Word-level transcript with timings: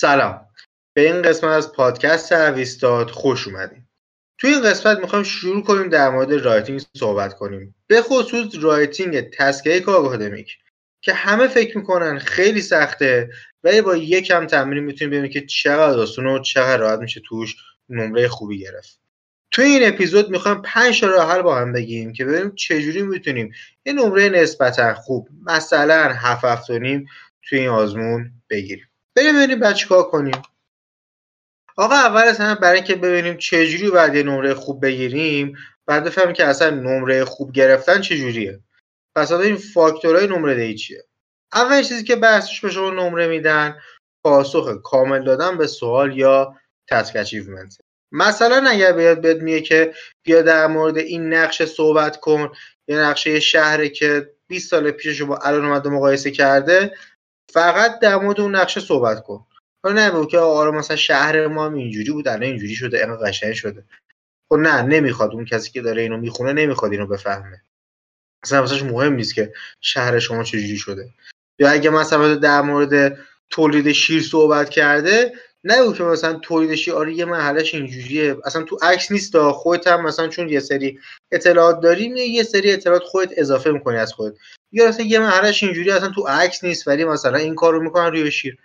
سلام. 0.00 0.46
به 0.94 1.12
این 1.12 1.22
قسمت 1.22 1.50
از 1.50 1.72
پادکست 1.72 2.32
اویستاد 2.32 3.10
خوش 3.10 3.48
اومدیم 3.48 3.88
توی 4.38 4.50
این 4.50 4.62
قسمت 4.62 4.98
می‌خوایم 4.98 5.24
شروع 5.24 5.62
کنیم 5.62 5.88
در 5.88 6.10
مورد 6.10 6.32
writing 6.32 6.82
صحبت 6.96 7.34
کنیم. 7.34 7.74
به 7.86 8.02
خصوص 8.02 8.54
writing 8.60 9.20
task 9.20 9.57
یک 9.57 9.84
آکادمیک 9.86 10.58
که 11.00 11.12
همه 11.12 11.48
فکر 11.48 11.78
می‌کنن 11.78 12.18
خیلی 12.18 12.62
سخته 12.62 13.30
ولی 13.64 13.82
با 13.82 13.96
یک 13.96 14.24
کم 14.24 14.46
تمرین 14.46 14.84
می‌تونیم 14.84 15.10
ببینیم 15.10 15.30
که 15.30 15.46
چقدر 15.46 15.98
آسون 15.98 16.26
و 16.26 16.38
چقدر 16.38 16.76
راحت 16.76 16.98
میشه 16.98 17.20
توش 17.24 17.56
نمره 17.88 18.28
خوبی 18.28 18.58
گرفت. 18.58 19.00
توی 19.50 19.64
این 19.64 19.88
اپیزود 19.88 20.30
می‌خوایم 20.30 20.62
پنج 20.62 21.00
تا 21.00 21.06
راه 21.06 21.32
حل 21.32 21.42
با 21.42 21.56
هم 21.56 21.72
بگیم 21.72 22.12
که 22.12 22.24
ببینیم 22.24 22.54
چجوری 22.54 23.02
می‌تونیم 23.02 23.52
یه 23.86 23.92
نمره 23.92 24.28
نسبتا 24.28 24.94
خوب 24.94 25.28
مثلا 25.46 26.12
هفت 26.12 26.66
توی 26.66 27.58
این 27.58 27.68
آزمون 27.68 28.32
بگیریم. 28.50 28.89
بریم 29.20 29.36
ببینیم 29.36 29.60
باید 29.60 29.74
چیکار 29.74 30.02
کنیم. 30.02 30.42
آقا 31.76 31.94
اول 31.94 32.22
از 32.22 32.38
همه 32.38 32.54
برای 32.54 32.76
اینکه 32.76 32.94
ببینیم 32.94 33.36
چجوری 33.36 33.90
باید 33.90 34.14
یه 34.14 34.22
نمره 34.22 34.54
خوب 34.54 34.84
بگیریم 34.84 35.56
باید 35.86 36.04
بفهمیم 36.04 36.32
که 36.32 36.44
اصلا 36.44 36.70
نمره 36.70 37.24
خوب 37.24 37.52
گرفتن 37.52 38.00
چجوریه. 38.00 38.60
پس 39.16 39.32
این 39.32 39.56
فاکتورهای 39.56 40.26
نمره 40.26 40.54
دهی 40.54 40.74
چیه؟ 40.74 41.04
اول 41.52 41.82
چیزی 41.82 42.04
که 42.04 42.16
بر 42.16 42.29
حسبش 42.29 42.60
به 42.60 42.70
شما 42.70 42.90
نمره 42.90 43.26
میدن 43.26 43.78
پاسخ 44.24 44.80
کامل 44.84 45.24
دادن 45.24 45.58
به 45.58 45.66
سوال 45.66 46.18
یا 46.18 46.56
task 46.88 47.16
achievement 47.16 47.78
مثلا 48.12 48.68
اگر 48.68 48.92
بیاد 48.92 49.20
بهت 49.20 49.36
میگه 49.36 49.60
که 49.60 49.94
بیا 50.22 50.42
در 50.42 50.66
مورد 50.66 50.98
این 50.98 51.34
نقشه 51.34 51.66
صحبت 51.66 52.20
کن 52.20 52.52
یه 52.88 52.98
نقشه 52.98 53.40
شهره 53.40 53.88
که 53.88 54.30
20 54.46 54.70
سال 54.70 54.90
پیشش 54.90 55.22
با 55.22 55.36
الان 55.36 55.64
اومده 55.64 55.88
مقایسه 55.88 56.30
کرده 56.30 56.92
فقط 57.52 57.98
در 57.98 58.16
مورد 58.16 58.40
اون 58.40 58.56
نقشه 58.56 58.80
صحبت 58.80 59.22
کن. 59.22 59.46
نه 59.84 60.10
بگو 60.10 60.26
که 60.26 60.38
آره 60.38 60.70
مثلا 60.70 60.96
شهر 60.96 61.46
ما 61.46 61.66
هم 61.66 61.74
اینجوری 61.74 62.12
بود 62.12 62.28
الان 62.28 62.42
اینجوری 62.42 62.74
شده 62.74 62.98
اینقدر 62.98 63.28
قشنگ 63.28 63.52
شده. 63.52 63.84
خب 64.48 64.56
نه 64.56 64.82
نمی‌خواد. 64.82 65.32
اون 65.32 65.44
کسی 65.44 65.70
که 65.70 65.82
داره 65.82 66.02
اینو 66.02 66.16
می‌خونه 66.16 66.52
نمی‌خواد 66.52 66.92
اینو 66.92 67.06
بفهمه. 67.06 67.62
اصلا 68.44 68.60
واسش 68.60 68.82
مهم 68.82 69.12
نیست 69.12 69.34
که 69.34 69.52
شهر 69.80 70.18
شما 70.18 70.42
چجوری 70.42 70.76
شده. 70.76 71.10
یا 71.58 71.70
اگه 71.70 71.90
مثلا 71.90 72.34
در 72.34 72.60
مورد 72.60 73.18
تولید 73.50 73.92
شیر 73.92 74.22
صحبت 74.22 74.70
کرده 74.70 75.32
نه 75.64 75.92
که 75.92 76.02
مثلا 76.02 76.32
تولید 76.32 76.90
آره 76.90 77.14
یه 77.14 77.24
محلش 77.24 77.74
اینجوریه. 77.74 78.36
اصلا 78.44 78.62
تو 78.62 78.78
عکس 78.82 79.12
نیست 79.12 79.50
خودت 79.50 79.86
هم 79.86 80.02
مثلا 80.02 80.28
چون 80.28 80.48
یه 80.48 80.60
سری 80.60 80.98
اطلاعات 81.32 81.80
داریم 81.80 82.16
یه 82.16 82.42
سری 82.42 82.72
اطلاعات 82.72 83.02
خودت 83.02 83.32
اضافه 83.36 83.70
می‌کنی 83.70 83.96
از 83.96 84.12
خودت. 84.12 84.36
یا 84.72 84.88
مثلا 84.88 85.06
یه 85.06 85.18
محلش 85.18 85.62
اینجوری 85.62 85.90
اصلا 85.90 86.08
تو 86.08 86.22
عکس 86.22 86.64
نیست 86.64 86.88
ولی 86.88 87.04
مثلا 87.04 87.38
این 87.38 87.54
کارو 87.54 87.82
می‌کنن 87.82 88.12
روی 88.12 88.30
شیر. 88.30 88.58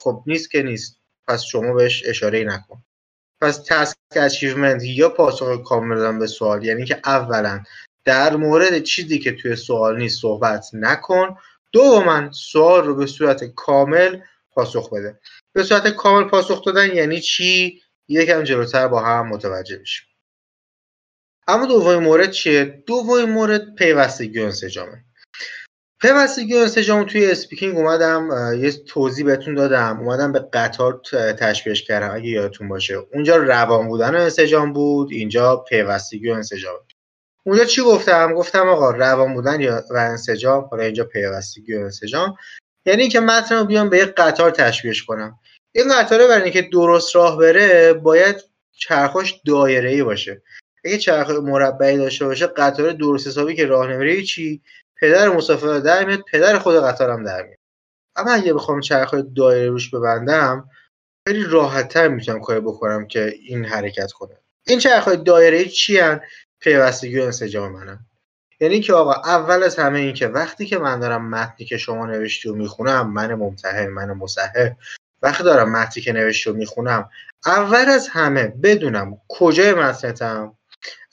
خب 0.00 0.22
نیست 0.26 0.50
که 0.50 0.62
نیست. 0.62 0.98
پس 1.28 1.42
شما 1.42 1.72
بهش 1.72 2.02
اشاره 2.06 2.44
نکن. 2.44 2.82
پس 3.40 3.62
task 3.66 3.96
achievement 4.12 4.82
یا 4.84 5.08
پاسخ 5.08 5.62
کامل 5.62 6.18
به 6.18 6.26
سوال 6.26 6.64
یعنی 6.64 6.84
که 6.84 7.00
اولا 7.04 7.62
در 8.04 8.36
مورد 8.36 8.82
چیزی 8.82 9.18
که 9.18 9.32
توی 9.32 9.56
سوال 9.56 9.98
نیست 9.98 10.20
صحبت 10.20 10.66
نکن. 10.72 11.36
دوما 11.72 12.32
سوال 12.32 12.84
رو 12.84 12.94
به 12.94 13.06
صورت 13.06 13.44
کامل 13.44 14.20
پاسخ 14.58 14.92
بده. 14.92 15.20
به 15.52 15.62
صورت 15.62 15.88
کامل 15.88 16.28
پاسخ 16.28 16.64
دادن 16.64 16.96
یعنی 16.96 17.20
چی؟ 17.20 17.80
یکم 18.08 18.42
جلوتر 18.42 18.88
با 18.88 19.00
هم 19.00 19.28
متوجه 19.28 19.78
بشیم. 19.78 20.06
اما 21.48 21.66
دومین 21.66 21.98
مورد 21.98 22.30
چیه؟ 22.30 22.84
دومین 22.86 23.30
مورد 23.30 23.74
پیوستگی 23.74 24.40
و 24.40 24.44
انسجامه. 24.44 25.04
پیوستگی 26.00 26.54
و 26.54 26.58
انسجام 26.58 27.04
توی 27.04 27.30
اسپیکینگ 27.30 27.76
اومدم 27.76 28.28
یه 28.62 28.70
توضیح 28.70 29.26
بهتون 29.26 29.54
دادم. 29.54 30.00
اومدم 30.00 30.32
به 30.32 30.38
قطار 30.52 31.00
تشبیهش 31.38 31.82
کردم 31.82 32.14
اگه 32.14 32.28
یادتون 32.28 32.68
باشه. 32.68 32.94
اونجا 32.94 33.36
روان 33.36 33.88
بودن 33.88 34.14
و 34.14 34.18
انسجام 34.18 34.72
بود 34.72 35.12
اینجا 35.12 35.56
پیوستگی 35.56 36.30
و 36.30 36.34
انسجام. 36.34 36.76
اونجا 37.46 37.64
چی 37.64 37.82
گفتم؟ 37.82 38.34
گفتم 38.34 38.68
آقا 38.68 38.90
روان 38.90 39.34
بودن 39.34 39.68
و 39.68 39.96
انسجام 39.96 40.64
حالا 40.64 40.82
اینجا 40.82 41.04
پیوستگی 41.04 41.74
و 41.74 41.80
انسجام. 41.80 42.36
یعنی 42.88 43.02
اینکه 43.02 43.20
متن 43.20 43.56
رو 43.56 43.64
بیام 43.64 43.88
به 43.88 43.98
یه 43.98 44.04
قطار 44.04 44.50
تشبیهش 44.50 45.02
کنم. 45.02 45.38
این 45.72 45.94
قطاره 45.94 46.26
برای 46.26 46.42
اینکه 46.42 46.62
درست 46.62 47.16
راه 47.16 47.38
بره 47.38 47.92
باید 47.92 48.36
چرخش 48.72 49.34
دایره 49.46 49.90
ای 49.90 50.02
باشه. 50.02 50.42
اگه 50.84 50.98
چرخ 50.98 51.30
مربعی 51.30 51.96
داشته 51.96 52.24
باشه 52.24 52.46
قطار 52.46 52.92
درست 52.92 53.26
حسابی 53.26 53.54
که 53.54 53.66
راه 53.66 53.86
نمیره 53.86 54.22
چی. 54.22 54.62
پدر 55.00 55.28
مسافر 55.28 55.78
در 55.78 56.04
میاد 56.04 56.24
پدر 56.32 56.58
خود 56.58 56.76
قطارم 56.76 57.24
در 57.24 57.42
میاد. 57.42 57.58
اما 58.16 58.32
اگه 58.32 58.54
بخوام 58.54 58.80
چرخ 58.80 59.14
دایره 59.36 59.68
روش 59.68 59.94
ببندم 59.94 60.70
خیلی 61.28 61.44
راحتتر 61.44 62.08
می‌تونم 62.08 62.40
کاری 62.40 62.60
بکنم 62.60 63.06
که 63.06 63.34
این 63.40 63.64
حرکت 63.64 64.12
کنه. 64.12 64.36
این 64.66 64.78
چرخ 64.78 65.08
دایره 65.08 65.64
چی 65.64 65.98
هن؟ 65.98 66.20
پیوستگی 66.60 67.18
و 67.18 67.22
انسجام 67.22 67.72
منم 67.72 68.06
یعنی 68.60 68.80
که 68.80 68.92
آقا 68.92 69.12
اول 69.12 69.62
از 69.62 69.76
همه 69.76 69.98
این 69.98 70.14
که 70.14 70.26
وقتی 70.26 70.66
که 70.66 70.78
من 70.78 71.00
دارم 71.00 71.30
متنی 71.30 71.66
که 71.66 71.76
شما 71.76 72.06
نوشتی 72.06 72.48
و 72.48 72.54
می‌خونم 72.54 73.12
من 73.12 73.34
ممتحن 73.34 73.86
من 73.88 74.12
مصحح. 74.12 74.70
وقتی 75.22 75.44
دارم 75.44 75.72
متنی 75.72 76.02
که 76.02 76.12
نوشتی 76.12 76.50
و 76.50 76.52
می‌خونم 76.52 77.10
اول 77.46 77.84
از 77.88 78.08
همه 78.08 78.46
بدونم 78.46 79.18
کجای 79.28 79.74
متنتم. 79.74 80.56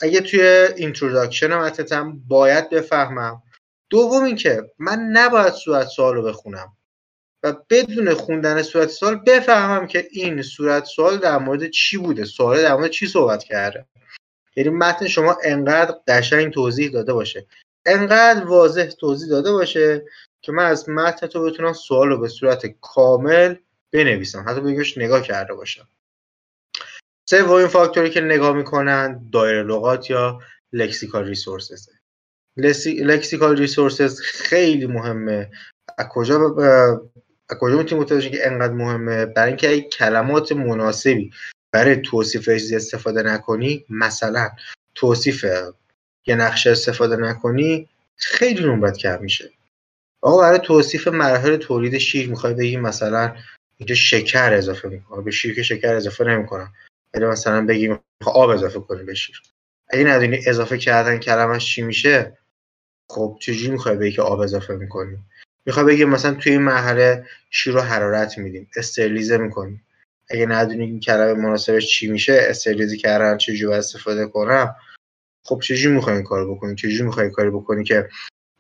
اگه 0.01 0.21
توی 0.21 0.41
introduction 0.75 1.55
متنتم 1.55 2.19
باید 2.27 2.69
بفهمم. 2.69 3.43
دوم 3.89 4.23
اینکه 4.23 4.71
من 4.79 4.99
نباید 4.99 5.53
صورت 5.53 5.87
سوال 5.87 6.15
رو 6.15 6.23
بخونم. 6.23 6.77
و 7.43 7.53
بدون 7.69 8.13
خوندن 8.13 8.61
صورت 8.61 8.89
سوال 8.89 9.15
بفهمم 9.15 9.87
که 9.87 10.07
این 10.11 10.41
صورت 10.41 10.85
سوال 10.85 11.17
در 11.17 11.37
مورد 11.37 11.69
چی 11.69 11.97
بوده. 11.97 12.25
سوال 12.25 12.61
در 12.61 12.75
مورد 12.75 12.89
چی 12.89 13.07
صحبت 13.07 13.43
کرده. 13.43 13.85
یعنی 14.55 14.69
متن 14.69 15.07
شما 15.07 15.37
انقدر 15.43 15.95
قشنگ 16.07 16.53
توضیح 16.53 16.91
داده 16.91 17.13
باشه. 17.13 17.45
انقدر 17.85 18.45
واضح 18.45 18.85
توضیح 18.85 19.29
داده 19.29 19.51
باشه 19.51 20.05
که 20.41 20.51
من 20.51 20.65
از 20.65 20.89
متن 20.89 21.27
تو 21.27 21.43
بتونم 21.43 21.73
سوال 21.73 22.09
رو 22.09 22.19
به 22.19 22.27
صورت 22.27 22.65
کامل 22.81 23.55
بنویسم. 23.91 24.45
حتی 24.47 24.61
بگیش 24.61 24.97
نگاه 24.97 25.21
کرده 25.21 25.53
باشم. 25.53 25.87
سومین 27.29 27.67
فاکتوری 27.67 28.09
که 28.09 28.21
نگاه 28.21 28.55
می‌کنن 28.55 29.29
دایره 29.31 29.63
لغات 29.63 30.09
یا 30.09 30.39
lexical 30.73 31.25
resources. 31.25 31.89
lexical 32.57 33.57
resources 33.57 34.21
خیلی 34.21 34.87
مهمه. 34.87 35.51
از 35.97 36.07
کجا 36.09 36.55
از 37.49 37.57
کجا 37.59 37.77
می‌تونیم 37.77 38.03
متوجه 38.03 38.29
که 38.29 38.47
انقدر 38.47 38.73
مهمه؟ 38.73 39.25
برای 39.25 39.49
اینکه 39.49 39.81
کلمات 39.81 40.51
مناسبی 40.51 41.31
برای 41.75 41.95
توصیف 41.95 42.49
چیزی 42.49 42.75
استفاده 42.75 43.23
نکنی 43.23 43.85
مثلا 43.89 44.49
توصیف 44.95 45.45
یه 46.25 46.35
نقشه 46.35 46.71
استفاده 46.71 47.15
نکنی 47.15 47.89
خیلی 48.15 48.63
نمرت 48.63 48.97
کم 48.97 49.21
میشه. 49.21 49.51
آقا 50.21 50.41
برای 50.41 50.59
توصیف 50.59 51.07
مراحل 51.07 51.57
تولید 51.57 51.97
شیر 51.97 52.29
می‌خوای 52.29 52.53
بگی 52.53 52.77
مثلا 52.77 53.35
اینجا 53.77 53.95
شکر 53.95 54.53
اضافه 54.53 54.89
می‌کنه 54.89 55.21
به 55.21 55.31
شیر 55.31 55.55
که 55.55 55.63
شکر 55.63 55.95
اضافه 55.95 56.23
نمی‌کنم. 56.23 56.73
ولی 57.13 57.25
مثلا 57.25 57.65
بگیم 57.65 57.99
آب 58.25 58.49
اضافه 58.49 58.79
کنی 58.79 59.03
به 59.03 59.13
شیر. 59.13 59.41
اگه 59.89 60.03
ندونی 60.03 60.39
اضافه 60.47 60.77
کردن 60.77 61.17
کلمش 61.17 61.75
چی 61.75 61.81
میشه 61.81 62.37
خب 63.09 63.37
چجوری 63.41 63.71
می‌خوای 63.71 63.95
بگی 63.95 64.11
که 64.11 64.21
آب 64.21 64.39
اضافه 64.39 64.75
می‌کنی؟ 64.75 65.17
می‌خوای 65.65 65.85
بگی 65.85 66.05
مثلا 66.05 66.33
توی 66.33 66.51
این 66.51 66.61
مرحله 66.61 67.25
شیر 67.49 67.73
رو 67.73 67.81
حرارت 67.81 68.37
میدیم 68.37 68.69
استرلیزه 68.75 69.37
می‌کنیم. 69.37 69.81
اگه 70.29 70.45
ندونی 70.45 70.83
این 70.83 70.99
کلمه 70.99 71.33
مناسبش 71.33 71.87
چی 71.87 72.07
میشه 72.07 72.37
استرلیزی 72.39 72.97
کردن 72.97 73.37
چجوری 73.37 73.73
استفاده 73.73 74.27
کنم 74.27 74.75
خب 75.45 75.59
چجوری 75.63 75.95
می‌خوای 75.95 76.15
این 76.15 76.23
کارو 76.23 76.55
بکنی؟ 76.55 76.75
چجوری 76.75 77.03
می‌خوای 77.03 77.29
کاری 77.29 77.49
بکنی 77.49 77.83
که 77.83 78.09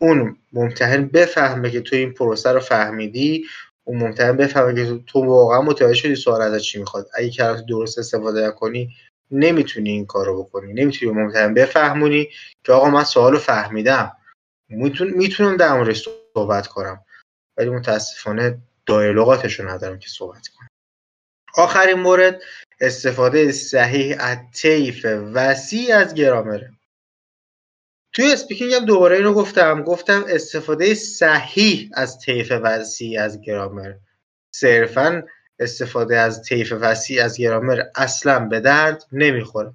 اون 0.01 0.37
ممتحن 0.53 1.07
بفهمه 1.07 1.71
که 1.71 1.81
تو 1.81 1.95
این 1.95 2.13
پروسه 2.13 2.51
رو 2.51 2.59
فهمیدی 2.59 3.45
اون 3.83 3.97
ممتحن 3.97 4.37
بفهمه 4.37 4.75
که 4.75 5.03
تو 5.07 5.25
واقعا 5.25 5.61
متوجه 5.61 5.93
شدی 5.93 6.15
سوال 6.15 6.41
ازت 6.41 6.57
چی 6.57 6.79
می‌خواد. 6.79 7.07
اگه 7.13 7.29
کلمات 7.29 7.65
درست 7.65 7.99
استفاده 7.99 8.51
کنی 8.51 8.95
نمی‌تونی 9.31 9.89
این 9.89 10.05
کارو 10.05 10.43
بکنی. 10.43 10.73
نمی‌تونی 10.73 11.11
ممتحن 11.11 11.53
بفهمونی 11.53 12.29
که 12.63 12.73
آقا 12.73 12.89
من 12.89 13.03
سوالو 13.03 13.37
فهمیدم. 13.37 14.11
می‌تونم 14.69 15.57
در 15.57 15.73
موردش 15.73 16.09
صحبت 16.33 16.67
کنم. 16.67 17.05
ولی 17.57 17.69
متاسفانه 17.69 18.57
دایلوگاتش 18.85 19.59
رو 19.59 19.69
ندارم 19.69 19.99
که 19.99 20.09
صحبت 20.09 20.47
کنم. 20.47 20.67
آخرین 21.57 21.99
مورد 21.99 22.41
استفاده 22.81 23.51
صحیح 23.51 24.15
از 24.19 24.37
طیف 24.53 25.05
وسیع 25.33 25.97
از 25.97 26.13
گرامره. 26.13 26.71
توی 28.13 28.33
اسپیکینگ 28.33 28.73
هم 28.73 28.85
دوباره 28.85 29.17
اینو 29.17 29.33
گفتم 29.33 29.83
گفتم 29.83 30.25
استفاده 30.29 30.93
صحیح 30.93 31.89
از 31.93 32.19
طیف 32.19 32.51
وسیع 32.63 33.21
از 33.21 33.41
گرامر. 33.41 33.93
صرفا 34.51 35.23
استفاده 35.59 36.17
از 36.17 36.43
طیف 36.43 36.73
وسیع 36.81 37.23
از 37.23 37.37
گرامر 37.37 37.83
اصلا 37.95 38.39
به 38.39 38.59
درد 38.59 39.03
نمی‌خوره. 39.11 39.71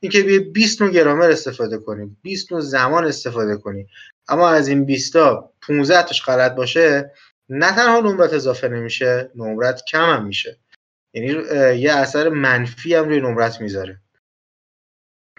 اینکه 0.00 0.22
بیه 0.22 0.38
20 0.38 0.82
نوع 0.82 0.90
گرامر 0.90 1.30
استفاده 1.30 1.78
کنیم 1.78 2.16
20 2.22 2.52
نوع 2.52 2.60
زمان 2.60 3.04
استفاده 3.04 3.56
کنیم. 3.56 3.88
اما 4.28 4.50
از 4.50 4.68
این 4.68 4.84
20 4.84 5.12
تا 5.12 5.52
15 5.66 6.02
تاش 6.02 6.22
غلط 6.22 6.54
باشه 6.54 7.12
نه 7.48 7.76
تنها 7.76 8.00
نمرت 8.00 8.32
اضافه 8.32 8.68
نمیشه 8.68 9.30
نمرت 9.34 9.84
کم 9.84 10.04
هم 10.04 10.26
میشه. 10.26 10.58
یعنی 11.16 11.28
یه 11.80 11.92
اثر 11.92 12.28
منفی 12.28 12.94
هم 12.94 13.08
روی 13.08 13.20
نمرت 13.20 13.60
می‌ذاره. 13.60 14.00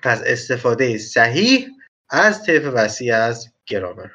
پس 0.03 0.21
استفاده 0.25 0.97
صحیح 0.97 1.67
از 2.09 2.43
طیف 2.43 2.63
وسیع 2.65 3.15
از 3.15 3.53
گرامر. 3.65 4.09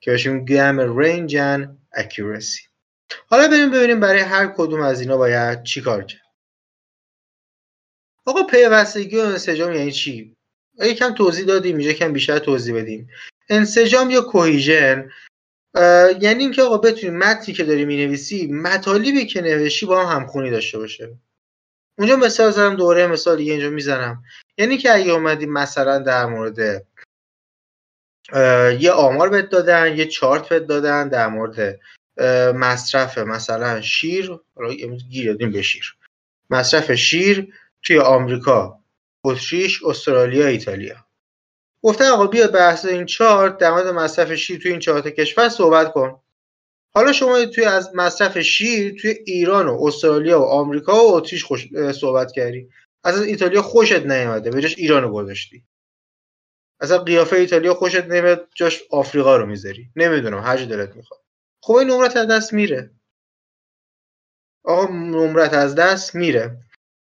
که 0.00 0.10
بهشون 0.10 0.44
گرامر 0.44 0.84
رنج 0.84 1.36
and 1.36 1.68
accuracy. 2.00 2.68
حالا 3.26 3.48
بریم 3.48 3.70
ببینیم 3.70 4.00
برای 4.00 4.20
هر 4.20 4.46
کدوم 4.46 4.80
از 4.80 5.00
اینا 5.00 5.16
باید 5.16 5.62
چی 5.62 5.80
کار 5.80 6.04
کرد. 6.04 6.20
آقا 8.26 8.42
پیوستگی 8.42 9.16
و 9.16 9.20
انسجام 9.20 9.72
یعنی 9.72 9.92
چی؟ 9.92 10.36
یکم 10.78 11.14
توضیح 11.14 11.46
دادیم 11.46 11.76
اینجا 11.76 11.92
کم 11.92 12.12
بیشتر 12.12 12.38
توضیح 12.38 12.76
بدیم. 12.76 13.10
انسجام 13.48 14.10
یا 14.10 14.20
کوهیژن 14.20 15.10
یعنی 16.20 16.42
اینکه 16.42 16.62
آقا 16.62 16.78
بتونی 16.78 17.16
متنی 17.16 17.54
که 17.54 17.64
داری 17.64 17.84
می‌نویسی 17.84 18.46
مطالبی 18.46 19.26
که 19.26 19.40
نوشی 19.40 19.86
با 19.86 20.06
هم 20.06 20.16
همخونی 20.20 20.50
داشته 20.50 20.78
باشه. 20.78 21.16
اونجا 21.98 22.16
مثال 22.16 22.50
زدم 22.50 22.76
دوره 22.76 23.06
مثال 23.06 23.36
دیگه 23.36 23.52
اینجا 23.52 23.70
می‌زنم. 23.70 24.22
یعنی 24.58 24.78
که 24.78 24.94
اگه 24.94 25.12
اومدی 25.12 25.46
مثلا 25.46 25.98
در 25.98 26.26
مورد 26.26 26.86
یه 28.80 28.90
آمار 28.90 29.28
بهت 29.28 29.48
دادن 29.48 29.96
یه 29.96 30.06
چارت 30.06 30.48
بهت 30.48 30.66
دادن 30.66 31.08
در 31.08 31.28
مورد 31.28 31.80
مصرف 32.54 33.18
مثلا 33.18 33.80
شیر 33.80 34.40
گیر 35.10 35.36
به 35.36 35.62
شیر. 35.62 35.96
مصرف 36.50 36.92
شیر 36.92 37.54
توی 37.82 37.98
آمریکا 37.98 38.80
اتریش 39.24 39.84
استرالیا 39.84 40.46
ایتالیا. 40.46 40.96
گفتن 41.84 42.04
آقا 42.04 42.26
بیا 42.26 42.46
بحث 42.46 42.84
این 42.84 43.06
چارت 43.06 43.58
در 43.58 43.70
مورد 43.70 43.86
مصرف 43.86 44.34
شیر 44.34 44.60
توی 44.60 44.70
این 44.70 44.80
چارت 44.80 45.08
کشور 45.08 45.48
صحبت 45.48 45.92
کن. 45.92 46.20
حالا 46.94 47.12
شما 47.12 47.44
توی 47.44 47.64
از 47.64 47.94
مصرف 47.94 48.38
شیر 48.38 49.00
توی 49.00 49.10
ایران 49.10 49.68
و 49.68 49.84
استرالیا 49.84 50.40
و 50.40 50.44
آمریکا 50.44 51.04
و 51.04 51.14
اتریش 51.14 51.44
خوش 51.44 51.68
صحبت 51.92 52.32
کردی. 52.32 52.68
از 53.04 53.22
ایتالیا 53.22 53.62
خوشت 53.62 54.06
نیومده 54.06 54.50
به 54.50 54.60
جاش 54.60 54.78
ایرانو 54.78 55.12
گذاشتی. 55.12 55.64
اصلا 56.80 56.98
قیافه 56.98 57.36
ایتالیا 57.36 57.74
خوشت 57.74 58.04
نمیاد 58.04 58.48
جاش 58.54 58.82
آفریقا 58.90 59.36
رو 59.36 59.46
می‌ذاری. 59.46 59.90
نمی‌دونم 59.96 60.38
هر 60.38 60.56
دلت 60.56 60.96
می‌خواد. 60.96 61.20
خب 61.62 61.72
این 61.74 61.90
نمرت 61.90 62.16
از 62.16 62.26
دست 62.26 62.52
میره. 62.52 62.90
آقا 64.64 64.92
نمرت 64.92 65.54
از 65.54 65.74
دست 65.74 66.14
میره. 66.14 66.56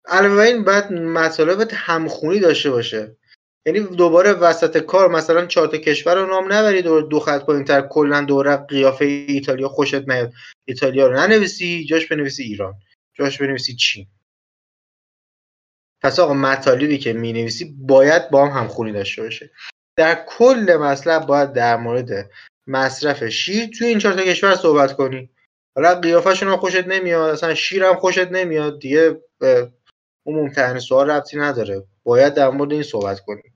علاوه 0.06 0.44
این 0.44 0.64
باید 0.64 0.92
مطالب 0.92 1.72
همخونی 1.74 2.40
داشته 2.40 2.72
باشه. 2.72 3.18
یعنی 3.66 3.80
دوباره 3.80 4.34
وسط 4.34 4.78
کار 4.78 5.10
مثلا 5.10 5.46
چهار 5.46 5.68
تا 5.68 5.78
کشور 5.78 6.16
رو 6.16 6.28
نام 6.28 6.54
نبری 6.54 6.82
دور 6.82 7.04
دو 7.04 7.20
خط 7.20 7.46
پایین 7.46 7.66
تر 7.66 7.82
کلا 7.82 8.22
دوره 8.22 8.56
قیافه 8.56 9.06
ایتالیا 9.06 9.68
خوشت 9.68 10.10
نیاد. 10.10 10.34
ایتالیا 10.66 11.08
رو 11.08 11.14
ننویسی 11.14 11.86
جاش 11.86 12.08
بنویسی 12.08 12.44
ایران. 12.44 12.74
جاش 13.14 13.42
بنویسی 13.42 13.76
چین. 13.76 14.08
پس 16.02 16.20
آقا 16.20 16.34
مطالبی 16.34 16.98
که 16.98 17.14
می 17.14 17.34
نویسی 17.34 17.76
باید 17.80 18.30
با 18.30 18.46
هم 18.48 18.62
همخونی 18.62 18.92
داشته 18.92 19.22
باشه. 19.22 19.52
در 19.98 20.26
کل 20.28 20.78
مطلب 20.80 21.26
باید 21.26 21.54
در 21.54 21.78
مورد 21.78 22.30
مصرف 22.68 23.24
شیر 23.24 23.70
توی 23.78 23.88
این 23.88 24.00
چهار 24.00 24.16
تا 24.16 24.24
کشور 24.24 24.56
صحبت 24.56 24.94
کنی. 24.94 25.30
حالا 25.76 25.96
قیافشون 25.96 26.50
هم 26.50 26.58
خوشت 26.58 26.88
نمیاد 26.88 27.30
اصلا 27.30 27.54
شیر 27.54 27.84
هم 27.84 27.96
خوشت 27.96 28.32
نمیاد. 28.32 28.80
دیگه 28.80 29.22
اون 30.24 30.36
ممتحن 30.36 30.80
سوال 30.80 31.10
ربطی 31.10 31.38
نداره. 31.38 31.84
باید 32.04 32.34
در 32.34 32.50
مورد 32.50 32.72
این 32.72 32.84
صحبت 32.84 33.20
کنیم 33.20 33.53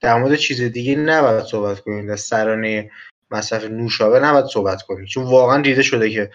در 0.00 0.18
مورد 0.18 0.34
چیز 0.34 0.60
دیگه 0.62 0.96
نباید 0.96 1.44
صحبت 1.44 1.80
کنیم. 1.80 2.06
در 2.06 2.16
سرانه 2.16 2.90
مصرف 3.30 3.64
نوشابه 3.64 4.20
نباید 4.20 4.44
صحبت 4.44 4.82
کنیم. 4.82 5.06
چون 5.06 5.24
واقعا 5.24 5.62
دیده 5.62 5.82
شده 5.82 6.10
که 6.10 6.30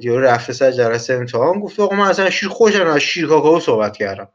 دیو 0.00 0.20
رفته 0.20 0.52
سر 0.52 0.70
جلسه 0.70 1.14
امتحان 1.14 1.60
گفته 1.60 1.82
آقا 1.82 1.96
من 1.96 2.08
اصلا 2.08 2.30
شیر 2.30 2.48
خوشم 2.48 2.86
از 2.86 3.00
شیر 3.00 3.26
کاکائو 3.26 3.60
صحبت 3.60 3.96
کردم. 3.96 4.28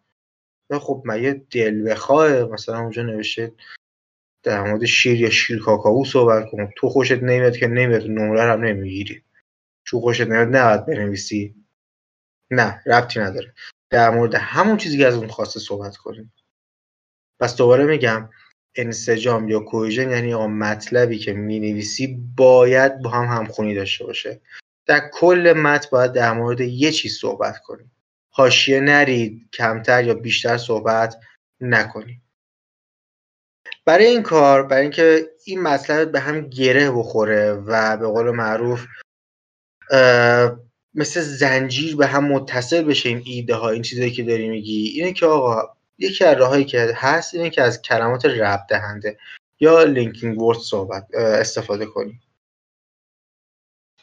خب 0.81 1.03
من 1.05 1.23
یه 1.23 1.33
دل 1.51 1.91
بخواه؟ 1.91 2.43
مثلا 2.43 2.79
اونجا 2.79 3.03
نوشته 3.03 3.51
در 4.43 4.63
مورد 4.63 4.85
شیر 4.85 5.21
یا 5.21 5.29
شیر 5.29 5.59
کاکائو 5.59 6.05
صحبت 6.05 6.49
کنم 6.51 6.69
تو 6.77 6.89
خوشت 6.89 7.23
نمیاد 7.23 7.57
که 7.57 7.67
نمیاد 7.67 8.03
نمره 8.03 8.41
هم 8.41 8.63
نمی‌گیری. 8.63 9.23
چون 9.83 10.01
خوشت 10.01 10.21
نمیاد 10.21 10.55
نباید 10.55 10.85
بنویسی. 10.85 11.55
نه 12.51 12.81
ربطی 12.85 13.19
نداره. 13.19 13.53
در 13.89 14.09
مورد 14.09 14.35
همون 14.35 14.77
چیزی 14.77 14.97
که 14.97 15.07
از 15.07 15.15
اون 15.15 15.27
خواسته 15.27 15.59
صحبت 15.59 15.97
کنیم. 15.97 16.33
پس 17.39 17.57
دوباره 17.57 17.85
میگم 17.85 18.29
انسجام 18.75 19.49
یا 19.49 19.59
کویژن 19.59 20.09
یعنی 20.09 20.33
آقا 20.33 20.47
مطلبی 20.47 21.19
که 21.19 21.33
می‌نویسی 21.33 22.19
باید 22.37 23.01
با 23.01 23.09
هم 23.09 23.37
همخونی 23.37 23.75
داشته 23.75 24.05
باشه. 24.05 24.41
در 24.85 25.09
کل 25.13 25.53
متن 25.57 25.87
باید 25.91 26.11
در 26.11 26.33
مورد 26.33 26.61
یه 26.61 26.91
چیز 26.91 27.17
صحبت 27.17 27.59
کنیم. 27.59 27.91
حاشیه 28.29 28.79
نرید 28.79 29.49
کمتر 29.53 30.03
یا 30.03 30.13
بیشتر 30.13 30.57
صحبت 30.57 31.15
نکنید. 31.61 32.21
برای 33.85 34.05
این 34.05 34.23
کار 34.23 34.63
برای 34.63 34.81
اینکه 34.81 35.29
این 35.45 35.61
مطلب 35.61 36.11
به 36.11 36.19
هم 36.19 36.49
گره 36.49 36.91
بخوره 36.91 37.51
و 37.51 37.97
به 37.97 38.07
قول 38.07 38.31
معروف 38.31 38.85
مثل 40.93 41.21
زنجیر 41.21 41.95
به 41.95 42.07
هم 42.07 42.25
متصل 42.25 42.83
بشه 42.83 43.09
این 43.09 43.23
ایده 43.25 43.55
ها 43.55 43.69
این 43.69 43.81
چیزایی 43.81 44.11
که 44.11 44.23
داری 44.23 44.49
میگی 44.49 44.87
اینه 44.87 45.13
که 45.13 45.25
آقا 45.25 45.77
یکی 46.03 46.25
از 46.25 46.37
راهایی 46.37 46.65
که 46.65 46.93
هست 46.95 47.33
اینه 47.33 47.49
که 47.49 47.61
از 47.61 47.81
کلمات 47.81 48.25
ربط 48.25 48.67
دهنده 48.69 49.17
یا 49.59 49.83
linking 49.83 50.41
word 50.41 50.57
صحبت 50.57 51.15
استفاده 51.15 51.85
کنی 51.85 52.19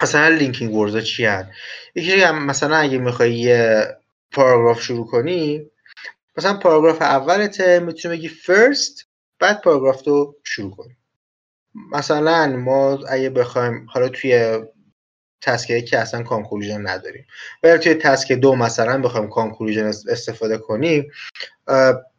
مثلا 0.02 0.28
linking 0.28 0.74
word 0.74 1.00
چی 1.00 1.24
هست 1.24 1.48
یکی 1.94 2.24
مثلا 2.30 2.76
اگه 2.76 2.98
می‌خوای 2.98 3.34
یه 3.34 3.86
پاراگراف 4.32 4.82
شروع 4.82 5.06
کنی 5.06 5.70
مثلا 6.36 6.56
پاراگراف 6.56 7.02
اولت 7.02 7.60
می‌تونی 7.60 8.16
بگی 8.16 8.28
first 8.28 9.04
بعد 9.38 9.62
پاراگراف 9.62 10.06
رو 10.06 10.36
شروع 10.44 10.76
کنی. 10.76 10.96
مثلا 11.92 12.46
ما 12.46 12.98
اگه 13.08 13.30
بخوایم 13.30 13.86
حالا 13.90 14.08
توی 14.08 14.58
task 15.42 15.62
یکه 15.62 15.82
که 15.82 15.98
اصلا 15.98 16.22
conclusion 16.22 16.88
نداریم. 16.88 17.26
ولی 17.62 17.78
توی 17.78 17.94
task 17.94 18.32
دو 18.32 18.56
مثلا 18.56 18.98
بخوایم 18.98 19.28
conclusion 19.28 19.86
استفاده 19.86 20.58
کنیم 20.58 21.10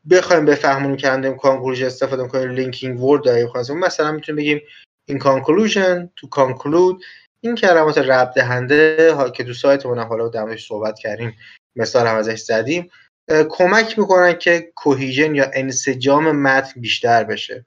بخوایم 0.10 0.46
بفهمونیم 0.46 0.98
که 0.98 1.10
اندیم 1.10 1.38
conclusion 1.38 1.86
استفاده 1.86 2.28
کنیم 2.28 2.50
linking 2.50 3.02
word 3.04 3.24
داریم 3.24 3.48
خواستیم 3.48 3.80
مثلا 3.80 4.12
می‌تونیم 4.12 4.38
بگیم 4.38 4.62
in 5.06 5.20
conclusion 5.20 6.10
to 6.16 6.30
conclude 6.30 7.04
این 7.42 7.56
کلمات 7.56 7.98
ربط 7.98 8.32
دهنده 8.36 9.16
که 9.36 9.44
تو 9.44 9.54
سایتمون 9.54 10.00
حالا 10.00 10.28
در 10.28 10.58
صحبت 10.58 11.00
کردیم 11.00 11.38
مثال 11.76 12.08
هم 12.08 12.16
ازش 12.16 12.40
زدیم 12.40 12.92
کمک 13.50 14.00
می‌کنن 14.00 14.34
که 14.34 14.72
cohesion 14.76 15.36
یا 15.36 15.52
انسجام 15.54 16.32
متن 16.32 16.82
بیشتر 16.82 17.24
بشه. 17.24 17.66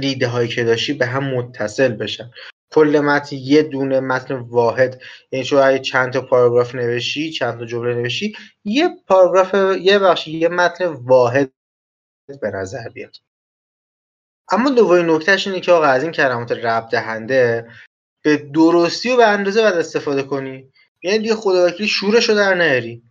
دیده 0.00 0.26
هایی 0.26 0.48
که 0.48 0.64
داشتی 0.64 0.92
به 0.92 1.06
هم 1.06 1.24
متصل 1.24 1.88
بشن. 1.88 2.30
کل 2.76 3.00
متن 3.00 3.36
یه 3.36 3.62
دونه 3.62 4.00
متن 4.00 4.34
واحد. 4.34 5.00
یعنی 5.32 5.44
شما 5.44 5.78
چند 5.78 6.12
تا 6.12 6.20
پاراگراف 6.20 6.74
نوشی 6.74 7.30
چند 7.30 7.58
تا 7.58 7.64
جمله 7.66 7.94
نوشی 7.94 8.36
یه 8.64 8.88
پاراگراف 9.06 9.78
یه 9.80 9.98
بخش 9.98 10.28
یه 10.28 10.48
متن 10.48 10.86
واحد 10.86 11.52
به 12.40 12.50
نظر 12.50 12.88
بیاد. 12.88 13.16
اما 14.52 14.70
دومین 14.70 15.10
نکتهش 15.10 15.46
اینه 15.46 15.60
که 15.60 15.72
آقا 15.72 15.86
از 15.86 16.02
این 16.02 16.12
کلمات 16.12 16.52
رب 16.52 16.88
دهنده 16.88 17.70
به 18.22 18.36
درستی 18.36 19.10
و 19.10 19.16
به 19.16 19.26
اندازه 19.26 19.62
باید 19.62 19.74
استفاده 19.74 20.22
کنی. 20.22 20.72
یعنی 21.02 21.18
دیگه 21.18 21.34
خداوکیلی 21.34 21.88
شورش 21.88 22.28
رو 22.28 22.34
در 22.34 22.54
نیاری. 22.54 23.02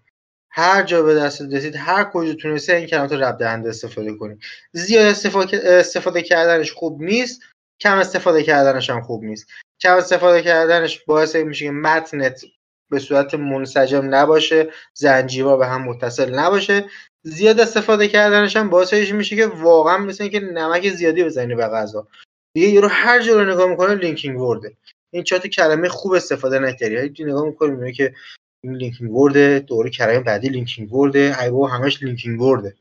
هر 0.49 0.83
جا 0.83 1.03
به 1.03 1.15
دست 1.15 1.41
رسید 1.41 1.75
هر 1.75 2.03
کجا 2.03 2.33
تونستی 2.33 2.71
این 2.71 2.87
کلمات 2.87 3.11
رب 3.11 3.37
دهنده 3.37 3.69
استفاده 3.69 4.13
کنی. 4.13 4.37
زیاد 4.71 5.15
استفاده 5.63 6.21
کردنش 6.21 6.71
خوب 6.71 7.01
نیست. 7.01 7.41
کم 7.79 7.97
استفاده 7.97 8.43
کردنش 8.43 8.89
هم 8.89 9.01
خوب 9.01 9.23
نیست. 9.23 9.47
کم 9.81 9.95
استفاده 9.95 10.41
کردنش 10.41 11.03
باعث 11.03 11.35
میشه 11.35 11.65
که 11.65 11.71
متنت 11.71 12.45
به 12.89 12.99
صورت 12.99 13.33
منسجم 13.33 14.15
نباشه 14.15 14.69
زنجیرها 14.93 15.57
به 15.57 15.67
هم 15.67 15.83
متصل 15.83 16.39
نباشه. 16.39 16.85
زیاد 17.23 17.59
استفاده 17.59 18.07
کردنش 18.07 18.57
هم 18.57 18.69
باعث 18.69 18.93
میشه 18.93 19.35
که 19.35 19.47
واقعا 19.47 19.97
مثل 19.97 20.23
اینکه 20.23 20.39
نمک 20.39 20.89
زیادی 20.89 21.23
بزنی 21.23 21.55
به 21.55 21.67
غذا. 21.67 22.07
دیگه 22.53 22.67
یارو 22.67 22.87
هر 22.87 23.21
جا 23.21 23.41
رو 23.41 23.51
نگاه 23.51 23.69
می‌کنه 23.69 23.95
linking 23.95 24.41
word 24.41 24.65
ه. 24.65 24.77
این 25.13 25.23
چات 25.23 25.47
کلمه 25.47 25.89
خوب 25.89 26.13
استفاده 26.13 26.59
نکردی. 26.59 26.97
هی 26.97 27.25
نگاه 27.25 27.45
می‌کنی 27.45 27.93
که 27.93 28.13
این 28.63 28.73
linking 28.73 29.15
word 29.15 29.50
ه 29.50 29.59
دوره 29.59 29.89
کلمه 29.89 30.19
بعدی 30.19 30.49
linking 30.49 30.93
word 30.93 31.27
ه 31.27 31.35
ای 31.41 31.49
بابا 31.49 31.67
همش 31.67 32.03
linking 32.03 32.41
word 32.41 32.64
ه. 32.64 32.75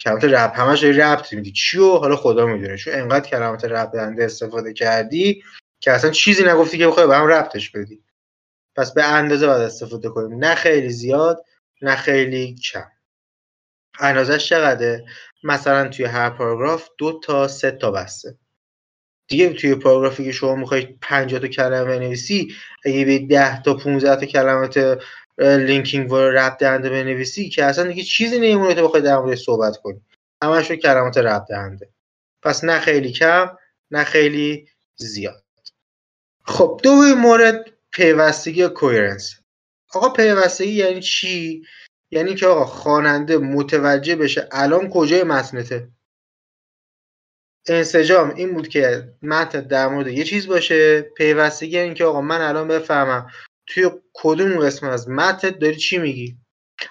کلمات 0.00 0.24
رپ 0.24 0.60
همش 0.60 0.84
ربط 0.84 1.32
میدی. 1.32 1.52
چیو؟ 1.52 1.96
حالا 1.96 2.16
خدا 2.16 2.46
می‌دونه. 2.46 2.76
چون 2.76 2.94
انقدر 2.94 3.28
کلمات 3.28 3.64
رپ 3.64 3.92
دهنده 3.92 4.24
استفاده 4.24 4.72
کردی 4.72 5.42
که 5.80 5.92
اصلا 5.92 6.10
چیزی 6.10 6.44
نگفتی 6.44 6.78
که 6.78 6.86
بخوای 6.86 7.06
به 7.06 7.16
هم 7.16 7.26
ربطش 7.26 7.70
بدی. 7.70 8.02
پس 8.76 8.92
به 8.92 9.04
اندازه 9.04 9.46
باید 9.46 9.62
استفاده 9.62 10.08
کنیم. 10.08 10.38
نه 10.38 10.54
خیلی 10.54 10.90
زیاد 10.90 11.44
نه 11.82 11.96
خیلی 11.96 12.54
کم. 12.54 12.84
اندازش 14.00 14.48
چقدره؟ 14.48 15.04
مثلا 15.42 15.88
توی 15.88 16.04
هر 16.04 16.30
پاراگراف 16.30 16.88
دو 16.98 17.20
تا 17.20 17.48
سه 17.48 17.70
تا 17.70 17.90
بسته. 17.90 18.38
دیگه 19.28 19.52
توی 19.52 19.74
پاراگرافی 19.74 20.24
که 20.24 20.32
شما 20.32 20.54
می‌خوای 20.54 20.98
50 21.00 21.40
تا 21.40 21.48
کلمه 21.48 21.84
بنویسی 21.84 22.54
اگه 22.84 23.04
به 23.04 23.18
10 23.18 23.62
تا 23.62 23.74
15 23.74 24.16
تا 24.16 24.26
کلمات 24.26 25.02
linking 25.38 26.12
و 26.12 26.16
ربط 26.16 26.56
دهنده 26.58 26.90
بنویسی 26.90 27.48
که 27.48 27.64
اصلا 27.64 27.84
دیگه 27.84 28.02
چیزی 28.02 28.36
نمیمونه 28.36 28.74
که 28.74 28.82
بخوای 28.82 29.02
در 29.02 29.18
موردش 29.18 29.44
صحبت 29.44 29.76
کنی. 29.76 30.00
همش 30.42 30.70
رو 30.70 30.76
کلمات 30.76 31.18
ربط 31.18 31.44
دهنده. 31.48 31.88
پس 32.42 32.64
نه 32.64 32.80
خیلی 32.80 33.12
کم 33.12 33.56
نه 33.90 34.04
خیلی 34.04 34.68
زیاد. 34.96 35.44
خب 36.44 36.80
دومین 36.82 37.14
مورد 37.14 37.64
پیوستگی 37.90 38.68
coherence 38.68 39.40
آقا 39.94 40.08
پیوستگی 40.08 40.70
یعنی 40.70 41.00
چی؟ 41.00 41.64
یعنی 42.10 42.34
که 42.34 42.46
آقا 42.46 42.64
خواننده 42.64 43.38
متوجه 43.38 44.16
بشه 44.16 44.48
الان 44.52 44.90
کجای 44.90 45.22
متنته. 45.22 45.88
انسجام 47.68 48.34
این 48.34 48.54
بود 48.54 48.68
که 48.68 49.14
متن 49.22 49.60
در 49.60 49.88
مورد 49.88 50.06
یه 50.06 50.24
چیز 50.24 50.46
باشه. 50.46 51.00
پیوستگی 51.00 51.76
یعنی 51.76 51.94
که 51.94 52.04
آقا 52.04 52.20
من 52.20 52.40
الان 52.40 52.68
بفهمم 52.68 53.30
توی 53.68 53.90
کدوم 54.12 54.58
قسم 54.58 54.88
از 54.88 55.08
متن 55.08 55.50
داری 55.50 55.76
چی 55.76 55.98
میگی؟ 55.98 56.36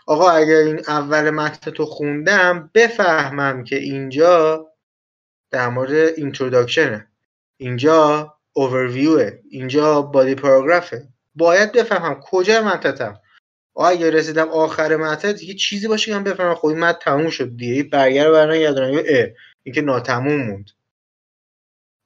آقا 0.07 0.29
اگر 0.29 0.55
این 0.55 0.79
اول 0.87 1.29
متن 1.29 1.71
تو 1.71 1.85
خوندم 1.85 2.71
بفهمم 2.73 3.63
که 3.63 3.75
اینجا 3.75 4.67
در 5.51 5.69
مورد 5.69 5.93
اینتروداکشنه 5.93 7.07
اینجا 7.57 8.33
اوورویوه 8.53 9.39
اینجا 9.49 10.01
بادی 10.01 10.35
پاراگرافه 10.35 11.07
باید 11.35 11.71
بفهمم 11.71 12.19
کجا 12.21 12.61
متنتم 12.61 13.19
اگه 13.85 14.09
رسیدم 14.09 14.49
آخر 14.49 14.95
متن 14.95 15.31
دیگه 15.31 15.53
چیزی 15.53 15.87
باشه 15.87 16.11
که 16.11 16.17
من 16.17 16.23
بفهمم. 16.23 16.55
خب 16.55 16.67
متن 16.67 16.99
تموم 16.99 17.29
شد 17.29 17.57
دیگه. 17.57 17.83
برگر 17.83 18.31
برنگردونم 18.31 19.03
اه 19.05 19.27
اینکه 19.63 19.81
ناتموم 19.81 20.41
موند. 20.41 20.69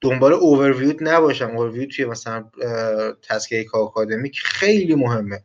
دنبال 0.02 0.32
overview 0.32 0.94
نباشم. 1.00 1.50
overview 1.50 1.88
توی 1.88 2.04
مثلا 2.04 2.50
task 3.22 3.66
یه 3.72 3.86
academic 3.86 4.40
خیلی 4.40 4.94
مهمه. 4.94 5.44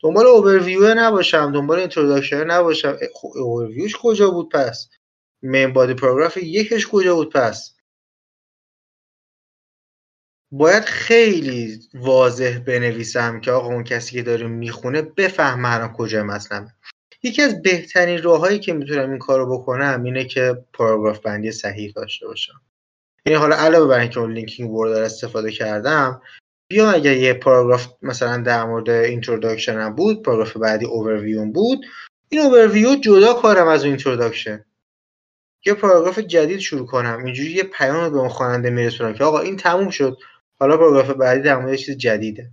دنبال 0.00 0.26
overview 0.26 0.94
نباشم. 0.94 1.52
دنبال 1.52 1.78
introduction 1.78 2.44
نباشم. 2.44 2.96
overview 3.34 3.84
ش 3.84 3.96
کجا 4.02 4.30
بود 4.30 4.50
پس؟ 4.50 4.88
main 5.42 5.72
body 5.72 5.94
paragraph 5.94 6.36
یکش 6.36 6.88
کجا 6.88 7.14
بود 7.14 7.32
پس؟ 7.32 7.74
باید 10.52 10.84
خیلی 10.84 11.80
واضح 11.94 12.58
بنویسم 12.58 13.40
که 13.40 13.50
آقا 13.50 13.66
اون 13.66 13.84
کسی 13.84 14.12
که 14.12 14.22
داره 14.22 14.46
می‌خونه 14.46 15.02
بفهمه 15.02 15.74
الان 15.74 15.92
کجا 15.92 16.24
متنمه 16.24 16.74
یکی 17.22 17.42
از 17.42 17.62
بهترین 17.62 18.22
راههایی 18.22 18.58
که 18.58 18.72
می‌تونم 18.72 19.10
این 19.10 19.18
کارو 19.18 19.58
بکنم 19.58 20.02
اینه 20.04 20.24
که 20.24 20.64
پاراگراف 20.72 21.18
بندی 21.18 21.52
صحیح 21.52 21.92
داشته 21.96 22.26
باشم. 22.26 22.60
یعنی 23.26 23.38
حالا 23.38 23.56
علاوه 23.56 23.88
بر 23.88 24.00
اینکه 24.00 24.20
اون 24.20 24.32
linking 24.32 24.70
word 24.70 24.92
استفاده 24.92 25.50
کردم 25.50 26.22
بیام 26.68 26.94
اگر 26.94 27.16
یه 27.16 27.34
پاراگراف 27.34 27.86
مثلا 28.02 28.36
در 28.36 28.64
مورد 28.64 28.90
introduction 28.90 29.80
هم 29.80 29.94
بود 29.94 30.22
پاراگراف 30.22 30.56
بعدی 30.56 30.86
overview 30.86 31.44
بود 31.44 31.86
این 32.28 32.40
overview 32.40 32.94
جدا 32.94 33.34
کنم 33.34 33.68
از 33.68 33.84
introduction. 33.84 34.64
یه 35.66 35.74
پاراگراف 35.74 36.18
جدید 36.18 36.58
شروع 36.58 36.86
کنم 36.86 37.24
اینجوری 37.24 37.50
یه 37.50 37.62
پیام 37.62 38.12
به 38.12 38.18
اون 38.18 38.28
خواننده 38.28 38.70
میرسونم 38.70 39.14
که 39.14 39.24
آقا 39.24 39.38
این 39.38 39.56
تموم 39.56 39.90
شد 39.90 40.18
حالا 40.58 40.76
پاراگراف 40.76 41.10
بعدی 41.10 41.42
در 41.42 41.56
مورد 41.56 41.76
چیز 41.76 41.96
جدیده. 41.96 42.50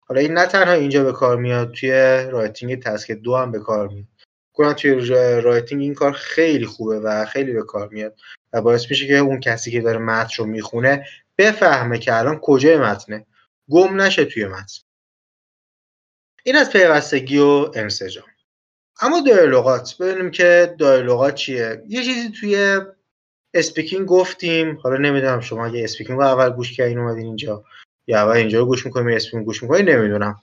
حالا 0.00 0.20
این 0.20 0.32
نه 0.32 0.46
تنها 0.46 0.72
اینجا 0.72 1.04
به 1.04 1.12
کار 1.12 1.36
میاد 1.36 1.72
توی 1.72 1.90
writing 2.30 2.82
task 2.82 3.12
دو 3.12 3.36
هم 3.36 3.52
به 3.52 3.58
کار 3.58 3.88
میاد. 3.88 4.19
کنم 4.60 4.72
توی 4.72 4.92
writing 5.40 5.82
این 5.82 5.94
کار 5.94 6.12
خیلی 6.12 6.66
خوبه 6.66 7.00
و 7.00 7.24
خیلی 7.24 7.52
به 7.52 7.62
کار 7.62 7.88
میاد 7.88 8.16
و 8.52 8.62
باعث 8.62 8.90
میشه 8.90 9.06
که 9.06 9.16
اون 9.16 9.40
کسی 9.40 9.70
که 9.70 9.80
داره 9.80 9.98
متن 9.98 10.34
رو 10.38 10.46
می‌خونه 10.46 11.06
بفهمه 11.38 11.98
که 11.98 12.18
الان 12.18 12.38
کجای 12.42 12.76
متنه. 12.76 13.26
گم 13.70 14.00
نشه 14.00 14.24
توی 14.24 14.46
متن. 14.46 14.82
این 16.44 16.56
از 16.56 16.70
پیوستگی 16.72 17.38
و 17.38 17.70
انسجام 17.74 18.24
اما 19.00 19.20
دیالوگات 19.20 19.96
ببینیم 20.00 20.30
که 20.30 20.74
دیالوگات 20.78 21.34
چیه. 21.34 21.82
یه 21.88 22.04
چیزی 22.04 22.32
توی 22.40 22.80
speaking 23.54 24.06
گفتیم. 24.06 24.76
حالا 24.76 24.96
نمی‌دونم 24.96 25.40
شما 25.40 25.66
اگه 25.66 25.84
speaking 25.84 26.18
رو 26.18 26.24
اول 26.24 26.50
گوش 26.50 26.72
کردین 26.72 26.98
اومدین 26.98 27.26
اینجا. 27.26 27.64
یا 28.06 28.18
اول 28.18 28.36
اینجا 28.36 28.58
رو 28.58 28.66
گوش 28.66 28.86
می‌کنیم 28.86 29.16
speaking 29.16 29.44
گوش 29.44 29.62
می‌کنین 29.62 29.88
نمی‌دونم. 29.88 30.40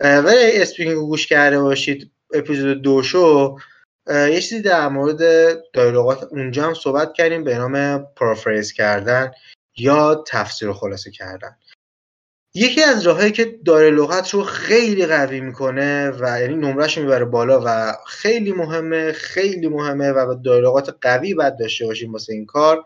ولی 0.00 0.62
اسپیکینگ 0.62 0.96
رو 0.96 1.06
گوش 1.06 1.26
کرده 1.26 1.60
باشید. 1.60 2.10
اپیزود 2.34 2.82
دو 2.82 3.02
شو 3.02 3.56
یه 4.08 4.40
چیزی 4.40 4.62
در 4.62 4.88
مورد 4.88 5.22
دیالوگات 5.72 6.22
اونجا 6.22 6.66
هم 6.66 6.74
صحبت 6.74 7.12
کردیم 7.12 7.44
به 7.44 7.58
نام 7.58 8.06
پرافریز 8.16 8.72
کردن 8.72 9.30
یا 9.76 10.24
تفسیر 10.26 10.68
و 10.68 10.72
خلاصه 10.72 11.10
کردن. 11.10 11.56
یکی 12.54 12.82
از 12.82 13.06
راههایی 13.06 13.32
که 13.32 13.58
داره 13.64 13.90
لغت 13.90 14.30
رو 14.30 14.42
خیلی 14.42 15.06
قوی 15.06 15.40
می‌کنه 15.40 16.10
و 16.10 16.40
یعنی 16.40 16.56
نمرش 16.56 16.98
می‌بره 16.98 17.24
بالا 17.24 17.62
و 17.64 17.96
خیلی 18.06 18.52
مهمه 18.52 19.12
خیلی 19.12 19.68
مهمه 19.68 20.10
و 20.10 20.34
دایلوگات 20.44 20.96
قوی 21.00 21.34
باید 21.34 21.58
داشته 21.58 21.86
باشیم 21.86 22.12
واسه 22.12 22.32
این 22.32 22.46
کار 22.46 22.84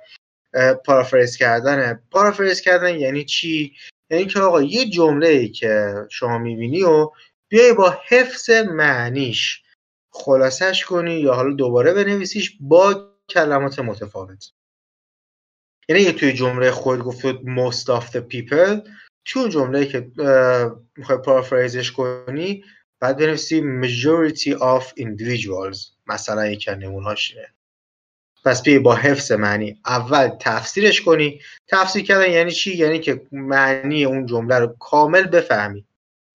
پارافریز 0.85 1.37
کردنه 1.37 2.01
پارافریز 2.11 2.61
کردن 2.61 2.95
یعنی 2.95 3.25
چی؟ 3.25 3.73
یعنی 4.11 4.27
که 4.27 4.41
آقا 4.41 4.63
یه 4.63 4.91
جمله 4.91 5.29
ای 5.29 5.49
که 5.49 5.95
شما 6.11 6.39
می‌بینی 6.39 6.83
و 6.83 7.11
بیای 7.55 7.73
با 7.73 7.99
حفظ 8.09 8.51
معنیش 8.51 9.63
خلاصش 10.11 10.85
کنی 10.85 11.21
یا 11.21 11.35
حالا 11.35 11.55
دوباره 11.55 11.95
بنویسیش 11.95 12.57
با 12.61 13.11
کلمات 13.29 13.79
متفاوت. 13.79 14.45
یعنی 15.89 16.03
یه 16.03 16.13
توی 16.13 16.33
جمله 16.33 16.71
خود 16.71 17.01
گفته 17.01 17.33
most 17.33 17.87
of 17.87 18.05
the 18.11 18.21
people 18.21 18.91
توی 19.25 19.43
اون 19.43 19.51
جمله 19.51 19.87
که 19.87 20.11
می‌خوای 20.97 21.19
پارافریزش 21.19 21.93
کنی 21.93 22.65
بعد 23.01 23.17
بنویسی 23.17 23.61
majority 23.83 24.59
of 24.59 24.85
individuals. 25.01 25.93
مثلا 26.07 26.47
یک 26.47 26.69
نمونهاش 26.69 27.37
پس 28.45 28.63
بیای 28.63 28.79
با 28.79 28.95
حفظ 28.95 29.33
معنی 29.33 29.81
اول 29.87 30.29
تفسیرش 30.41 31.03
کنی. 31.03 31.41
تفسیر 31.69 32.05
کردن 32.05 32.31
یعنی 32.31 32.53
چی؟ 32.53 32.77
یعنی 32.77 32.99
که 32.99 33.27
معنی 33.33 34.05
اون 34.05 34.27
جمله 34.27 34.59
رو 34.59 34.67
کامل 34.67 35.27
بفهمی. 35.27 35.87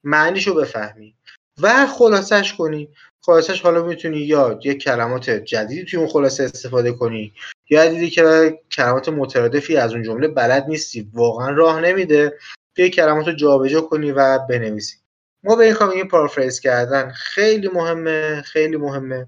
معنیشو 0.04 0.54
بفهمی. 0.54 1.16
و 1.62 1.88
خلاصش 1.88 2.54
کنی. 2.54 2.90
خلاصش 3.22 3.62
حالا 3.62 3.84
می‌تونی 3.84 4.18
یا 4.18 4.60
یه 4.64 4.74
کلمات 4.74 5.30
جدیدی 5.30 5.86
توی 5.86 6.00
اون 6.00 6.08
خلاصه 6.08 6.44
استفاده 6.44 6.92
کنی 6.92 7.34
یا 7.70 7.86
دیدی 7.88 8.10
که 8.10 8.60
کلمات 8.72 9.10
مترادفی 9.10 9.78
از 9.78 9.94
اون 9.94 10.04
جمله 10.04 10.28
بلد 10.28 10.66
نیستی 10.68 11.10
واقعا 11.14 11.50
راه 11.50 11.82
نمیده 11.82 12.38
یه 12.78 12.90
کلمات 12.90 13.28
رو 13.28 13.34
جابجا 13.34 13.82
کنی 13.82 14.12
و 14.12 14.40
بنویسی. 14.40 14.98
ما 15.44 15.56
به 15.56 15.66
این 15.66 15.74
کار 15.74 15.90
میگیم 15.90 16.08
پارافریز 16.08 16.60
کردن. 16.60 17.12
خیلی 17.12 17.68
مهمه 17.68 18.42
خیلی 18.42 18.78
مهمه. 18.78 19.28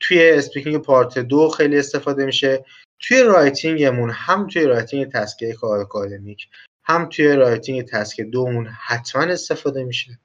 توی 0.00 0.30
اسپیکینگ 0.30 0.82
پارت 0.82 1.18
دو 1.18 1.48
خیلی 1.48 1.78
استفاده 1.78 2.26
میشه. 2.26 2.64
توی 3.00 3.22
writing 3.22 3.84
مون 3.84 4.10
هم 4.10 4.46
توی 4.46 4.64
writing 4.64 5.12
task 5.12 5.52
یک 5.52 5.78
academic 5.78 6.48
هم 6.84 7.08
توی 7.08 7.36
writing 7.36 7.82
task 7.82 8.20
دومون 8.20 8.66
حتما 8.66 9.22
استفاده 9.22 9.84
میشه. 9.84 10.18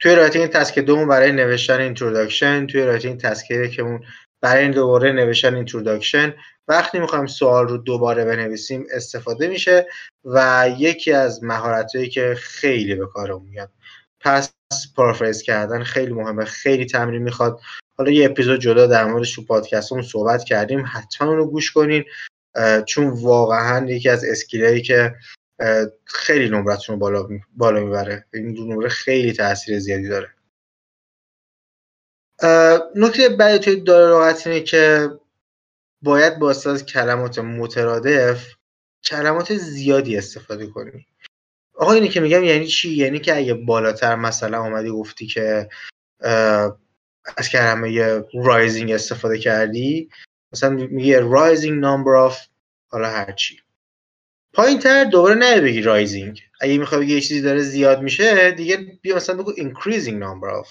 توی 0.00 0.14
writing 0.14 0.46
task 0.46 0.78
دومون 0.78 1.08
برای 1.08 1.32
نوشتن 1.32 1.80
introduction 1.80 2.66
توی 2.66 2.82
writing 2.82 3.20
task 3.20 3.50
یکمون 3.50 4.04
برای 4.40 4.68
دوباره 4.68 5.12
نوشتن 5.12 5.54
introduction 5.54 6.34
وقتی 6.68 6.98
می‌خوایم 6.98 7.26
سوال 7.26 7.68
رو 7.68 7.76
دوباره 7.76 8.24
بنویسیم 8.24 8.86
استفاده 8.92 9.48
میشه 9.48 9.86
و 10.24 10.68
یکی 10.78 11.12
از 11.12 11.44
مهارتهایی 11.44 12.08
که 12.08 12.34
خیلی 12.38 12.94
به 12.94 13.06
کارمون 13.06 13.48
میاد. 13.48 13.70
پس 14.20 14.52
paraphrase 14.96 15.42
کردن 15.42 15.82
خیلی 15.82 16.12
مهمه 16.12 16.44
خیلی 16.44 16.86
تمرین 16.86 17.22
می‌خواد. 17.22 17.60
حالا 17.98 18.10
یه 18.10 18.26
اپیزود 18.26 18.60
جدا 18.60 18.86
در 18.86 19.04
موردش 19.04 19.34
تو 19.34 19.44
پادکستمون 19.44 20.02
صحبت 20.02 20.44
کردیم 20.44 20.84
حتما 20.92 21.28
اونو 21.28 21.44
گوش 21.44 21.72
کنین. 21.72 22.04
چون 22.86 23.08
واقعا 23.08 23.86
یکی 23.90 24.08
از 24.08 24.24
اسکیلایی 24.24 24.82
که 24.82 25.14
خیلی 26.04 26.48
نمرتون 26.48 26.94
رو 26.94 27.00
بالا, 27.00 27.28
بالا 27.56 27.80
می‌بره. 27.80 28.26
این 28.34 28.72
نمره 28.72 28.88
خیلی 28.88 29.32
تاثیر 29.32 29.78
زیادی 29.78 30.08
داره. 30.08 30.34
نکته 32.96 33.28
بعدی 33.28 33.58
توی 33.58 33.80
داره 33.80 34.36
اینه 34.46 34.60
که 34.60 35.10
باید 36.02 36.38
با 36.38 36.50
از 36.50 36.86
کلمات 36.86 37.38
مترادف 37.38 38.54
کلمات 39.04 39.54
زیادی 39.54 40.16
استفاده 40.18 40.66
کنی. 40.66 41.06
آقا 41.74 41.92
اینه 41.92 42.08
که 42.08 42.20
میگم 42.20 42.44
یعنی 42.44 42.66
چی؟ 42.66 42.90
یعنی 42.90 43.18
که 43.18 43.36
اگه 43.36 43.54
بالاتر 43.54 44.14
مثلا 44.14 44.62
اومدی 44.62 44.90
گفتی 44.90 45.26
که 45.26 45.68
از 47.36 47.48
کلمه 47.52 48.20
rising 48.34 48.92
استفاده 48.92 49.38
کردی 49.38 50.10
مثلا 50.52 50.70
میگه 50.70 51.20
rising 51.20 51.82
number 51.84 52.30
of 52.30 52.36
حالا 52.88 53.08
هرچی 53.08 53.60
پایین 54.52 54.78
تر 54.78 55.04
دوباره 55.04 55.34
نه 55.34 55.60
بگی 55.60 55.82
rising 55.82 56.42
اگه 56.60 56.78
می‌خوای 56.78 57.06
یه 57.06 57.20
چیزی 57.20 57.40
داره 57.40 57.62
زیاد 57.62 58.02
میشه 58.02 58.50
دیگه 58.50 58.76
بیا 59.02 59.16
مثلا 59.16 59.36
بگو 59.36 59.52
increasing 59.52 60.22
number 60.22 60.64
of. 60.64 60.68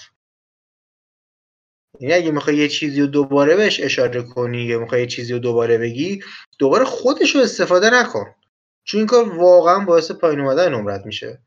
یعنی 2.00 2.14
اگه 2.14 2.32
می‌خوای 2.32 2.56
یه 2.56 2.68
چیزی 2.68 3.02
رو 3.02 3.08
دوباره 3.08 3.56
بهش 3.56 3.80
اشاره 3.80 4.22
کنی 4.22 4.64
یا 4.64 4.80
می‌خوای 4.80 5.02
یه 5.02 5.08
چیزی 5.08 5.34
رو 5.34 5.40
دوباره 5.40 5.78
بگی 5.78 6.24
دوباره 6.60 6.86
خودش 6.86 7.36
رو 7.36 7.42
استفاده 7.42 7.90
نکن. 7.90 8.36
چون 8.84 9.00
این 9.00 9.08
کار 9.08 9.38
واقعا 9.38 9.80
باعث 9.80 10.12
پایین 10.12 10.40
اومدن 10.40 10.74
نمرت 10.74 11.06
میشه. 11.06 11.42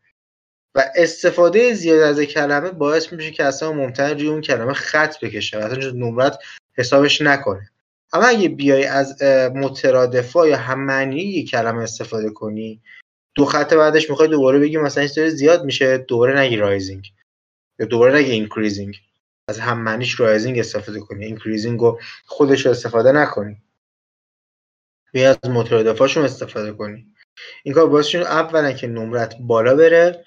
و 0.75 0.85
استفاده 0.97 1.75
زیاد 1.75 2.01
از 2.01 2.21
کلمه 2.21 2.71
باعث 2.71 3.13
میشه 3.13 3.31
که 3.31 3.45
اصلا 3.45 3.73
ممتحن 3.73 4.11
روی 4.11 4.29
اون 4.29 4.41
کلمه 4.41 4.73
خط 4.73 5.25
بکشه 5.25 5.59
و 5.59 5.61
اصلا 5.61 5.91
نمرت 5.91 6.39
حسابش 6.73 7.23
نکنه. 7.23 7.71
اما 8.13 8.27
اگه 8.27 8.49
بیای 8.49 8.85
از 8.85 9.23
مترادفا 9.55 10.49
یا 10.49 10.57
هم 10.57 10.81
معنی 10.81 11.45
کلمه 11.45 11.83
استفاده 11.83 12.31
کنی 12.31 12.81
دو 13.35 13.45
خط 13.45 13.75
بعدش 13.75 14.11
می‌خوای 14.11 14.29
دوباره 14.29 14.59
بگی 14.59 14.77
مثلا 14.77 15.09
این 15.17 15.29
زیاد 15.29 15.65
میشه 15.65 15.99
دوباره 15.99 16.39
نگی 16.39 16.57
rising 16.57 17.13
یا 17.79 17.87
دوباره 17.87 18.15
نگی 18.15 18.31
increasing 18.31 19.01
از 19.49 19.59
هم 19.61 19.79
معنیش 19.79 20.21
rising 20.21 20.59
استفاده 20.59 21.01
کنی 21.01 21.25
increasing 21.25 21.81
رو 21.81 22.01
خودش 22.27 22.67
استفاده 22.67 23.13
نکنی. 23.13 23.57
یا 25.15 25.31
از 25.31 25.51
مترادفاشون 25.51 26.25
استفاده 26.25 26.73
کنی. 26.73 27.07
این 27.63 27.75
کار 27.75 27.87
باعث 27.87 28.15
اولا 28.15 28.73
که 28.73 28.87
نمرت 28.87 29.37
بالا 29.41 29.75
بره 29.75 30.25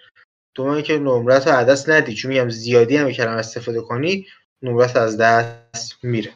دوم 0.56 0.82
که 0.82 0.98
نمرت 0.98 1.48
رو 1.48 1.54
عدس 1.54 1.90
ندی. 1.90 2.13
چون 2.13 2.32
میگم 2.32 2.50
زیادی 2.50 2.98
هم 2.98 3.12
کلمه 3.12 3.32
استفاده 3.32 3.82
کنی 3.82 4.28
نمرت 4.62 4.96
از 4.96 5.18
دست 5.18 5.98
میره. 6.04 6.34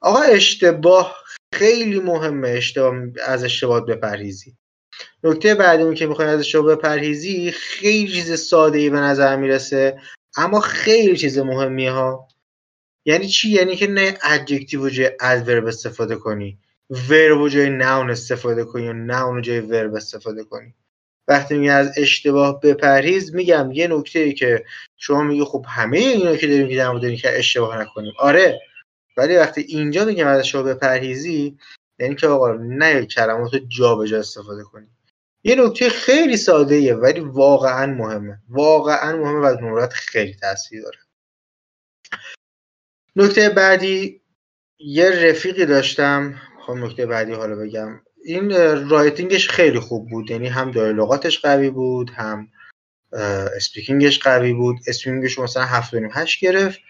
آقا 0.00 0.20
اشتباه 0.20 1.16
خیلی 1.54 2.00
مهمه 2.00 2.48
اشتباه 2.48 2.94
از 3.26 3.44
اشتباه 3.44 3.86
بپرهیزی. 3.86 4.56
نکته 5.24 5.54
بعدی 5.54 5.94
که 5.94 6.06
می‌خوای 6.06 6.28
از 6.28 6.40
اشتباه 6.40 6.76
بپرهیزی 6.76 7.50
خیلی 7.50 8.12
چیز 8.12 8.40
ساده 8.40 8.78
ای 8.78 8.90
به 8.90 9.00
نظر 9.00 9.36
می‌رسه 9.36 10.00
اما 10.36 10.60
خیلی 10.60 11.16
چیز 11.16 11.38
مهمیه 11.38 11.90
ها. 11.90 12.28
یعنی 13.04 13.28
چی؟ 13.28 13.50
یعنی 13.50 13.76
که 13.76 13.86
نه 13.86 14.18
ادجکتیو 14.22 14.88
جای 14.88 15.10
ادورب 15.20 15.66
استفاده 15.66 16.16
کنی 16.16 16.58
ورب 16.90 17.48
جای 17.48 17.70
ناون 17.70 18.10
استفاده 18.10 18.64
کنی 18.64 18.84
یا 18.84 18.92
ناون 18.92 19.42
جای 19.42 19.60
ورب 19.60 19.94
استفاده 19.94 20.44
کنی. 20.44 20.74
وقتی 21.28 21.58
میگه 21.58 21.72
از 21.72 21.98
اشتباه 21.98 22.60
بپرهیز 22.60 23.34
میگم 23.34 23.72
یه 23.72 23.88
نکته 23.88 24.18
ای 24.18 24.34
که 24.34 24.64
شما 24.96 25.22
میگی 25.22 25.44
خب 25.44 25.64
همه 25.68 25.98
اینا 25.98 26.36
که 26.36 26.46
داریم 26.46 26.68
که 26.68 26.76
در 26.76 27.14
که 27.14 27.38
اشتباه 27.38 27.80
نکنیم. 27.80 28.12
آره 28.18 28.60
ولی 29.16 29.36
وقتی 29.36 29.60
اینجا 29.60 30.04
میگم 30.04 30.26
از 30.26 30.38
اشتباه 30.38 30.74
بپرهیزی 30.74 31.58
یعنی 31.98 32.14
که 32.14 32.26
آقا 32.26 32.52
نه 32.52 33.06
کلمات 33.06 33.54
رو 33.54 33.60
جابجا 33.68 34.18
استفاده 34.18 34.62
کنی. 34.62 34.88
یه 35.44 35.54
نکته 35.54 35.88
خیلی 35.88 36.36
ساده 36.36 36.74
ایه 36.74 36.94
ولی 36.94 37.20
واقعا 37.20 37.86
مهمه. 37.86 38.38
واقعا 38.48 39.16
مهمه 39.16 39.40
و 39.40 39.44
از 39.44 39.56
نمرات 39.56 39.92
خیلی 39.92 40.34
تاثیر 40.34 40.82
داره. 40.82 40.98
نکته 43.16 43.48
بعدی 43.48 44.20
یه 44.78 45.10
رفیقی 45.10 45.66
داشتم. 45.66 46.34
خب 46.66 46.72
نکته 46.72 47.06
بعدی 47.06 47.32
حالا 47.32 47.56
بگم. 47.56 48.00
این 48.24 48.50
writing 48.90 49.35
ش 49.35 49.48
خیلی 49.48 49.80
خوب 49.80 50.10
بود. 50.10 50.30
یعنی 50.30 50.48
هم 50.48 50.70
دیالوگاتش 50.70 51.40
قوی 51.40 51.70
بود 51.70 52.10
هم 52.10 52.48
speaking 53.56 54.06
ش 54.06 54.18
قوی 54.18 54.52
بود. 54.52 54.76
speaking 54.86 55.28
ش 55.28 55.38
مثلا 55.38 55.64
هفت 55.64 55.94
و 55.94 56.08
هشت 56.12 56.40
گرفت. 56.40 56.80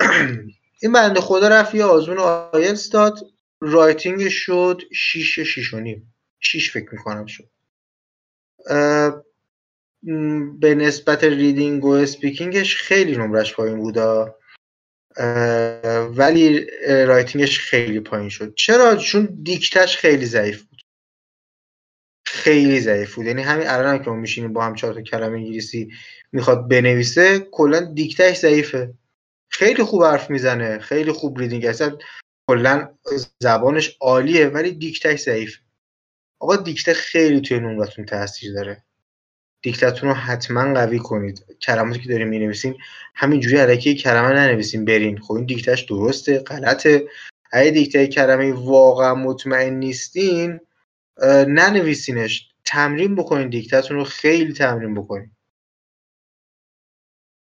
این 0.82 0.92
بنده 0.92 1.20
خدا 1.20 1.48
رفت 1.48 1.74
یه 1.74 1.84
آزمون 1.84 2.18
آیلتس 2.18 2.90
داد. 2.90 3.18
writing 3.60 4.18
ش 4.18 4.34
شد 4.34 4.82
شیش 4.92 5.38
شیش 5.38 5.74
و 5.74 5.80
نیم. 5.80 6.14
شیش 6.40 6.72
فکر 6.72 6.88
می‌کنم 6.92 7.26
شد. 7.26 7.48
به 10.60 10.74
نسبت 10.74 11.24
reading 11.24 11.84
و 11.84 11.90
speaking 11.90 12.59
ش 12.59 12.76
خیلی 12.76 13.16
نمرش 13.16 13.54
پایین 13.54 13.76
بودا. 13.76 14.38
ولی 16.10 16.66
writing 16.86 17.42
ش 17.42 17.58
خیلی 17.58 18.00
پایین 18.00 18.28
شد. 18.28 18.54
چرا؟ 18.54 18.96
چون 18.96 19.38
دیکتش 19.42 19.96
خیلی 19.96 20.26
ضعیف 20.26 20.62
بود. 20.62 20.82
خیلی 22.26 22.80
ضعیف 22.80 23.14
بود. 23.14 23.26
یعنی 23.26 23.42
همین 23.42 23.68
الان 23.68 23.86
هم 23.94 24.04
که 24.04 24.10
ما 24.10 24.16
میشینیم 24.16 24.52
با 24.52 24.64
هم 24.64 24.74
چهار 24.74 24.94
تا 24.94 25.02
کلمه 25.02 25.38
انگلیسی 25.38 25.90
می‌خواد 26.32 26.68
بنویسه 26.68 27.38
کلا 27.38 27.80
دیکتش 27.80 28.36
ضعیفه. 28.36 28.94
خیلی 29.52 29.82
خوب 29.82 30.04
حرف 30.04 30.30
می‌زنه 30.30 30.78
خیلی 30.78 31.12
خوب 31.12 31.38
reading 31.38 31.66
اصلا 31.66 31.98
کلا 32.50 32.88
زبانش 33.42 33.96
عالیه 34.00 34.46
ولی 34.46 34.70
دیکتش 34.70 35.20
ضعیفه. 35.20 35.58
آقا 36.40 36.56
دیکته 36.56 36.94
خیلی 36.94 37.40
توی 37.40 37.60
نمراتون 37.60 38.04
تاثیر 38.04 38.52
داره. 38.52 38.84
دیکتاتون 39.62 40.08
رو 40.08 40.14
حتما 40.14 40.74
قوی 40.74 40.98
کنید. 40.98 41.44
کلماتی 41.62 42.00
که 42.00 42.08
داریم 42.08 42.28
می‌نویسین 42.28 42.76
همینجوری 43.14 43.56
علکی 43.56 43.94
کلمه 43.94 44.28
ننویسین 44.28 44.84
برین. 44.84 45.18
خب 45.18 45.32
این 45.32 45.46
دیکتهش 45.46 45.80
درسته 45.80 46.38
غلطه. 46.38 47.08
اگه 47.52 47.70
دیکته 47.70 48.06
کلمه 48.06 48.52
واقعا 48.52 49.14
مطمئن 49.14 49.74
نیستین 49.74 50.60
ننویسینش. 51.48 52.48
تمرین 52.64 53.14
بکنین 53.14 53.48
دیکتاتون 53.48 53.96
رو 53.96 54.04
خیلی 54.04 54.52
تمرین 54.52 54.94
بکنین. 54.94 55.30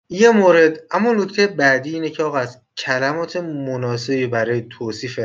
یه 0.09 0.29
مورد 0.29 0.79
اما 0.91 1.13
نکته 1.13 1.47
بعدی 1.47 1.93
اینه 1.93 2.09
که 2.09 2.23
آقا 2.23 2.37
از 2.37 2.61
کلمات 2.77 3.35
مناسبی 3.37 4.27
برای 4.27 4.61
توصیف 4.61 5.19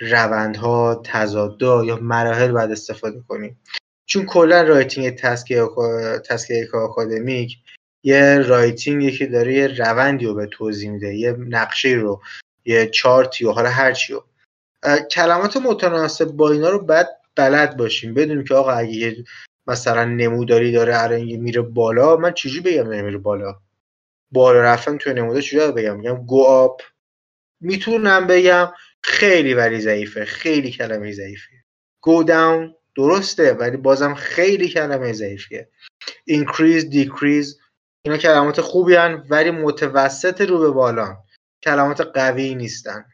روندها 0.00 1.02
تضادها 1.04 1.84
یا 1.84 1.98
مراحل 2.02 2.52
باید 2.52 2.70
استفاده 2.70 3.20
کنیم. 3.28 3.60
چون 4.06 4.26
کلا 4.26 4.62
writing 4.62 5.14
task 5.14 6.68
یه 6.72 6.89
academic 6.89 7.58
یه 8.04 8.38
writing 8.38 9.03
ی 9.03 9.12
که 9.12 9.26
داره 9.26 9.54
یه 9.54 9.66
روندی 9.66 10.26
رو 10.26 10.34
به 10.34 10.46
توضیح 10.46 10.90
میده 10.90 11.14
یه 11.14 11.32
نقشه 11.32 11.88
رو 11.88 12.20
یه 12.64 12.86
چارتی 12.86 13.44
و 13.44 13.52
حالا 13.52 13.70
هرچی 13.70 14.12
رو. 14.12 14.24
کلمات 15.10 15.56
متناسب 15.56 16.24
با 16.24 16.50
اینا 16.50 16.70
رو 16.70 16.78
بعد 16.78 17.08
بلد 17.36 17.76
باشیم. 17.76 18.14
بدونیم 18.14 18.44
که 18.44 18.54
آقا 18.54 18.70
اگه 18.70 19.24
مثلا 19.66 20.04
نموداری 20.04 20.72
داره 20.72 21.02
الان 21.02 21.20
میره 21.20 21.62
بالا 21.62 22.16
من 22.16 22.32
چجوری 22.32 22.60
بگم 22.60 22.92
میره 22.92 23.18
بالا؟ 23.18 23.61
بالا 24.32 24.60
رفتن 24.62 24.98
توی 24.98 25.12
نمودار 25.14 25.42
چجوری 25.42 25.72
بگم. 25.72 25.96
میگم 25.96 26.26
go 26.26 26.44
up 26.44 26.82
می‌تونم 27.60 28.26
بگم 28.26 28.72
خیلی 29.02 29.54
ولی 29.54 29.80
ضعیفه. 29.80 30.24
خیلی 30.24 30.70
کلمه 30.70 31.12
ضعیفه 31.12 31.50
go 32.06 32.26
down 32.26 32.74
درسته 32.96 33.52
ولی 33.52 33.76
بازم 33.76 34.14
خیلی 34.14 34.68
کلمه 34.68 35.12
ضعیفیه. 35.12 35.68
increase 36.30 36.82
decrease. 36.82 37.48
اینا 38.04 38.16
کلمات 38.16 38.60
خوبی 38.60 38.94
هن 38.94 39.26
ولی 39.30 39.50
متوسط 39.50 40.40
رو 40.40 40.58
به 40.58 40.70
بالان 40.70 41.16
کلمات 41.62 42.00
قوی 42.00 42.54
نیستن. 42.54 43.04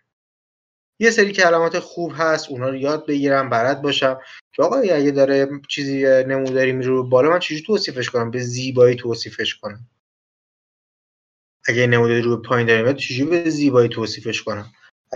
یه 1.00 1.10
سری 1.10 1.32
کلمات 1.32 1.78
خوب 1.78 2.12
هست 2.16 2.50
اونا 2.50 2.68
رو 2.68 2.76
یاد 2.76 3.06
بگیرم 3.06 3.50
بلد 3.50 3.82
باشم. 3.82 4.20
که 4.52 4.62
آقا 4.62 4.76
اگه 4.76 5.10
داره 5.10 5.48
چیزی 5.68 6.02
نموداری 6.04 6.72
میره 6.72 6.88
رو 6.88 7.08
بالا 7.08 7.30
من 7.30 7.38
چجوری 7.38 7.62
توصیفش 7.62 8.10
کنم؟ 8.10 8.30
به 8.30 8.40
زیبایی 8.40 8.96
توصیفش 8.96 9.54
کنم. 9.54 9.80
اگه 11.68 11.86
نموداری 11.86 12.22
رو 12.22 12.42
پایین 12.42 12.66
داریم 12.66 12.92
چجوری 12.92 13.30
به 13.30 13.50
زیبایی 13.50 13.88
توصیفش 13.88 14.42
کنم؟ 14.42 14.72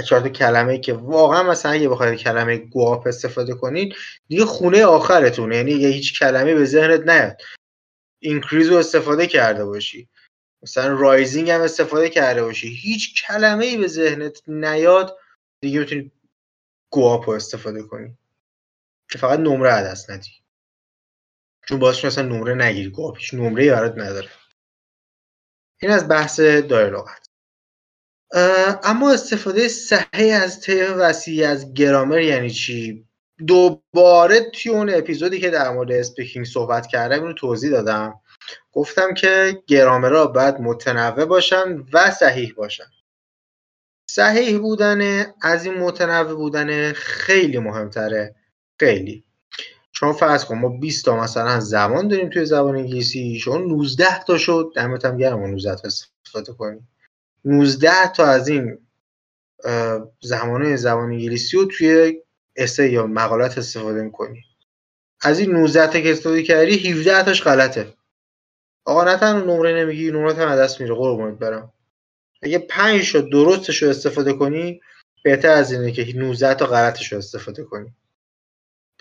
چهار 0.06 0.28
کلمه 0.28 0.78
که 0.78 0.92
واقعا 0.92 1.42
مثلا 1.42 1.72
اگه 1.72 1.88
بخواید 1.88 2.18
کلمه 2.18 2.56
go 2.56 2.81
up 2.81 3.06
استفاده 3.06 3.54
کنید 3.54 3.94
دیگه 4.28 4.44
خونه 4.44 4.84
آخرتونه 4.84 5.56
یعنی 5.56 5.72
یه 5.72 5.88
هیچ 5.88 6.18
کلمه 6.18 6.54
به 6.54 6.64
ذهنت 6.64 7.08
نیاد. 7.08 7.40
increase 8.18 8.68
رو 8.68 8.76
استفاده 8.76 9.26
کرده 9.26 9.64
باشی. 9.64 10.08
مثلا 10.62 10.92
rising 10.92 11.50
هم 11.50 11.60
استفاده 11.60 12.08
کرده 12.08 12.42
باشی. 12.42 12.68
هیچ 12.68 13.26
کلمه 13.26 13.64
ای 13.64 13.76
به 13.76 13.86
ذهنت 13.86 14.48
نیاد 14.48 15.18
دیگه 15.60 15.80
می‌تونی 15.80 16.12
go 16.90 17.10
up 17.10 17.30
رو 17.30 17.36
استفاده 17.36 17.82
کنی. 17.82 18.16
که 19.10 19.18
فقط 19.18 19.38
نمره 19.38 19.82
دست 19.82 20.10
ندی. 20.10 20.30
چون 21.68 21.78
باعث 21.78 22.04
مثلا 22.04 22.28
نمره 22.28 22.54
نگیری 22.54 22.90
گواپ 22.90 23.18
هیچ 23.18 23.34
نمره 23.34 23.70
برات 23.70 23.98
نداره. 23.98 24.28
این 25.82 25.90
از 25.90 26.08
بحث 26.08 26.40
دایلوگت 26.40 27.28
اما 28.82 29.12
استفاده 29.12 29.68
صحیح 29.68 30.42
از 30.42 30.60
طیف 30.60 30.90
وسیعی 30.96 31.44
از 31.44 31.74
گرامر 31.74 32.20
یعنی 32.20 32.50
چی؟ 32.50 33.06
دوباره 33.46 34.50
توی 34.50 34.72
اون 34.72 34.94
اپیزودی 34.94 35.40
که 35.40 35.50
در 35.50 35.70
مورد 35.70 35.92
اسپیکینگ 35.92 36.46
صحبت 36.46 36.86
کردم 36.86 37.22
اینو 37.22 37.32
توضیح 37.32 37.70
دادم. 37.70 38.20
گفتم 38.72 39.14
که 39.14 39.62
گرامرها 39.66 40.26
باید 40.26 40.60
متنوع 40.60 41.24
باشن 41.24 41.84
و 41.92 42.10
صحیح 42.10 42.54
باشن. 42.56 42.90
صحیح 44.10 44.58
بودن 44.58 45.32
از 45.42 45.64
این 45.64 45.74
متنوع 45.74 46.34
بودن 46.34 46.92
خیلی 46.92 47.58
مهمتره. 47.58 48.34
خیلی. 48.80 49.24
چون 50.02 50.12
فرض 50.12 50.44
کن 50.44 50.58
ما 50.58 50.68
20 50.68 51.04
تا 51.04 51.16
مثلا 51.16 51.60
زبان 51.60 52.08
داریم 52.08 52.30
توی 52.30 52.44
زبان 52.44 52.76
انگلیسی 52.76 53.38
شما 53.38 53.56
19 53.58 54.24
تا 54.24 54.38
شد 54.38 54.72
دمت 54.76 55.04
هم 55.04 55.16
گرم 55.16 55.46
19 55.46 55.74
تا 55.74 55.88
استفاده 55.88 56.52
کنیم. 56.52 56.88
19 57.44 58.12
تا 58.12 58.26
از 58.26 58.48
این 58.48 58.78
زمانه 60.20 60.76
زبان 60.76 61.10
انگلیسی 61.10 61.56
رو 61.56 61.64
توی 61.64 62.20
اسه 62.56 62.90
یا 62.90 63.06
مقالات 63.06 63.58
استفاده 63.58 64.02
می‌کنی 64.02 64.42
از 65.20 65.38
این 65.38 65.50
19 65.50 65.86
تا 65.86 66.00
که 66.00 66.12
استفاده 66.12 66.42
کردی 66.42 66.90
17 66.90 67.22
تاش 67.22 67.42
غلطه. 67.42 67.94
آقا 68.84 69.04
نه 69.04 69.16
تنها 69.16 69.40
نمره 69.40 69.84
نمیگی 69.84 70.10
نمرات 70.10 70.38
هم 70.38 70.56
دست 70.56 70.80
میره 70.80 70.94
قربونت 70.94 71.38
برم. 71.38 71.72
اگه 72.42 72.58
5 72.58 73.12
تا 73.12 73.20
درستش 73.20 73.82
رو 73.82 73.88
استفاده 73.88 74.32
کنی 74.32 74.80
بهتر 75.24 75.50
از 75.50 75.72
اینه 75.72 75.92
که 75.92 76.12
19 76.16 76.54
تا 76.54 76.66
غلطش 76.66 77.12
رو 77.12 77.18
استفاده 77.18 77.64
کنی. 77.64 77.94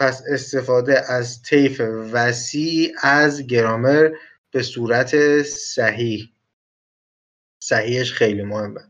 پس 0.02 0.24
استفاده 0.28 1.12
از 1.12 1.42
طیف 1.42 1.82
وسیع 2.12 2.94
از 3.02 3.48
گرامر 3.48 4.10
به 4.52 4.64
صورت 4.64 5.42
صحیح. 5.44 6.30
صحیحش 7.60 8.14
خیلی 8.14 8.44
مهمه. 8.44 8.82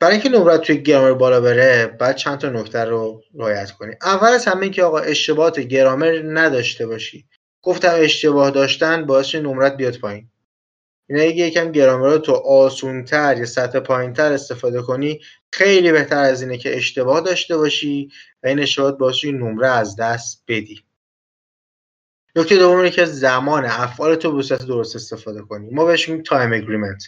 برای 0.00 0.12
اینکه 0.12 0.28
نمرت 0.28 0.60
توی 0.60 0.82
گرامر 0.82 1.12
بالا 1.12 1.40
بره 1.40 1.86
بعد 1.86 2.16
چند 2.16 2.38
تا 2.38 2.48
نکته 2.48 2.84
رو 2.84 3.22
رعایت 3.34 3.70
کنی. 3.70 3.94
اول 4.02 4.28
از 4.28 4.44
همه 4.44 4.70
که 4.70 4.84
آقا 4.84 4.98
اشتباهات 4.98 5.60
گرامر 5.60 6.22
نداشته 6.24 6.86
باشی. 6.86 7.28
گفتم 7.62 7.94
اشتباه 7.94 8.50
داشتن 8.50 9.06
باعث 9.06 9.34
نمرت 9.34 9.76
بیاد 9.76 9.98
پایین. 9.98 10.30
اینا 11.08 11.22
اگه 11.22 11.46
یکم 11.46 11.72
گرامر 11.72 12.08
رو 12.08 12.18
تو 12.18 12.32
آسونتر 12.32 13.38
یا 13.38 13.46
سطح 13.46 13.80
پایینتر 13.80 14.32
استفاده 14.32 14.82
کنی 14.82 15.20
خیلی 15.52 15.92
بهتر 15.92 16.22
از 16.22 16.42
اینه 16.42 16.58
که 16.58 16.76
اشتباه 16.76 17.20
داشته 17.20 17.56
باشی 17.56 18.10
و 18.42 18.46
این 18.46 18.60
اشتباهات 18.60 18.98
باعث 18.98 19.24
نمره 19.24 19.68
از 19.68 19.96
دست 19.96 20.44
بدی. 20.48 20.84
نکته 22.36 22.56
دوم 22.56 22.76
اینه 22.76 22.90
که 22.90 23.04
زمان 23.04 23.64
افعال 23.64 24.14
تو 24.14 24.32
به 24.32 24.42
صورت 24.42 24.66
درست 24.66 24.96
استفاده 24.96 25.42
کنی. 25.42 25.70
ما 25.70 25.84
بهش 25.84 26.08
میگیم 26.08 26.24
time 26.24 26.52
agreement 26.52 27.02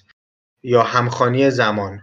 یا 0.63 0.83
همخوانی 0.83 1.51
زمان. 1.51 2.03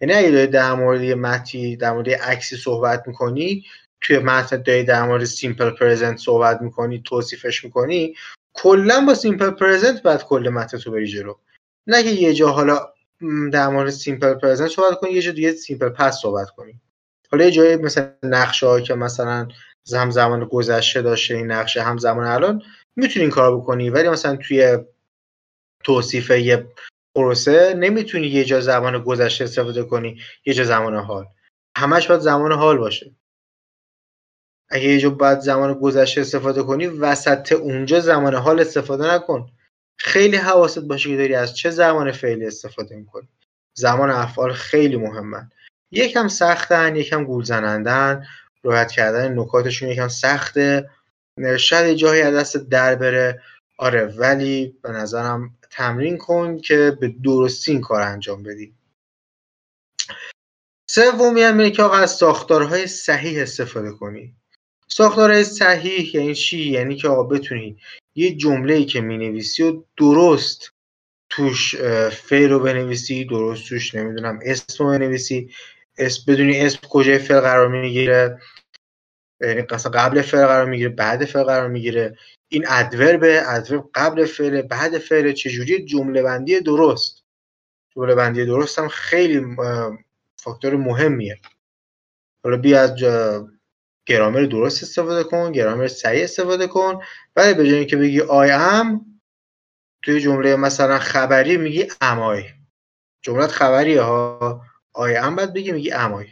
یعنی 0.00 0.14
اگه 0.14 0.30
داری 0.30 0.46
در 0.46 0.74
مورد 0.74 1.00
متنی 1.00 1.76
در 1.76 1.92
مورد 1.92 2.10
عکسی 2.10 2.56
صحبت 2.56 3.02
می‌کنی 3.06 3.64
توی 4.00 4.18
متن 4.18 4.62
داری 4.62 4.84
در 4.84 5.02
مورد 5.02 5.24
simple 5.24 5.70
present 5.70 6.18
صحبت 6.18 6.62
می‌کنی 6.62 7.02
توصیفش 7.04 7.64
می‌کنی 7.64 8.14
کلا 8.54 9.04
با 9.06 9.14
simple 9.14 9.50
present 9.50 10.02
بعد 10.02 10.22
کل 10.22 10.48
متن 10.48 10.78
تو 10.78 10.90
بری 10.90 11.06
جلو. 11.06 11.34
نه 11.86 12.02
که 12.02 12.08
یه 12.10 12.34
جا 12.34 12.48
حالا 12.48 12.92
در 13.52 13.68
مورد 13.68 13.90
simple 13.90 14.34
present 14.34 14.70
صحبت 14.70 14.98
کنی 14.98 15.10
یه 15.10 15.22
جا 15.22 15.32
دیگه 15.32 15.52
simple 15.52 15.88
past 15.88 16.18
صحبت 16.22 16.50
کنی. 16.50 16.80
حالا 17.30 17.44
یه 17.44 17.50
جایی 17.50 17.76
مثل 17.76 18.06
نقشه 18.22 18.82
که 18.82 18.94
مثلا 18.94 19.48
هم 19.92 20.10
زمان 20.10 20.44
گذشته 20.44 21.02
داشته 21.02 21.34
این 21.34 21.52
نقشه 21.52 21.82
هم 21.82 21.98
زمان 21.98 22.26
الان 22.26 22.62
می‌تونی 22.96 23.24
این 23.24 23.30
کار 23.30 23.56
بکنی. 23.56 23.90
ولی 23.90 24.08
مثلا 24.08 24.36
توی 24.36 24.78
توصیف 25.84 26.30
یه 26.30 26.66
پروسه 27.14 27.74
نمی‌تونی 27.74 28.26
یه 28.26 28.44
جا 28.44 28.60
زمان 28.60 28.98
گذشته 28.98 29.44
استفاده 29.44 29.82
کنی 29.82 30.20
یه 30.44 30.54
جا 30.54 30.64
زمان 30.64 30.94
حال. 30.94 31.26
همش 31.76 32.06
باید 32.06 32.20
زمان 32.20 32.52
حال 32.52 32.78
باشه. 32.78 33.12
اگه 34.72 34.84
یه 34.84 34.98
جا 34.98 35.10
باید 35.10 35.40
زمان 35.40 35.74
گذشته 35.74 36.20
استفاده 36.20 36.62
کنی 36.62 36.86
وسط 36.86 37.52
اونجا 37.52 38.00
زمان 38.00 38.34
حال 38.34 38.60
استفاده 38.60 39.14
نکن. 39.14 39.50
خیلی 39.98 40.36
حواست 40.36 40.78
باشه 40.78 41.10
که 41.10 41.16
داری 41.16 41.34
از 41.34 41.56
چه 41.56 41.70
زمان 41.70 42.12
فعلی 42.12 42.46
استفاده 42.46 42.96
می‌کنی. 42.96 43.28
زمان 43.74 44.10
افعال 44.10 44.52
خیلی 44.52 44.96
مهمن. 44.96 45.50
یکم 45.90 46.28
سختن 46.28 46.96
یکم 46.96 47.24
گول 47.24 47.44
زنندن 47.44 48.26
رویت 48.62 48.90
کردن 48.90 49.38
نکاتشون 49.38 49.88
یکم 49.88 50.08
سخته. 50.08 50.90
شاید 51.58 51.96
جایی 51.96 52.22
از 52.22 52.34
دست 52.34 52.56
در 52.56 52.94
بره. 52.94 53.42
آره 53.78 54.04
ولی 54.04 54.76
به 54.82 54.90
نظرم 54.90 55.58
تمرین 55.70 56.18
کن 56.18 56.58
که 56.58 56.96
به 57.00 57.14
درستی 57.24 57.72
این 57.72 57.80
کار 57.80 58.02
انجام 58.02 58.42
بدی. 58.42 58.74
سومی 60.90 61.42
هم 61.42 61.70
که 61.70 61.94
از 61.94 62.10
ساختارهای 62.10 62.86
صحیح 62.86 63.42
استفاده 63.42 63.90
کنی. 63.90 64.36
ساختارهای 64.96 65.44
صحیح 65.44 66.16
یعنی 66.16 66.34
چی؟ 66.34 66.70
یعنی 66.70 66.96
که 66.96 67.08
آقا 67.08 67.22
بتونی 67.22 67.76
یه 68.14 68.34
جمله 68.34 68.74
ای 68.74 68.84
که 68.84 69.00
نویسی 69.00 69.62
و 69.62 69.82
درست 69.96 70.72
توش 71.30 71.76
فعل 72.10 72.50
رو 72.50 72.58
بنویسی 72.58 73.24
درست 73.24 73.68
توش 73.68 73.94
نمی‌دونم 73.94 74.38
اسم 74.42 74.84
رو 74.84 74.90
بنویسی. 74.90 75.50
اسم 75.98 76.32
بدونی 76.32 76.60
اسم 76.60 76.78
کجای 76.88 77.18
فعل 77.18 77.40
قرار 77.40 77.68
می‌گیره. 77.68 78.38
یعنی 79.40 79.62
قبل 79.62 80.22
فعل 80.22 80.46
قرار 80.46 80.64
می‌گیره 80.64 80.88
بعد 80.88 81.24
فعل 81.24 81.44
قرار 81.44 81.68
می‌گیره. 81.68 82.18
این 82.48 82.64
ادورب 82.68 83.20
ادورب 83.24 83.90
قبل 83.94 84.24
فعل 84.24 84.62
بعد 84.62 84.98
فعل 84.98 85.32
چجوری 85.32 85.84
جمله 85.84 86.22
بندی 86.22 86.60
درست؟ 86.60 87.24
جمله 87.96 88.14
بندی 88.14 88.44
درست 88.46 88.78
هم 88.78 88.88
خیلی 88.88 89.40
فاکتور 90.36 90.76
مهمیه. 90.76 91.38
حالا 92.44 92.56
بیا 92.56 92.80
از 92.80 92.94
گرامر 94.06 94.42
درست 94.42 94.82
استفاده 94.82 95.24
کن 95.24 95.52
گرامر 95.52 95.88
صحیح 95.88 96.24
استفاده 96.24 96.66
کن. 96.66 97.02
ولی 97.36 97.54
به 97.54 97.84
که 97.84 97.96
بگی 97.96 98.20
آی 98.20 98.50
ام 98.50 99.20
توی 100.02 100.20
جمله 100.20 100.56
مثلا 100.56 100.98
خبری 100.98 101.56
میگی 101.56 101.88
امای 102.00 102.44
جملت 103.22 103.50
خبریه 103.50 104.00
ها. 104.00 104.62
آی 104.92 105.16
ام 105.16 105.36
بعد 105.36 105.54
بگی 105.54 105.72
میگی 105.72 105.92
امای 105.92 106.26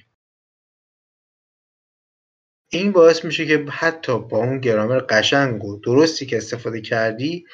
این 2.73 2.93
باعث 2.93 3.25
میشه 3.25 3.47
که 3.47 3.67
حتی 3.71 4.19
با 4.19 4.39
اون 4.39 4.59
گرامر 4.59 4.99
قشنگ 4.99 5.65
و 5.65 5.77
درستی 5.77 6.27
که 6.27 6.37
استفاده 6.37 6.81
کردی 6.81 7.47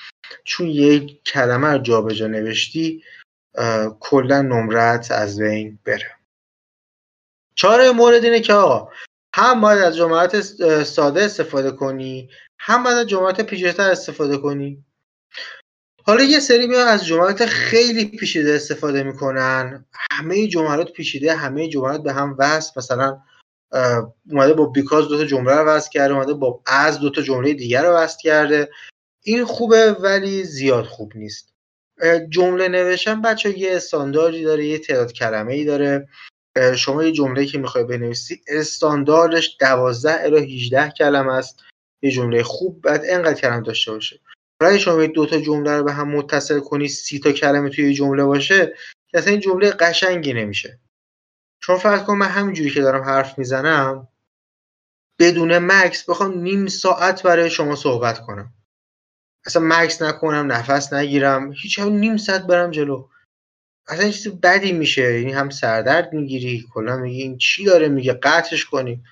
چون 0.44 0.66
یک 0.66 1.24
کلمه 1.24 1.68
رو 1.68 1.79
جابجا 1.79 2.26
نوشتی 2.26 3.05
کلا 4.00 4.42
نمرت 4.42 5.11
از 5.11 5.40
بین 5.40 5.79
بره. 5.85 6.16
چهار 7.55 7.90
مورد 7.90 8.24
اینه 8.24 8.40
که 8.40 8.52
آقا 8.52 8.92
هم 9.37 9.61
باید 9.61 9.83
از 9.83 9.96
جملات 9.96 10.40
ساده 10.83 11.22
استفاده 11.22 11.70
کنی 11.70 12.31
هم 12.59 12.83
باید 12.83 12.96
از 12.96 13.07
جملات 13.07 13.40
پیچیده‌تر 13.40 13.90
استفاده 13.90 14.37
کنی. 14.37 14.85
حالا 16.05 16.22
یه 16.22 16.40
سری 16.40 16.66
میان 16.66 16.88
از 16.88 17.07
جملات 17.07 17.46
خیلی 17.46 18.05
پیچیده 18.05 18.55
استفاده 18.55 19.03
می‌کنن. 19.03 19.87
همه 20.11 20.46
جملات 20.46 20.92
پیچیده 20.92 21.35
همه 21.35 21.68
جملات 21.68 22.03
به 22.03 22.12
هم 22.12 22.37
وصل. 22.38 22.70
مثلا 22.77 23.20
اومده 24.31 24.55
با 24.55 24.66
بیکاز 24.66 25.09
دو 25.09 25.18
تا 25.18 25.25
جمله 25.25 25.55
رو 25.55 25.68
وصل 25.68 25.90
کرده 25.90 26.14
اومده 26.14 26.35
با 26.35 26.62
از 26.66 27.01
دو 27.01 27.11
تا 27.11 27.22
جمله 27.22 27.55
دیگر 27.55 27.85
رو 27.85 27.94
وصل 27.94 28.18
کرده. 28.22 28.70
این 29.22 29.44
خوبه 29.44 29.92
ولی 29.92 30.44
زیاد 30.44 30.85
خوب 30.85 31.12
نیست. 31.14 31.53
جمله 32.29 32.68
نوشتن 32.68 33.22
بچه 33.22 33.59
یه 33.59 33.77
استانداردی 33.77 34.44
داره 34.44 34.66
یه 34.66 34.79
تعداد 34.79 35.12
کلمه 35.12 35.55
ای 35.55 35.64
داره. 35.64 36.09
شما 36.77 37.05
یه 37.05 37.12
جمله 37.12 37.47
که 37.47 37.59
می‌خوای 37.59 37.85
بنویسی 37.85 38.40
استانداردش 38.49 39.57
12 39.61 40.25
الی 40.25 40.57
18 40.57 40.90
کلمه 40.90 41.33
است. 41.33 41.62
یه 42.03 42.11
جمله 42.11 42.42
خوب 42.42 42.83
بعد 42.83 43.03
انقدر 43.09 43.40
کلمه 43.40 43.61
داشته 43.61 43.92
باشه. 43.92 44.21
برای 44.61 44.79
شما 44.79 45.07
دو 45.07 45.27
تا 45.27 45.38
جمله 45.38 45.77
رو 45.77 45.85
به 45.85 45.92
هم 45.92 46.09
متصل 46.09 46.61
کنی 46.61 46.88
سی 46.88 47.19
تا 47.19 47.33
کلمه 47.33 47.71
توی 47.71 47.88
یه 47.88 47.95
جمله 47.95 48.25
باشه 48.25 48.75
که 49.09 49.19
اصلا 49.19 49.31
این 49.31 49.40
جمله 49.40 49.71
قشنگی 49.71 50.33
نمیشه. 50.33 50.81
چون 51.62 51.79
فرض 51.79 52.03
کن 52.03 52.16
من 52.16 52.29
همینجوری 52.29 52.71
که 52.71 52.81
دارم 52.81 53.03
حرف 53.03 53.38
می‌زنم 53.38 54.09
بدون 55.19 55.59
مکس 55.59 56.11
بخوام 56.11 56.38
نیم 56.38 56.66
ساعت 56.66 57.23
برای 57.23 57.51
شما 57.51 57.77
صحبت 57.77 58.21
کنم. 58.21 58.53
اصلا 59.47 59.62
مکس 59.64 60.03
نکنم 60.03 60.53
نفس 60.53 60.92
نگیرم 60.92 61.53
هیچ 61.53 61.79
هم 61.79 61.92
نیم 61.92 62.16
ساعت 62.16 62.47
برم 62.47 62.71
جلو. 62.71 63.09
اصلا 63.88 64.11
چیز 64.11 64.29
بدی 64.29 64.72
میشه. 64.72 65.20
یعنی 65.20 65.33
هم 65.33 65.51
سردرد 65.51 66.12
می‌گیری 66.12 66.64
کلا 66.72 66.96
میگی 66.96 67.22
این 67.22 67.38
چی 67.38 67.64
داره 67.64 67.88
میگه؟ 67.88 68.12
قطعش 68.12 68.64
کنی. 68.64 69.03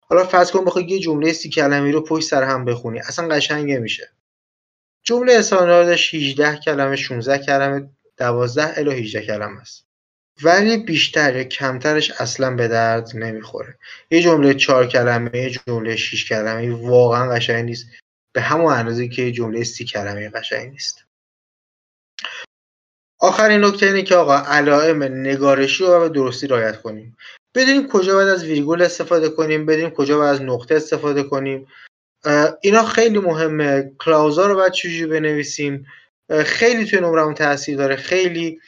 حالا 0.00 0.24
فرض 0.24 0.50
کن 0.50 0.64
بخوای 0.64 0.84
یه 0.84 0.98
جمله 0.98 1.32
سی 1.32 1.48
کلمه 1.48 1.90
رو 1.90 2.00
پشت 2.00 2.28
سر 2.28 2.42
هم 2.42 2.64
بخونی. 2.64 2.98
اصلا 2.98 3.28
قشنگه 3.28 3.78
میشه 3.78 4.10
جمله 5.02 5.32
استانداردش 5.32 6.14
18 6.14 6.56
کلمه 6.56 6.96
16 6.96 7.38
کلمه 7.38 7.90
12 8.16 8.78
الی 8.78 8.90
18 8.90 9.26
کلمه 9.26 9.60
است. 9.60 9.84
ولی 10.42 10.76
بیشتر 10.76 11.42
کمترش 11.42 12.10
اصلا 12.10 12.54
به 12.54 12.68
درد 12.68 13.16
نمی‌خوره. 13.16 13.78
یه 14.10 14.22
جمله 14.22 14.54
چهار 14.54 14.86
کلمه 14.86 15.30
یه 15.34 15.50
جمله 15.50 15.96
6 15.96 16.28
کلمه 16.28 16.74
واقعا 16.74 17.30
قشنگ 17.30 17.64
نیست. 17.64 17.86
به 18.32 18.40
همون 18.40 18.72
اندازه 18.72 19.08
که 19.08 19.32
جمله 19.32 19.64
سی 19.64 19.84
کلمه 19.84 20.28
قشنگ 20.28 20.70
نیست. 20.70 21.04
آخرین 23.20 23.64
نکته 23.64 23.86
اینه 23.86 24.02
که 24.02 24.14
آقا 24.16 24.36
علائم 24.36 25.02
نگارشی 25.02 25.84
رو 25.84 26.00
به 26.00 26.08
درستی 26.08 26.46
رعایت 26.46 26.82
کنیم. 26.82 27.16
بدونیم 27.54 27.88
کجا 27.88 28.14
باید 28.14 28.28
از 28.28 28.44
ویرگول 28.44 28.82
استفاده 28.82 29.28
کنیم 29.28 29.66
بدونیم 29.66 29.90
کجا 29.90 30.18
باید 30.18 30.34
از 30.34 30.42
نقطه 30.42 30.74
استفاده 30.74 31.22
کنیم. 31.22 31.66
اینا 32.60 32.84
خیلی 32.84 33.18
مهمه. 33.18 33.92
کلاوزا 33.98 34.46
رو 34.46 34.54
باید 34.54 34.72
چجوری 34.72 35.06
بنویسیم؟ 35.06 35.86
خیلی 36.44 36.84
توی 36.84 37.00
نمرمون 37.00 37.34
تاثیر 37.34 37.76
داره. 37.76 37.96
خیلی 37.96 38.60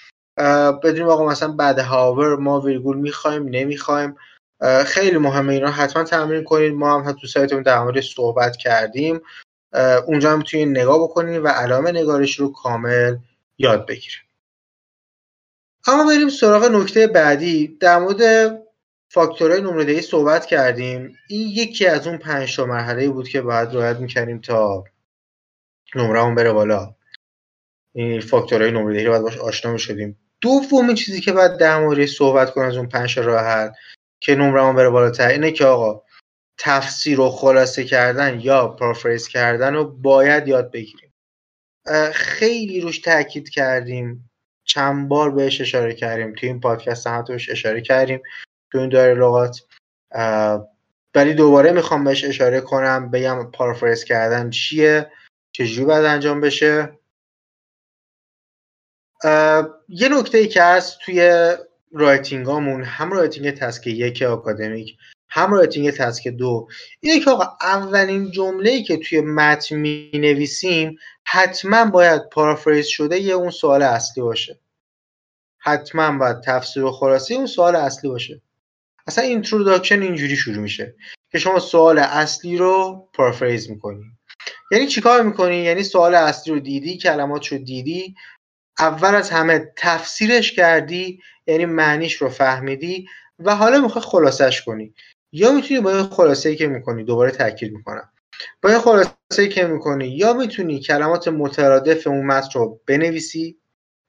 بدونیم 0.83 1.09
آقا 1.09 1.27
مثلا 1.27 1.53
بعد 1.53 1.79
هاور 1.79 2.37
ما 2.37 2.61
ویرگول 2.61 2.97
می‌خوایم 2.97 3.49
نمی‌خوایم. 3.49 4.17
خیلی 4.87 5.19
مهمه 5.19 5.53
اینا. 5.53 5.71
حتما 5.71 6.05
تمرین 6.05 6.45
کنید. 6.45 6.73
ما 6.73 7.01
هم 7.01 7.13
تو 7.13 7.27
سایتمون 7.27 7.63
در 7.63 7.79
مورد 7.83 8.01
صحبت 8.01 8.57
کردیم. 8.57 9.21
اونجا 10.07 10.33
هم 10.33 10.39
می‌تونید 10.39 10.69
نگاه 10.69 11.03
بکنید 11.03 11.45
و 11.45 11.49
علامه 11.49 11.93
نگارش 11.93 12.41
رو 12.41 12.53
کامل 12.53 13.17
یاد 13.59 13.87
بگیرید 13.87 14.26
اما 15.87 16.07
بریم 16.07 16.29
سراغ 16.29 16.65
نکته 16.65 17.07
بعدی. 17.07 17.77
در 17.81 17.99
مورد 17.99 18.53
فاکتورهای 19.11 19.61
نمره 19.61 20.01
صحبت 20.01 20.47
کردیم. 20.47 21.17
این 21.29 21.49
یکی 21.49 21.87
از 21.87 22.07
اون 22.07 22.19
پنج 22.19 22.57
تا 22.57 22.65
مرحله 22.65 23.09
بود 23.09 23.29
که 23.29 23.41
باید 23.41 23.75
رعایت 23.75 23.97
می‌کردیم 23.97 24.41
تا 24.41 24.85
نمرهمون 25.95 26.35
بره 26.35 26.53
بالا. 26.53 26.95
این 27.93 28.21
فاکتورهای 28.21 28.71
نمره 28.71 29.05
رو 29.05 29.11
باید 29.11 29.23
باش 29.23 29.37
آشنا 29.37 29.73
می‌شدیم. 29.73 30.19
دومین 30.41 30.95
چیزی 30.95 31.21
که 31.21 31.33
باید 31.33 31.57
در 31.57 31.81
مورد 31.81 32.07
صحبت 32.07 32.51
کنم 32.51 32.65
از 32.65 32.77
اون 32.77 32.89
پنج 32.89 33.19
حل 33.19 33.71
که 34.21 34.35
نمرهمون 34.35 34.77
بره 34.77 34.91
بالاتر 34.91 35.29
اینه 35.29 35.53
که 35.53 35.65
آقا 35.65 36.03
تفسیر 36.59 37.21
و 37.21 37.31
خلاصه 37.31 37.85
کردن 37.85 38.41
یا 38.41 38.69
پرافریز 38.69 39.29
کردن 39.29 39.75
رو 39.75 39.85
باید 39.85 40.49
یاد 40.49 40.71
بگیریم. 40.71 41.13
خیلی 42.13 42.81
روش 42.81 42.99
تاکید 42.99 43.51
کردیم. 43.51 44.31
چند 44.67 45.09
بار 45.09 45.31
بهش 45.31 45.61
اشاره 45.61 45.95
کردیم. 45.95 46.35
توی 46.35 46.49
این 46.49 46.61
پادکست 46.61 47.07
هم 47.07 47.25
بهش 47.29 47.51
اشاره 47.51 47.81
کردیم. 47.81 48.23
تو 48.73 48.79
این 48.79 48.89
داره 48.89 49.15
لغات 49.15 49.61
ولی 51.15 51.35
دوباره 51.35 51.73
می‌خوام 51.73 52.05
بهش 52.05 52.25
اشاره 52.25 52.61
کنم 52.61 53.11
بگم 53.11 53.51
paraphrase 53.51 54.05
کردن 54.05 54.51
چیه 54.51 55.13
چجوری 55.53 55.87
باید 55.87 56.05
انجام 56.05 56.41
بشه. 56.41 56.99
یه 59.89 60.09
نکته 60.09 60.39
ای 60.39 60.49
که 60.49 60.63
هست 60.63 60.99
توی 60.99 61.53
writing 61.93 62.56
امون 62.56 62.83
هم 62.83 63.13
writing 63.13 63.51
task 63.51 63.87
یک 63.87 64.23
آکادمیک 64.23 64.99
هم 65.37 65.55
writing 65.55 65.91
task 65.91 66.29
دو. 66.29 66.69
اینه 67.01 67.21
که 67.21 67.31
آقا 67.31 67.57
اولین 67.63 68.31
جمله 68.31 68.71
ای 68.71 68.83
که 68.83 68.97
توی 68.97 69.21
متن 69.21 69.77
می 69.77 70.11
نویسیم 70.15 70.99
حتما 71.25 71.85
باید 71.85 72.29
paraphrase 72.29 72.87
شده 72.87 73.19
یه 73.19 73.35
اون 73.35 73.51
سوال 73.51 73.83
اصلی 73.83 74.23
باشه. 74.23 74.61
حتما 75.59 76.19
باید 76.19 76.41
تفسیر 76.41 76.85
و 76.85 76.93
خلاصه 76.93 77.35
اون 77.35 77.47
سوال 77.47 77.77
اصلی 77.77 78.11
باشه. 78.11 78.43
اصلا 79.07 79.25
introduction 79.25 80.03
اینجوری 80.03 80.37
شروع 80.37 80.59
میشه 80.59 80.95
که 81.33 81.39
شما 81.39 81.59
سوال 81.59 81.99
اصلی 81.99 82.57
رو 82.57 83.09
paraphrase 83.15 83.71
می‌کنی. 83.71 84.05
یعنی 84.71 84.87
چیکار 84.87 85.23
می‌کنی؟ 85.23 85.57
یعنی 85.57 85.83
سوال 85.83 86.15
اصلی 86.15 86.55
رو 86.55 86.61
دیدی 86.61 86.99
کلمات 86.99 87.47
رو 87.47 87.59
دیدی 87.59 88.15
اول 88.79 89.15
از 89.15 89.31
همه 89.31 89.73
تفسیرش 89.77 90.53
کردی 90.53 91.21
یعنی 91.47 91.65
معنیش 91.65 92.15
رو 92.15 92.29
فهمیدی 92.29 93.09
و 93.39 93.57
حالا 93.57 93.81
می‌خوای 93.81 94.05
خلاصش 94.05 94.63
کنی. 94.63 94.95
یا 95.37 95.53
می‌تونی 95.53 95.81
با 95.81 96.03
خلاصه 96.03 96.57
که 96.57 96.67
می‌کنی 96.67 97.05
دوباره 97.05 97.31
تاکید 97.31 97.73
می‌کنم. 97.73 98.09
با 98.63 98.79
خلاصه 98.79 99.49
که 99.49 99.67
می‌کنی 99.67 100.09
یا 100.09 100.33
می‌تونی 100.33 100.81
کلمات 100.81 101.29
مترادف 101.29 102.07
اون 102.07 102.27
متن 102.27 102.59
رو 102.59 102.81
بنویسی 102.87 103.59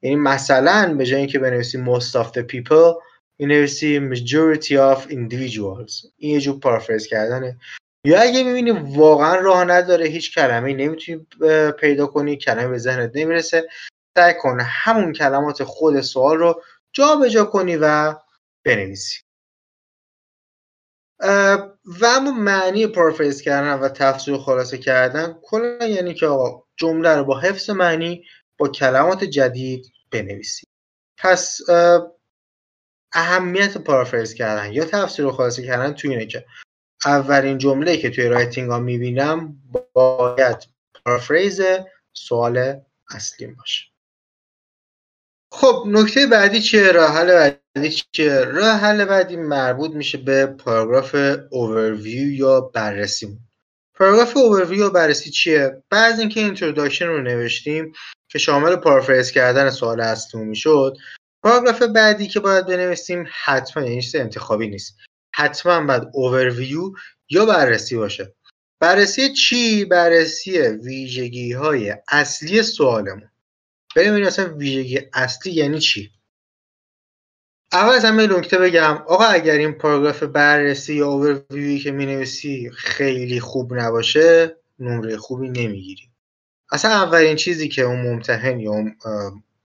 یعنی 0.01 0.15
مثلا 0.15 0.93
به 0.97 1.05
جای 1.05 1.19
اینکه 1.19 1.39
بنویسی 1.39 1.85
most 1.85 2.11
of 2.11 2.27
the 2.27 2.41
people 2.41 3.01
بنویسی 3.39 4.09
majority 4.13 4.73
of 4.73 5.09
individuals. 5.09 6.05
این 6.17 6.33
یه 6.33 6.39
جور 6.39 6.59
پارافریز 6.59 7.07
کردنه. 7.07 7.57
یا 8.05 8.21
اگه 8.21 8.43
می‌بینی 8.43 8.71
واقعا 8.71 9.35
راه 9.35 9.65
نداره 9.65 10.05
هیچ 10.05 10.35
کلمه 10.35 10.73
نمی‌تونی 10.73 11.27
پیدا 11.71 12.07
کنی 12.07 12.37
کلمه 12.37 12.67
به 12.67 12.77
ذهنت 12.77 13.11
نمی‌رسه 13.15 13.67
سعی 14.17 14.33
کن 14.33 14.59
همون 14.61 15.13
کلمات 15.13 15.63
خود 15.63 16.01
سوال 16.01 16.37
رو 16.37 16.61
جابجا 16.93 17.27
جا 17.27 17.45
کنی 17.45 17.77
و 17.81 18.15
بنویسی. 18.65 19.26
و 21.19 22.05
اما 22.05 22.31
معنی 22.31 22.87
پارافریز 22.87 23.41
کردن 23.41 23.79
و 23.79 23.89
تفسیر 23.89 24.33
و 24.33 24.37
خلاصه 24.37 24.77
کردن 24.77 25.39
کلا 25.43 25.85
یعنی 25.85 26.13
که 26.13 26.27
آقا 26.27 26.63
جمله 26.75 27.15
رو 27.15 27.23
با 27.23 27.39
حفظ 27.39 27.69
معنی 27.69 28.23
با 28.57 28.67
کلمات 28.67 29.23
جدید 29.23 29.85
بنویسی. 30.11 30.67
پس 31.17 31.59
اهمیت 33.13 33.77
paraphrase 33.77 34.33
کردن 34.33 34.73
یا 34.73 34.85
تفسیر 34.85 35.25
و 35.25 35.31
خلاصه 35.31 35.65
کردن 35.65 35.93
توی 35.93 36.09
اینه 36.09 36.25
که 36.25 36.45
اولین 37.05 37.57
جمله 37.57 37.97
که 37.97 38.09
توی 38.09 38.27
writing 38.27 38.71
ها 38.71 38.79
می‌بینم 38.79 39.61
باید 39.93 40.57
paraphrase 41.05 41.61
سوال 42.13 42.81
اصلی 43.09 43.47
باشه. 43.47 43.85
خب 45.51 45.83
نکته 45.87 46.27
بعدی 46.27 46.61
چیه؟ 46.61 46.91
راه 46.91 47.11
حل 47.11 47.51
بعدی 47.77 47.89
چیه؟ 48.11 48.39
راه 48.39 48.77
حل 48.77 49.05
بعدی 49.05 49.35
مربوط 49.35 49.91
میشه 49.91 50.17
به 50.17 50.45
پاراگراف 50.45 51.15
اوورویو 51.51 52.31
یا 52.31 52.61
بررسی. 52.61 53.37
پاراگراف 53.95 54.37
اوورویو 54.37 54.79
یا 54.79 54.89
بررسی 54.89 55.29
چیه؟ 55.29 55.83
بعد 55.89 56.19
اینکه 56.19 56.39
introduction 56.39 57.05
رو 57.07 57.21
نوشتیم 57.21 57.91
که 58.29 58.39
شامل 58.39 58.75
paraphrase 58.75 59.31
کردن 59.31 59.69
سوال 59.69 60.01
اصلی 60.01 60.41
می‌شد 60.41 60.97
پاراگراف 61.43 61.81
بعدی 61.81 62.27
که 62.27 62.39
باید 62.39 62.65
بنویسیم 62.65 63.25
حتما 63.43 63.83
یعنی 63.83 64.01
چیز 64.01 64.15
انتخابی 64.15 64.67
نیست. 64.67 64.97
حتما 65.35 65.85
باید 65.85 66.03
اوورویو 66.13 66.91
یا 67.29 67.45
بررسی 67.45 67.95
باشه. 67.95 68.35
بررسی 68.79 69.33
چی؟ 69.33 69.85
بررسی 69.85 70.59
ویژگی 70.59 71.51
های 71.51 71.95
اصلی 72.07 72.63
سوالمون. 72.63 73.29
بریم 73.95 74.09
ببینیم 74.09 74.27
اصلا 74.27 74.53
ویژگی 74.53 74.99
اصلی 75.13 75.51
یعنی 75.51 75.79
چی. 75.79 76.11
اول 77.71 77.93
از 77.93 78.05
همه 78.05 78.27
نکته 78.27 78.57
بگم. 78.57 79.03
آقا 79.07 79.25
اگر 79.25 79.53
این 79.53 79.71
پاراگراف 79.71 80.23
بررسی 80.23 80.93
یا 80.93 81.07
اوورویوی 81.07 81.79
که 81.79 81.91
می‌نویسی 81.91 82.71
خیلی 82.75 83.39
خوب 83.39 83.73
نباشه 83.73 84.55
نمره 84.79 85.17
خوبی 85.17 85.49
نمی‌گیری. 85.49 86.03
اصلا 86.71 86.91
اولین 86.91 87.35
چیزی 87.35 87.67
که 87.67 87.81
اون 87.81 88.01
ممتحن 88.01 88.59
یا 88.59 88.73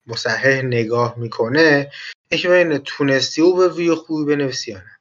مصحح 0.07 0.63
نگاه 0.63 1.15
می‌کنه 1.19 1.91
اینکه 2.29 2.49
ببینه 2.49 2.79
تونستی 2.79 3.43
اوورویو 3.43 3.95
خوبی 3.95 4.37
بنویسی 4.37 4.71
یا 4.71 4.79
نه. 4.79 4.99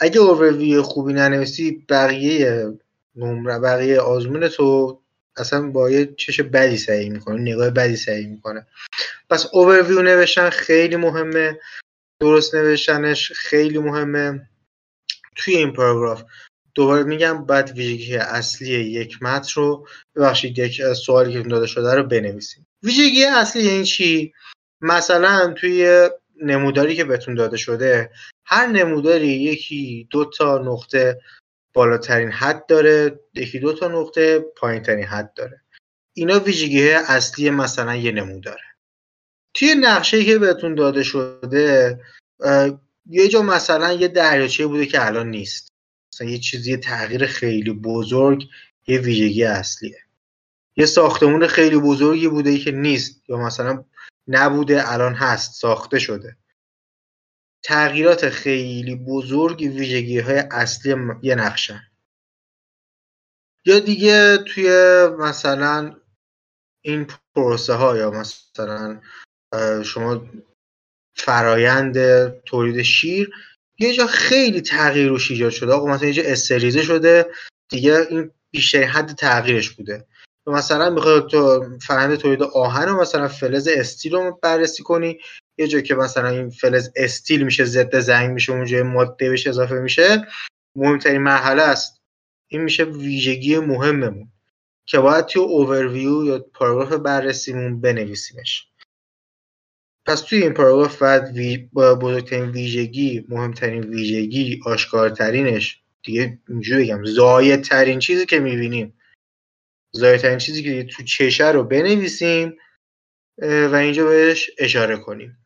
اگه 0.00 0.20
اوورویو 0.20 0.82
خوبی 0.82 1.12
ننویسی 1.12 1.84
بقیه 1.88 2.72
نمره 3.16 3.58
بقیه 3.58 4.00
آزمون 4.00 4.48
تو 4.48 5.00
اصلا 5.36 5.70
با 5.70 5.90
یه 5.90 6.14
چش 6.16 6.40
بدی 6.40 6.76
سعی 6.78 7.10
می‌کنه 7.10 7.40
نگاه 7.40 7.70
بدی 7.70 7.96
سعی 7.96 8.26
می‌کنه. 8.26 8.66
پس 9.30 9.46
اوورویو 9.52 10.02
نوشتن 10.02 10.50
خیلی 10.50 10.96
مهمه. 10.96 11.58
درست 12.20 12.54
نوشتنش 12.54 13.32
خیلی 13.32 13.78
مهمه. 13.78 14.48
توی 15.36 15.56
این 15.56 15.72
پاراگراف 15.72 16.22
دوباره 16.74 17.02
میگم 17.02 17.46
باید 17.46 17.70
ویژگی 17.70 18.16
اصلی 18.16 18.68
یک 18.68 19.22
متن 19.22 19.52
رو 19.54 19.86
ببخشید 20.16 20.58
یک 20.58 20.92
سوالی 20.92 21.32
که 21.32 21.48
داده 21.48 21.66
شده 21.66 21.94
رو 21.94 22.02
بنویسیم. 22.02 22.66
ویژگی 22.82 23.24
اصلی 23.24 23.62
یعنی 23.62 23.84
چی؟ 23.84 24.32
مثلا 24.80 25.52
توی 25.52 26.08
نموداری 26.42 26.96
که 26.96 27.04
بهتون 27.04 27.34
داده 27.34 27.56
شده 27.56 28.10
هر 28.44 28.66
نموداری 28.66 29.28
یکی 29.28 30.08
دو 30.10 30.24
تا 30.24 30.58
نقطه 30.58 31.20
بالاترین 31.72 32.30
حد 32.30 32.66
داره 32.66 33.20
یکی 33.34 33.58
دو 33.58 33.72
تا 33.72 33.88
نقطه 33.88 34.38
پایین 34.38 34.82
ترین 34.82 35.04
حد 35.04 35.34
داره. 35.34 35.62
اینا 36.12 36.38
ویژگی 36.38 36.90
اصلی 36.90 37.50
مثلا 37.50 37.96
یه 37.96 38.12
نموداره. 38.12 38.67
توی 39.54 39.74
نقشه 39.74 40.24
که 40.24 40.38
بهتون 40.38 40.74
داده 40.74 41.02
شده 41.02 42.00
یه 43.06 43.28
جا 43.28 43.42
مثلا 43.42 43.92
یه 43.92 44.08
دریاچه 44.08 44.66
بوده 44.66 44.86
که 44.86 45.06
الان 45.06 45.30
نیست. 45.30 45.72
مثلا 46.12 46.28
یه 46.28 46.38
چیزی 46.38 46.76
تغییر 46.76 47.26
خیلی 47.26 47.72
بزرگ 47.72 48.48
یه 48.86 48.98
ویژگی 48.98 49.44
اصلیه. 49.44 49.98
یه 50.76 50.86
ساختمون 50.86 51.46
خیلی 51.46 51.78
بزرگی 51.78 52.28
بوده 52.28 52.58
که 52.58 52.72
نیست 52.72 53.22
یا 53.28 53.36
مثلا 53.36 53.84
نبوده 54.28 54.92
الان 54.92 55.14
هست 55.14 55.60
ساخته 55.60 55.98
شده. 55.98 56.36
تغییرات 57.62 58.28
خیلی 58.28 58.96
بزرگ 58.96 59.60
ویژگی 59.60 60.18
های 60.18 60.38
اصلی 60.38 60.94
یه 61.22 61.34
نقشه. 61.34 61.82
یا 63.64 63.78
دیگه 63.78 64.36
توی 64.36 64.68
مثلا 65.18 65.96
این 66.80 67.06
پروسه 67.34 67.74
ها 67.74 67.96
یا 67.96 68.10
مثلا 68.10 69.00
شما 69.84 70.26
فرایند 71.16 71.96
تولید 72.42 72.82
شیر 72.82 73.30
یه 73.78 73.94
جا 73.94 74.06
خیلی 74.06 74.60
تغییر 74.60 75.08
روش 75.08 75.30
ایجاد 75.30 75.50
شده. 75.50 75.72
آقا 75.72 75.86
مثلا 75.86 76.08
یه 76.08 76.14
جا 76.14 76.22
استریزه 76.26 76.82
شده 76.82 77.26
دیگه 77.70 78.06
این 78.10 78.30
بیشتر 78.50 78.82
حد 78.82 79.12
تغییرش 79.12 79.70
بوده. 79.70 80.06
مثلا 80.46 80.90
می‌خوای 80.90 81.22
تو 81.30 81.64
فرآیند 81.86 82.16
تولید 82.16 82.42
آهن 82.42 82.88
رو 82.88 83.00
مثلا 83.00 83.28
فلز 83.28 83.68
استیل 83.68 84.12
رو 84.12 84.38
بررسی 84.42 84.82
کنی 84.82 85.18
یه 85.58 85.68
جا 85.68 85.80
که 85.80 85.94
مثلا 85.94 86.28
این 86.28 86.50
فلز 86.50 86.90
استیل 86.96 87.42
میشه 87.42 87.64
ضد 87.64 87.98
زنگ 87.98 88.30
میشه 88.30 88.52
اونجا 88.52 88.82
ماده 88.82 89.30
بهش 89.30 89.46
اضافه 89.46 89.74
میشه. 89.74 90.26
مهمترین 90.76 91.22
مرحله 91.22 91.62
است. 91.62 91.98
این 92.48 92.60
میشه 92.62 92.84
ویژگی 92.84 93.58
مهممون 93.58 94.32
که 94.86 94.98
باید 94.98 95.26
توی 95.26 95.42
اوورویو 95.42 96.24
یا 96.24 96.38
پاراگراف 96.38 96.92
بررسیمون 96.92 97.80
بنویسیمش. 97.80 98.67
پس 100.08 100.20
توی 100.20 100.42
این 100.42 100.54
پاراگراف 100.54 101.02
باید 101.02 101.22
وی... 101.22 101.68
بزرگترین 101.74 102.50
ویژگی 102.50 103.26
مهمترین 103.28 103.84
ویژگی 103.84 104.60
آشکارترینش 104.66 105.82
دیگه 106.02 106.38
اینجوری 106.48 106.84
بگم 106.84 107.04
زایدترین 107.04 107.98
چیزی 107.98 108.26
که 108.26 108.38
می‌بینیم 108.38 108.94
زایدترین 109.92 110.38
چیزی 110.38 110.62
که 110.62 110.84
تو 110.84 111.02
چشه 111.02 111.50
رو 111.50 111.64
بنویسیم 111.64 112.56
و 113.42 113.74
اینجا 113.74 114.04
بهش 114.04 114.50
اشاره 114.58 114.96
کنیم. 114.96 115.38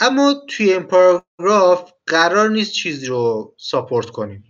اما 0.00 0.34
توی 0.48 0.72
این 0.72 0.82
پاراگراف 0.82 1.92
قرار 2.06 2.50
نیست 2.50 2.72
چیزی 2.72 3.06
رو 3.06 3.54
ساپورت 3.58 4.06
کنیم. 4.06 4.44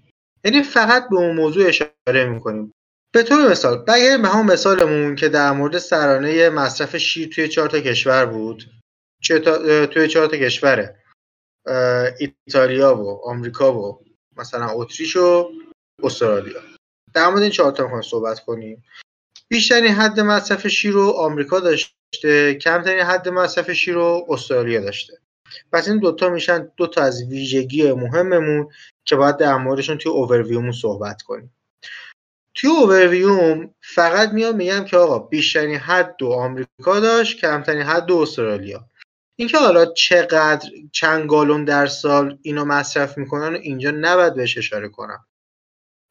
یعنی 0.44 0.62
فقط 0.62 1.08
به 1.10 1.16
اون 1.16 1.36
موضوع 1.36 1.68
اشاره 1.68 2.24
می‌کنیم. 2.24 2.72
به 3.14 3.22
طور 3.22 3.50
مثال 3.50 3.84
بگیریم 3.84 4.22
به 4.22 4.28
همون 4.28 4.52
مثالمون 4.52 5.16
که 5.16 5.28
در 5.28 5.52
مورد 5.52 5.78
سرانه 5.78 6.50
مصرف 6.50 6.96
شیر 6.96 7.28
توی 7.28 7.48
چهار 7.48 7.68
تا 7.68 7.80
کشور 7.80 8.26
بود. 8.26 8.81
توی 9.22 10.08
چهار 10.08 10.26
تا 10.26 10.37
کشوره. 10.37 10.96
ایتالیا 12.18 12.96
و 12.96 13.28
آمریکا 13.28 13.78
و 13.78 14.04
مثلا 14.37 14.70
اتریش 14.70 15.16
و 15.16 15.50
استرالیا. 16.02 16.61
در 17.14 17.28
مورد 17.28 17.42
این 17.42 17.50
چهار 17.50 17.72
تا 17.72 18.02
صحبت 18.02 18.40
کنیم. 18.40 18.85
بیشترین 19.48 19.92
حد 19.92 20.20
مصرف 20.20 20.66
شیر 20.66 20.92
رو 20.92 21.11
آمریکا 21.11 21.61
داشته 21.61 22.54
کمترین 22.54 23.02
حد 23.02 23.28
مصرف 23.28 23.72
شیر 23.72 23.94
رو 23.94 24.26
استرالیا 24.28 24.80
داشته. 24.80 25.18
پس 25.72 25.88
این 25.88 25.98
دوتا 25.98 26.28
میشن 26.28 26.72
دوتا 26.76 27.02
از 27.02 27.22
ویژگی 27.22 27.92
مهممون 27.92 28.68
که 29.04 29.16
باید 29.16 29.37
در 29.37 29.56
موردشون 29.56 29.98
توی 29.98 30.12
اوورویومون 30.12 30.72
صحبت 30.72 31.22
کنیم. 31.22 31.54
توی 32.54 32.70
اوورویوم 32.70 33.74
فقط 33.80 34.32
میام 34.32 34.56
میگم 34.56 34.85
که 34.85 34.96
آقا 34.96 35.18
بیشترین 35.18 35.76
حد 35.76 36.16
دو 36.16 36.32
آمریکا 36.32 37.00
داشت 37.00 37.40
کمترین 37.40 37.82
حد 37.82 38.06
دو 38.06 38.16
استرالیا. 38.16 38.88
اینکه 39.36 39.58
حالا 39.58 39.86
چقدر 39.86 40.70
چند 40.92 41.30
گالون 41.30 41.64
در 41.64 41.86
سال 41.86 42.38
اینو 42.42 42.64
مصرف 42.64 43.18
می‌کنن 43.18 43.54
و 43.54 43.58
اینجا 43.58 43.90
نباید 43.90 44.34
بهش 44.34 44.58
اشاره 44.58 44.88
کنم. 44.88 45.26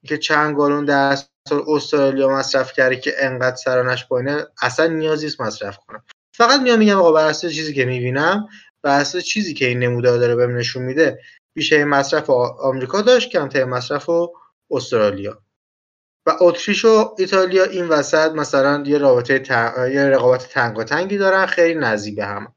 که 0.08 0.18
چند 0.18 0.56
گالون 0.56 0.86
در 0.86 1.16
سال 1.50 1.64
استرالیا 1.68 2.30
مصرف 2.30 2.74
کرده 2.74 2.96
که 2.96 3.14
انقدر 3.18 3.56
سرانش 3.56 4.08
پایینه 4.08 4.48
اصلا 4.62 4.88
نیازی 4.88 5.28
است 5.28 5.42
مصرف 5.42 5.78
کنم. 5.78 6.04
فقط 6.34 6.62
میام 6.62 6.80
میگم 6.80 6.98
آقا 6.98 7.12
بر 7.12 7.28
اساس 7.28 7.52
چیزی 7.52 7.74
که 7.74 7.86
می‌بینم 7.86 8.48
بر 8.84 9.00
اساس 9.00 9.24
چیزی 9.24 9.54
که 9.54 9.68
این 9.68 9.80
نمودار 9.80 10.18
داره 10.18 10.36
بهم 10.36 10.58
نشون 10.58 10.84
میده 10.84 11.20
بیشتر 11.54 11.84
مصرف 11.84 12.30
آمریکا 12.30 13.02
داشت 13.02 13.30
کمتر 13.30 13.66
مصرف 13.66 14.10
و 14.10 14.34
استرالیا. 14.72 15.42
و 16.26 16.38
اتریش 16.42 16.86
و 16.86 17.16
ایتالیا 17.18 17.64
این 17.64 17.88
وسط 17.88 18.32
مثلا 18.32 18.84
یه 18.86 18.98
رابطه 18.98 19.34
یه 19.94 20.06
رقابت 20.06 20.48
تنگی 20.86 21.18
دارن 21.18 21.46
خیلی 21.46 21.80
نزدیک 21.80 22.16
به 22.16 22.26
هم 22.26 22.54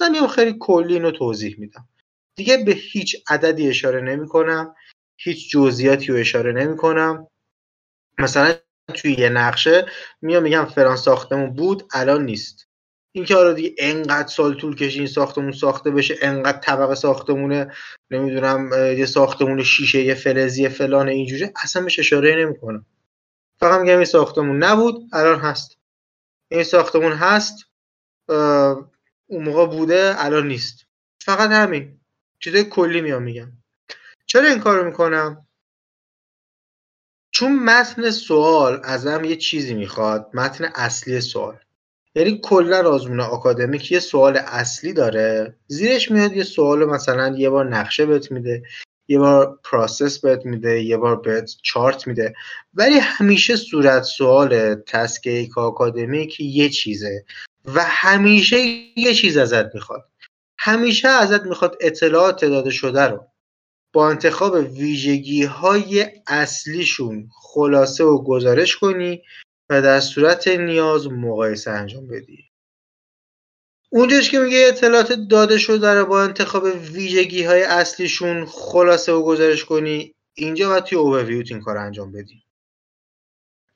مثلا 0.00 0.08
میام 0.08 0.26
خیلی 0.26 0.56
کلی 0.60 0.94
اینو 0.94 1.10
توضیح 1.10 1.56
میدم. 1.58 1.88
دیگه 2.36 2.64
به 2.64 2.72
هیچ 2.72 3.16
عددی 3.28 3.68
اشاره 3.68 4.00
نمی 4.00 4.28
کنم 4.28 4.74
هیچ 5.16 5.50
جزئیاتی 5.50 6.06
رو 6.06 6.16
اشاره 6.16 6.52
نمی 6.52 6.76
کنم 6.76 7.26
مثلا 8.18 8.54
توی 8.94 9.12
یه 9.12 9.28
نقشه 9.28 9.86
میام 10.22 10.42
میگم 10.42 10.64
فلان 10.64 10.96
ساختمون 10.96 11.52
بود 11.52 11.82
الان 11.92 12.24
نیست. 12.24 12.68
اینکه 13.12 13.34
حالا 13.34 13.52
دیگه 13.52 13.74
انقدر 13.78 14.28
سال 14.28 14.54
طول 14.54 14.76
کشید 14.76 14.98
این 14.98 15.06
ساختمون 15.06 15.52
ساخته 15.52 15.90
بشه 15.90 16.16
انقدر 16.22 16.58
طبقه 16.58 16.94
ساختمونه 16.94 17.72
نمی‌دونم 18.10 18.70
یه 18.98 19.06
ساختمون 19.06 19.62
شیشه 19.62 20.04
یه 20.04 20.14
فلزی 20.14 20.68
فلان 20.68 21.08
اینجوری 21.08 21.50
اصلا 21.62 21.82
بهش 21.82 21.98
اشاره 21.98 22.36
نمی‌کنم. 22.36 22.86
فقط 23.60 23.80
میگم 23.80 23.96
این 23.96 24.04
ساختمون 24.04 24.62
نبود 24.62 25.08
الان 25.12 25.40
هست. 25.40 25.78
این 26.50 26.62
ساختمون 26.62 27.12
هست 27.12 27.64
اون 29.30 29.44
موقع 29.44 29.66
بوده 29.66 30.14
الان 30.18 30.48
نیست. 30.48 30.86
فقط 31.20 31.50
همین. 31.50 32.00
چیزای 32.38 32.64
کلی 32.64 33.00
میام 33.00 33.22
میگم 33.22 33.52
چرا 34.26 34.48
این 34.48 34.58
کارو 34.58 34.84
می‌کنم؟ 34.84 35.46
چون 37.30 37.58
متن 37.58 38.10
سوال 38.10 38.80
ازم 38.84 39.24
یه 39.24 39.36
چیزی 39.36 39.74
می‌خواد 39.74 40.30
متن 40.34 40.64
اصلی 40.74 41.20
سوال. 41.20 41.58
یعنی 42.14 42.40
کلا 42.42 42.90
آزمون 42.90 43.20
آکادمیک 43.20 43.92
یه 43.92 44.00
سوال 44.00 44.36
اصلی 44.36 44.92
داره. 44.92 45.56
زیرش 45.66 46.10
میاد 46.10 46.32
یه 46.32 46.44
سوال 46.44 46.84
مثلا 46.84 47.36
یه 47.36 47.50
بار 47.50 47.68
نقشه 47.68 48.06
بهت 48.06 48.32
میده 48.32 48.62
یه 49.08 49.18
بار 49.18 49.58
process 49.64 50.18
بهت 50.18 50.46
میده 50.46 50.82
یه 50.82 50.96
بار 50.96 51.16
بهت 51.16 51.50
چارت 51.62 52.06
میده. 52.06 52.34
ولی 52.74 52.98
همیشه 52.98 53.56
صورت 53.56 54.02
سوال 54.02 54.74
task 54.74 55.22
یک 55.22 55.58
آکادمیک 55.58 56.40
یه 56.40 56.68
چیزه. 56.68 57.24
و 57.74 57.84
همیشه 57.84 58.60
یه 58.96 59.14
چیز 59.14 59.36
ازت 59.36 59.74
می‌خواد. 59.74 60.08
همیشه 60.58 61.08
ازت 61.08 61.42
می‌خواد 61.42 61.76
اطلاعات 61.80 62.44
داده 62.44 62.70
شده 62.70 63.02
رو. 63.02 63.26
با 63.92 64.10
انتخاب 64.10 64.54
ویژگی 64.54 65.44
های 65.44 66.06
اصلیشون 66.26 67.28
خلاصه 67.32 68.04
و 68.04 68.24
گزارش 68.24 68.76
کنی 68.76 69.22
و 69.70 69.82
در 69.82 70.00
صورت 70.00 70.48
نیاز 70.48 71.06
مقایسه 71.06 71.70
انجام 71.70 72.06
بدی. 72.06 72.44
اونجاش 73.90 74.30
که 74.30 74.38
میگه 74.38 74.64
اطلاعات 74.68 75.12
داده 75.12 75.58
شده 75.58 75.94
رو 75.94 76.06
با 76.06 76.22
انتخاب 76.22 76.64
ویژگی 76.92 77.44
های 77.44 77.62
اصلیشون 77.62 78.46
خلاصه 78.46 79.12
و 79.12 79.22
گزارش 79.22 79.64
کنی 79.64 80.14
اینجا 80.34 80.68
باید 80.68 80.84
توی 80.84 80.98
اوورویوت 80.98 81.52
این 81.52 81.60
کار 81.60 81.76
انجام 81.76 82.12
بدی. 82.12 82.42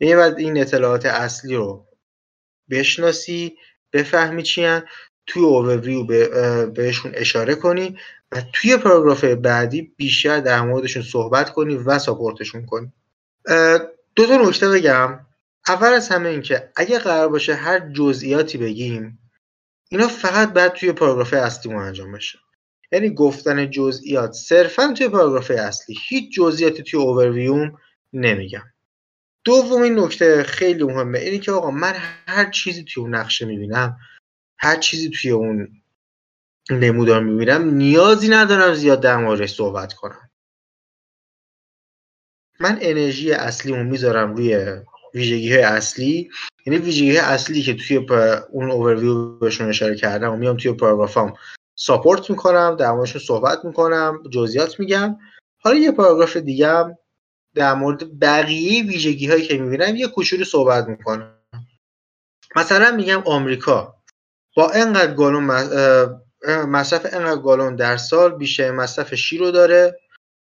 یعنی 0.00 0.14
باید 0.14 0.38
این 0.38 0.60
اطلاعات 0.60 1.06
اصلی 1.06 1.54
رو 1.54 1.86
بشناسی 2.70 3.56
بفهمی 3.92 4.42
چی 4.42 4.80
توی 5.26 5.42
اوورویو 5.42 6.04
بهشون 6.66 7.12
اشاره 7.14 7.54
کنی 7.54 7.96
و 8.32 8.42
توی 8.52 8.76
پاراگراف 8.76 9.24
بعدی 9.24 9.82
بیشتر 9.96 10.40
در 10.40 10.60
موردشون 10.60 11.02
صحبت 11.02 11.50
کنی 11.50 11.76
و 11.76 11.98
ساپورتشون 11.98 12.66
کنی. 12.66 12.92
دو 14.16 14.26
تا 14.26 14.36
نکته 14.36 14.68
بگم. 14.68 15.26
اول 15.68 15.92
از 15.92 16.08
همه 16.08 16.28
این 16.28 16.42
که 16.42 16.70
اگه 16.76 16.98
قرار 16.98 17.28
باشه 17.28 17.54
هر 17.54 17.92
جزئیاتی 17.92 18.58
بگیم 18.58 19.18
اینا 19.90 20.08
فقط 20.08 20.52
بعد 20.52 20.72
توی 20.72 20.92
پاراگراف 20.92 21.32
اصلی 21.32 21.74
انجام 21.74 22.12
بشه. 22.12 22.38
یعنی 22.92 23.10
گفتن 23.14 23.70
جزئیات 23.70 24.32
صرفا 24.32 24.94
توی 24.98 25.08
پاراگراف 25.08 25.50
اصلی 25.50 25.96
هیچ 26.08 26.34
جزئیاتی 26.34 26.82
توی 26.82 27.00
اوورویوم 27.00 27.78
نمیگم. 28.12 28.71
دومین 29.44 29.98
نکته 29.98 30.42
خیلی 30.42 30.84
مهمه 30.84 31.18
اینه 31.18 31.38
که 31.38 31.52
آقا 31.52 31.70
من 31.70 31.94
هر 32.28 32.50
چیزی 32.50 32.84
توی 32.84 33.02
اون 33.02 33.14
نقشه 33.14 33.44
می‌بینم 33.46 33.96
هر 34.58 34.76
چیزی 34.76 35.10
توی 35.10 35.30
اون 35.30 35.82
نمودار 36.70 37.22
می‌بینم 37.22 37.74
نیازی 37.74 38.28
ندارم 38.28 38.74
زیاد 38.74 39.00
در 39.00 39.16
موردش 39.16 39.54
صحبت 39.54 39.92
کنم. 39.92 40.30
من 42.60 42.78
انرژی 42.80 43.32
اصلیمو 43.32 43.84
می‌ذارم 43.84 44.34
روی 44.34 44.76
ویژگی 45.14 45.52
های 45.52 45.62
اصلی 45.62 46.30
یعنی 46.66 46.78
ویژگی 46.78 47.08
های 47.08 47.18
اصلی 47.18 47.62
که 47.62 47.74
توی 47.74 47.96
اون 48.50 48.70
اوورویو 48.70 49.38
بهشون 49.38 49.68
اشاره 49.68 49.96
کردم 49.96 50.32
و 50.32 50.36
میام 50.36 50.56
توی 50.56 50.72
پاراگرافام 50.72 51.34
ساپورت 51.74 52.30
می‌کنم 52.30 52.76
در 52.78 52.92
موردشون 52.92 53.22
صحبت 53.22 53.64
می‌کنم 53.64 54.22
جزئیات 54.30 54.80
میگم. 54.80 55.18
حالا 55.58 55.76
یه 55.76 55.92
پاراگراف 55.92 56.36
دیگه 56.36 56.98
در 57.54 57.74
مورد 57.74 58.20
بقیه 58.20 58.84
ویژگی 58.84 59.28
هایی 59.28 59.46
که 59.46 59.58
می‌بینم 59.58 59.96
یه 59.96 60.08
کوچولو 60.08 60.44
صحبت 60.44 60.86
می‌کنم. 60.88 61.38
مثلا 62.56 62.90
میگم 62.90 63.22
آمریکا. 63.26 63.94
با 64.56 64.70
انقدر 64.70 65.14
گالون 65.14 65.44
مصرف 66.48 67.06
انقدر 67.12 67.40
گالون 67.40 67.76
در 67.76 67.96
سال 67.96 68.34
بیشتر 68.34 68.70
مصرف 68.70 69.14
شیر 69.14 69.40
رو 69.40 69.50
داره 69.50 69.98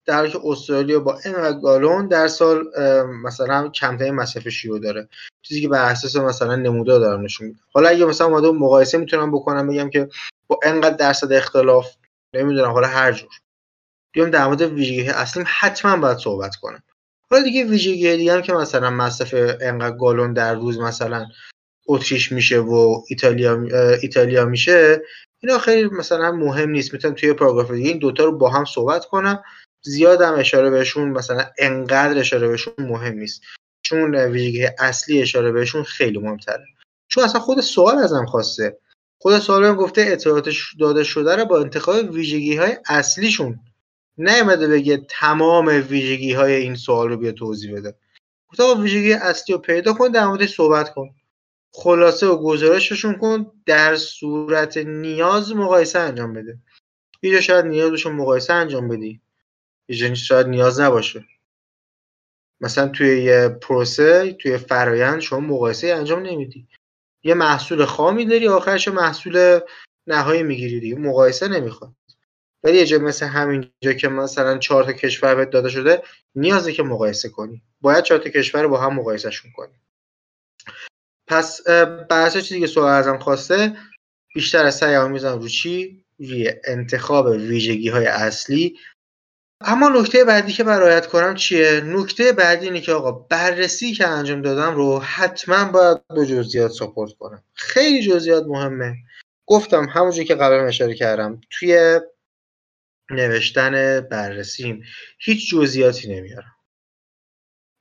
در 0.05 0.27
که 0.27 0.39
استرالیا 0.43 0.99
با 0.99 1.19
اینقدر 1.25 1.59
گالون 1.59 2.07
در 2.07 2.27
سال 2.27 2.63
مثلا 3.23 3.69
کمترین 3.69 4.15
مصرف 4.15 4.47
شیر 4.47 4.77
داره. 4.77 5.09
چیزی 5.41 5.61
که 5.61 5.67
بر 5.67 5.91
اساس 5.91 6.15
مثلا 6.15 6.55
نمودار 6.55 6.99
دارم 6.99 7.21
نشون 7.21 7.47
میده. 7.47 7.59
حالا 7.73 7.89
اگه 7.89 8.05
مثلا 8.05 8.27
اومده 8.27 8.51
مقایسه 8.51 8.97
می‌تونم 8.97 9.31
بکنم 9.31 9.67
بگم 9.67 9.89
که 9.89 10.09
با 10.47 10.59
انقدر 10.63 10.95
درصد 10.95 11.33
اختلاف 11.33 11.95
نمی‌دونم 12.33 12.71
حالا 12.71 12.87
هر 12.87 13.11
جور. 13.11 13.29
بیام 14.11 14.29
در 14.29 14.47
مورد 14.47 14.61
ویژگی 14.61 15.09
اصلیم 15.09 15.45
حتما 15.59 15.97
باید 15.97 16.17
صحبت 16.17 16.55
کنم. 16.55 16.83
حالا 17.31 17.43
دیگه 17.43 17.63
ویژگی 17.63 18.17
دیگه 18.17 18.33
هم 18.33 18.41
که 18.41 18.53
مثلا 18.53 18.89
مصرف 18.89 19.33
انقدر 19.61 19.97
گالون 19.97 20.33
در 20.33 20.55
روز 20.55 20.79
مثلا 20.79 21.25
اتریش 21.87 22.31
میشه 22.31 22.59
و 22.59 23.01
ایتالیا 23.09 23.61
ایتالیا 24.01 24.45
میشه 24.45 25.01
اینا 25.39 25.57
خیلی 25.57 25.89
مثلا 25.89 26.31
مهم 26.31 26.69
نیست. 26.69 26.93
می‌تونم 26.93 27.13
توی 27.13 27.33
پاراگراف 27.33 27.71
دیگه 27.71 27.89
این 27.89 27.97
دوتا 27.97 28.25
رو 28.25 28.37
با 28.37 28.49
هم 28.49 28.65
صحبت 28.65 29.05
کنم. 29.05 29.43
زیادم 29.81 30.33
اشاره 30.33 30.69
بهشون 30.69 31.09
مثلا 31.09 31.45
انقدر 31.57 32.19
اشاره 32.19 32.47
بهشون 32.47 32.73
مهم 32.79 33.13
نیست. 33.13 33.41
چون 33.81 34.15
ویژگی 34.15 34.67
اصلی 34.79 35.21
اشاره 35.21 35.51
بهشون 35.51 35.83
خیلی 35.83 36.19
مهمتره. 36.19 36.65
چون 37.07 37.23
اصلا 37.23 37.41
خود 37.41 37.61
سوال 37.61 37.97
ازم 37.97 38.25
خواسته. 38.25 38.77
خود 39.19 39.39
سوال 39.39 39.63
هم 39.65 39.75
گفته 39.75 40.01
اطلاعات 40.07 40.49
داده 40.79 41.03
شده 41.03 41.35
رو 41.35 41.45
با 41.45 41.59
انتخاب 41.59 42.11
ویژگی 42.11 42.55
های 42.55 42.77
اصلیشون 42.89 43.59
نیومده 44.17 44.67
بگه 44.67 44.97
تمام 45.09 45.65
ویژگی 45.65 46.33
های 46.33 46.53
این 46.53 46.75
سوال 46.75 47.09
رو 47.09 47.17
بیا 47.17 47.31
توضیح 47.31 47.75
بده. 47.75 47.95
گفته 48.49 48.81
ویژگی 48.81 49.13
اصلی 49.13 49.55
رو 49.55 49.61
پیدا 49.61 49.93
کن 49.93 50.07
در 50.07 50.27
موردش 50.27 50.55
صحبت 50.55 50.93
کن. 50.93 51.09
خلاصه 51.71 52.27
و 52.27 52.37
گزارششون 52.37 53.13
کن 53.13 53.51
در 53.65 53.95
صورت 53.95 54.77
نیاز 54.77 55.55
مقایسه 55.55 55.99
انجام 55.99 56.33
بده. 56.33 56.59
اینجا 57.21 57.41
شاید 57.41 57.65
نیاز 57.65 58.07
مقایسه 58.07 58.53
انجام 58.53 58.87
بدی. 58.87 59.21
یه 59.89 60.13
شاید 60.13 60.47
نیاز 60.47 60.79
نباشه. 60.79 61.25
مثلا 62.61 62.87
توی 62.87 63.23
یه 63.23 63.49
پروسه 63.49 64.33
توی 64.33 64.57
فرایند 64.57 65.19
شما 65.19 65.39
مقایسه 65.39 65.87
انجام 65.87 66.25
نمیدی. 66.25 66.67
یه 67.23 67.33
محصول 67.33 67.85
خامی 67.85 68.25
داری 68.25 68.47
آخرش 68.47 68.87
محصول 68.87 69.59
نهایی 70.07 70.43
می‌گیری 70.43 70.79
دیگه. 70.79 70.95
مقایسه 70.95 71.47
نمی‌خواد 71.47 71.93
ولی 72.63 72.77
یه 72.77 72.85
جا 72.85 72.99
مثل 72.99 73.25
همینجا 73.25 73.93
که 73.99 74.07
مثلا 74.07 74.57
چهار 74.57 74.83
تا 74.83 74.93
کشور 74.93 75.35
بهت 75.35 75.49
داده 75.49 75.69
شده 75.69 76.03
نیازه 76.35 76.73
که 76.73 76.83
مقایسه 76.83 77.29
کنی. 77.29 77.61
باید 77.81 78.03
چهار 78.03 78.19
تا 78.19 78.29
کشور 78.29 78.67
با 78.67 78.77
هم 78.77 78.93
مقایسهشون 78.93 79.51
کنی. 79.51 79.73
پس 81.27 81.67
بر 82.09 82.29
چیزی 82.29 82.59
که 82.59 82.67
سوال 82.67 82.91
ازم 82.91 83.17
خواسته 83.17 83.77
بیشتر 84.35 84.65
از 84.65 84.75
سعی 84.75 85.07
می‌زنم 85.07 85.39
رو 85.39 85.47
چی؟ 85.47 86.05
روی 86.19 86.53
انتخاب 86.65 87.25
ویژگی 87.25 87.89
های 87.89 88.05
اصلی. 88.05 88.79
اما 89.61 89.89
نکته 89.89 90.23
بعدی 90.23 90.53
که 90.53 90.63
برایت 90.63 91.07
کنم 91.07 91.35
چیه؟ 91.35 91.81
نکته 91.81 92.31
بعدی 92.31 92.65
اینه 92.65 92.81
که 92.81 92.91
آقا 92.93 93.11
بررسی 93.11 93.93
که 93.93 94.07
انجام 94.07 94.41
دادم 94.41 94.75
رو 94.75 94.99
حتما 94.99 95.71
باید 95.71 96.07
به 96.07 96.25
جزئیات 96.25 96.71
ساپورت 96.71 97.11
کنم. 97.19 97.43
خیلی 97.53 98.01
جزئیات 98.01 98.43
مهمه. 98.47 98.95
گفتم 99.45 99.87
همونجوری 99.93 100.25
که 100.25 100.35
قبلا 100.35 100.65
اشاره 100.67 100.93
کردم 100.93 101.41
توی 101.49 101.99
نوشتن 103.11 104.01
بررسیم 104.01 104.83
هیچ 105.19 105.49
جزئیاتی 105.49 106.15
نمیارم. 106.15 106.55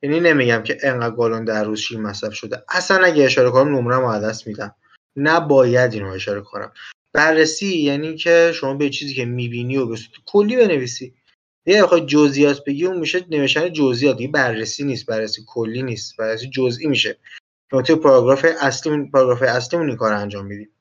یعنی 0.03 0.21
نمیگم 0.21 0.63
که 0.63 0.79
انقدر 0.83 1.17
گالون 1.17 1.45
در 1.45 1.65
روز 1.65 1.81
شیر 1.81 1.99
مصرف 1.99 2.35
شده. 2.35 2.65
اصلا 2.69 3.05
اگه 3.05 3.25
اشاره 3.25 3.51
کنم 3.51 3.77
نمره 3.77 3.97
رو 3.97 4.33
میدم. 4.47 4.75
نباید 5.17 5.95
اینو 5.95 6.09
اشاره 6.09 6.41
کنم. 6.41 6.73
بررسی 7.13 7.77
یعنی 7.77 8.17
که 8.17 8.53
شما 8.55 8.75
به 8.75 8.91
چیزی 8.91 9.15
که 9.15 9.25
می‌بینی 9.25 9.77
و 9.77 9.87
به 9.87 9.97
کلی 10.27 10.57
بنویسی. 10.57 11.15
یه 11.67 11.83
بخوای 11.83 12.07
جزئیات 12.07 12.65
بگی 12.65 12.87
اون 12.87 12.99
میشه 12.99 13.27
نوشتن 13.31 13.73
جزئیات. 13.73 14.21
این 14.21 14.33
بررسی 14.33 14.85
نیست. 14.85 15.07
بررسی 15.07 15.45
کلی 15.47 15.83
نیست. 15.83 16.17
بررسی 16.17 16.51
جزئی 16.51 16.87
میشه. 16.87 17.19
ما 17.73 17.83
پاراگراف 17.83 18.47
اصلی 18.61 19.11
پاراگراف 19.13 19.43
اصلی 19.43 19.81
این 19.81 19.97
کار 19.97 20.13
انجام 20.13 20.47
میدیم. 20.47 20.76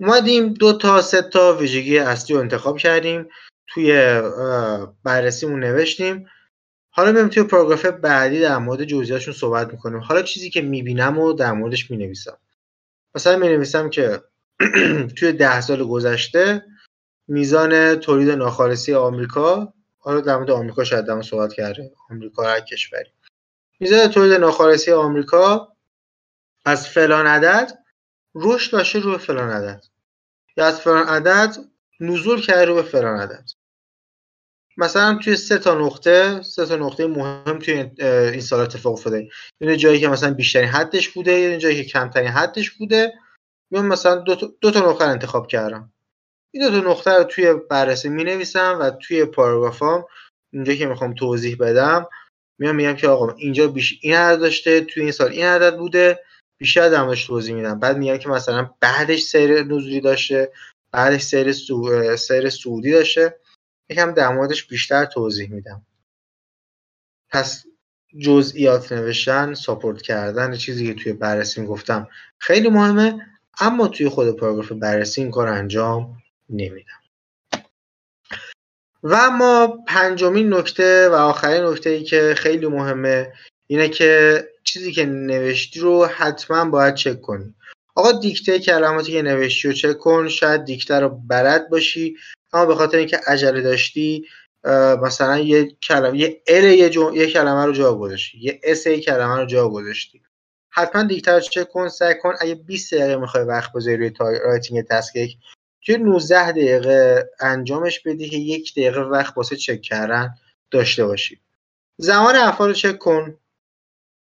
اومدیم 0.00 0.54
دو 0.54 0.78
تا 0.78 1.00
سه 1.00 1.22
تا 1.22 1.56
ویژگی 1.56 1.98
اصلی 1.98 2.36
رو 2.36 2.42
انتخاب 2.42 2.78
کردیم. 2.78 3.28
توی 3.66 4.20
بررسیمون 5.04 5.60
نوشتیم. 5.60 6.26
حالا 6.90 7.12
میریم 7.12 7.28
توی 7.28 7.42
پاراگراف 7.42 7.86
بعدی 7.86 8.40
در 8.40 8.58
مورد 8.58 8.84
جزئیاتشون 8.84 9.34
صحبت 9.34 9.72
می‌کنیم. 9.72 9.98
حالا 10.00 10.22
چیزی 10.22 10.50
که 10.50 10.60
می‌بینم 10.60 11.18
و 11.18 11.32
در 11.32 11.52
موردش 11.52 11.90
می‌نویسم. 11.90 12.38
مثلا 13.14 13.36
می‌نویسم 13.36 13.90
که 13.90 14.22
توی 15.16 15.32
ده 15.32 15.60
سال 15.60 15.84
گذشته 15.84 16.64
میزان 17.28 17.94
تولید 17.94 18.30
ناخالصی 18.30 18.94
آمریکا 18.94 19.72
حالا 19.98 20.20
در 20.20 20.36
مورد 20.36 20.50
آمریکا 20.50 20.84
شاید 20.84 21.04
در 21.04 21.22
صحبت 21.22 21.52
کرده 21.52 21.92
آمریکا 22.10 22.42
هر 22.42 22.60
کشوری. 22.60 23.10
میزان 23.80 24.08
تولید 24.08 24.32
ناخالصی 24.32 24.92
آمریکا 24.92 25.72
از 26.64 26.88
فلان 26.88 27.26
عدد 27.26 27.78
رشد 28.40 28.72
داشته 28.72 28.98
رو 28.98 29.10
به 29.10 29.18
فلان 29.18 29.50
عدد. 29.50 29.84
یا 30.56 30.66
از 30.66 30.80
فلان 30.80 31.06
عدد 31.06 31.56
نزول 32.00 32.40
کرده 32.40 32.64
رو 32.64 32.74
به 32.74 32.82
فلان 32.82 33.20
عدد. 33.20 33.50
مثلا 34.76 35.18
توی 35.24 35.36
سه 35.36 35.58
تا 35.58 35.74
نقطه 35.74 36.42
سه 36.42 36.66
تا 36.66 36.76
نقطه 36.76 37.06
مهم 37.06 37.58
توی 37.58 37.90
این 38.02 38.40
سال 38.40 38.60
اتفاق 38.60 38.92
افتاده. 38.92 39.30
این 39.60 39.76
جایی 39.76 40.00
که 40.00 40.08
مثلا 40.08 40.34
بیشترین 40.34 40.68
حدش 40.68 41.08
بوده 41.08 41.32
یه 41.32 41.58
جایی 41.58 41.84
که 41.84 41.90
کمترین 41.90 42.28
حدش 42.28 42.70
بوده 42.70 43.12
من 43.70 43.86
مثلا 43.86 44.14
دو 44.14 44.36
تا, 44.36 44.52
دو 44.60 44.70
تا 44.70 44.90
نقطه 44.90 45.04
انتخاب 45.04 45.46
کردم. 45.46 45.92
این 46.54 46.68
دو 46.68 46.80
تا 46.80 46.90
نقطه 46.90 47.10
رو 47.10 47.24
توی 47.24 47.54
بررسی 47.54 48.08
می 48.08 48.24
نویسم 48.24 48.78
و 48.80 48.90
توی 48.90 49.24
پاراگرافام 49.24 50.04
اینجا 50.52 50.74
که 50.74 50.86
می‌خوام 50.86 51.14
توضیح 51.14 51.56
بدم 51.56 52.06
میام 52.58 52.76
میگم 52.76 52.96
که 52.96 53.08
آقا 53.08 53.32
اینجا 53.32 53.68
بیش 53.68 53.98
این 54.02 54.14
عدد 54.14 54.40
داشته 54.40 54.80
توی 54.80 55.02
این 55.02 55.12
سال 55.12 55.30
این 55.30 55.46
عدد 55.46 55.76
بوده. 55.76 56.24
بیشتر 56.58 56.88
درمش 56.88 57.26
توضیح 57.26 57.54
میدم. 57.54 57.78
بعد 57.78 57.96
میگم 57.96 58.18
که 58.18 58.28
مثلا 58.28 58.70
بعدش 58.80 59.22
سیر 59.22 59.62
نزولی 59.62 60.00
داشته 60.00 60.52
بعدش 60.90 61.22
سیر 61.22 61.52
سو... 61.52 62.16
سیر 62.16 62.50
سعودی 62.50 62.92
داشته. 62.92 63.40
یکم 63.88 64.12
در 64.12 64.28
موردش 64.28 64.66
بیشتر 64.66 65.04
توضیح 65.04 65.50
میدم. 65.50 65.86
پس 67.30 67.64
جزئیات 68.18 68.92
نوشتن 68.92 69.54
ساپورت 69.54 70.02
کردن 70.02 70.56
چیزی 70.56 70.94
که 70.94 71.02
توی 71.02 71.12
بررسی 71.12 71.66
گفتم 71.66 72.08
خیلی 72.38 72.68
مهمه 72.68 73.26
اما 73.60 73.88
توی 73.88 74.08
خود 74.08 74.36
پاراگراف 74.36 74.72
بررسی 74.72 75.22
این 75.22 75.30
کار 75.30 75.48
انجام 75.48 76.22
نمیدم. 76.50 77.02
و 79.02 79.30
ما 79.30 79.84
پنجمین 79.88 80.54
نکته 80.54 81.08
و 81.08 81.12
آخرین 81.12 81.64
نکته 81.64 81.90
ای 81.90 82.04
که 82.04 82.34
خیلی 82.36 82.66
مهمه 82.66 83.32
اینه 83.70 83.88
که 83.88 84.44
چیزی 84.64 84.92
که 84.92 85.04
نوشتی 85.06 85.80
رو 85.80 86.06
حتما 86.06 86.64
باید 86.64 86.94
چک 86.94 87.20
کنی. 87.20 87.54
آقا 87.94 88.12
دیکته 88.12 88.58
کلماتی 88.58 89.12
که 89.12 89.22
نوشتی 89.22 89.68
رو 89.68 89.74
چک 89.74 89.98
کن 89.98 90.28
شاید 90.28 90.64
دیکته 90.64 90.94
رو 91.00 91.08
بلد 91.08 91.68
باشی 91.68 92.16
اما 92.52 92.66
به 92.66 92.74
خاطر 92.74 92.98
اینکه 92.98 93.20
عجله 93.26 93.60
داشتی 93.60 94.26
مثلا 95.02 95.38
یه 95.38 95.68
کلمه 95.82 96.18
یه 96.18 96.42
L 96.46 96.64
یه, 96.64 96.90
یه 97.14 97.26
کلمه 97.26 97.64
رو 97.64 97.72
جا 97.72 97.94
گذاشتی 97.94 98.38
یه 98.38 98.60
S 98.62 98.86
یه 98.86 99.00
کلمه 99.00 99.36
رو 99.36 99.46
جا 99.46 99.68
گذاشتی. 99.68 100.22
حتما 100.70 101.02
دیکته 101.02 101.32
رو 101.32 101.40
چک 101.40 101.68
کن 101.68 101.88
سعی 101.88 102.14
کن 102.22 102.34
اگه 102.40 102.54
20 102.54 102.94
دقیقه 102.94 103.16
می‌خوای 103.16 103.44
وقت 103.44 103.72
بذاری 103.72 103.96
روی 103.96 104.38
writing 104.44 104.82
task 104.82 105.36
توی 105.86 105.96
19 105.96 106.52
دقیقه 106.52 107.30
انجامش 107.40 108.00
بدی 108.00 108.28
که 108.28 108.36
یک 108.36 108.72
دقیقه 108.72 109.00
وقت 109.00 109.36
واسه 109.36 109.56
چک 109.56 109.82
کردن 109.82 110.34
داشته 110.70 111.06
باشی. 111.06 111.40
زمان 111.96 112.36
افعال 112.36 112.68
رو 112.68 112.74
چک 112.74 112.98
کن. 112.98 113.38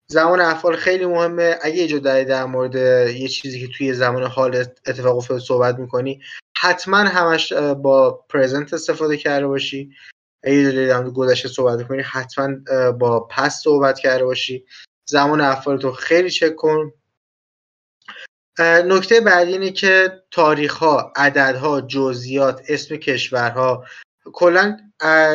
زمان 0.07 0.41
افعال 0.41 0.75
خیلی 0.75 1.05
مهمه. 1.05 1.57
اگه 1.61 1.75
یه 1.75 1.99
داری 1.99 2.25
در 2.25 2.45
مورد 2.45 2.75
یه 3.15 3.27
چیزی 3.27 3.67
که 3.67 3.73
توی 3.77 3.93
زمان 3.93 4.23
حال 4.23 4.55
اتفاق 4.85 5.17
افتاده 5.17 5.39
صحبت 5.39 5.79
می‌کنی 5.79 6.21
حتما 6.57 6.97
همش 6.97 7.53
با 7.53 8.11
پرزنت 8.29 8.73
استفاده 8.73 9.17
کرده 9.17 9.47
باشی. 9.47 9.91
اگه 10.43 10.63
داری 10.63 10.87
در 10.87 10.99
مورد 10.99 11.13
گذشته 11.13 11.49
صحبت 11.49 11.79
می‌کنی 11.79 12.01
حتما 12.01 12.55
با 12.91 13.19
پس 13.19 13.61
صحبت 13.63 13.99
کرده 13.99 14.25
باشی. 14.25 14.65
زمان 15.05 15.41
افعال 15.41 15.77
تو 15.77 15.91
خیلی 15.91 16.29
چک 16.29 16.55
کن. 16.55 16.91
نکته 18.59 19.19
بعدی 19.19 19.51
اینه 19.51 19.71
که 19.71 20.23
تاریخ 20.31 20.75
ها 20.75 21.13
عدد 21.15 21.55
ها 21.55 21.81
جزئیات 21.81 22.61
اسم 22.67 22.95
کشورها 22.95 23.85
کلا 24.33 24.77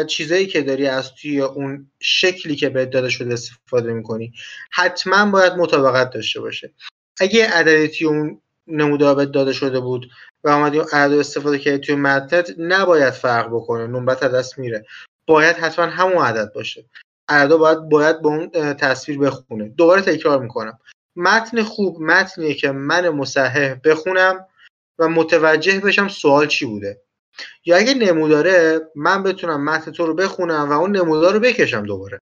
چیزایی 0.08 0.46
که 0.46 0.62
داری 0.62 0.86
از 0.86 1.14
توی 1.14 1.40
اون 1.40 1.90
شکلی 2.00 2.56
که 2.56 2.68
بهت 2.68 2.90
داده 2.90 3.08
شده 3.08 3.32
استفاده 3.32 3.92
می‌کنی 3.92 4.32
حتما 4.70 5.30
باید 5.30 5.52
مطابقت 5.52 6.10
داشته 6.10 6.40
باشه. 6.40 6.72
اگه 7.20 7.48
عددی 7.48 7.88
توی 7.88 8.06
اون 8.06 8.40
نمودار 8.66 9.14
بهت 9.14 9.30
داده 9.30 9.52
شده 9.52 9.80
بود 9.80 10.10
و 10.44 10.50
آمدی 10.50 10.78
اون 10.78 10.88
عدد 10.92 11.18
استفاده 11.18 11.58
کردی 11.58 11.78
توی 11.78 11.94
متنت 11.94 12.54
نباید 12.58 13.10
فرق 13.10 13.46
بکنه 13.46 13.86
نمرت 13.86 14.20
دست 14.20 14.58
میره. 14.58 14.86
باید 15.26 15.56
حتما 15.56 15.86
همون 15.86 16.24
عدد 16.24 16.52
باشه. 16.52 16.84
عددا 17.28 17.58
باید 17.58 17.78
باید 17.78 18.22
به 18.22 18.28
اون 18.28 18.50
تصویر 18.74 19.18
بخونه. 19.18 19.68
دوباره 19.68 20.02
تکرار 20.02 20.42
می‌کنم. 20.42 20.78
متن 21.16 21.62
خوب 21.62 22.00
متنیه 22.00 22.54
که 22.54 22.70
من 22.70 23.08
مصحح 23.08 23.74
بخونم 23.74 24.46
و 24.98 25.08
متوجه 25.08 25.80
بشم 25.80 26.08
سوال 26.08 26.46
چی 26.46 26.66
بوده. 26.66 27.02
یا 27.64 27.76
اگه 27.76 27.94
نموداره 27.94 28.80
من 28.96 29.22
بتونم 29.22 29.64
متن 29.64 29.90
تو 29.90 30.06
رو 30.06 30.14
بخونم 30.14 30.70
و 30.70 30.72
اون 30.72 30.96
نمودار 30.96 31.34
رو 31.34 31.40
بکشم 31.40 31.82
دوباره. 31.82 32.20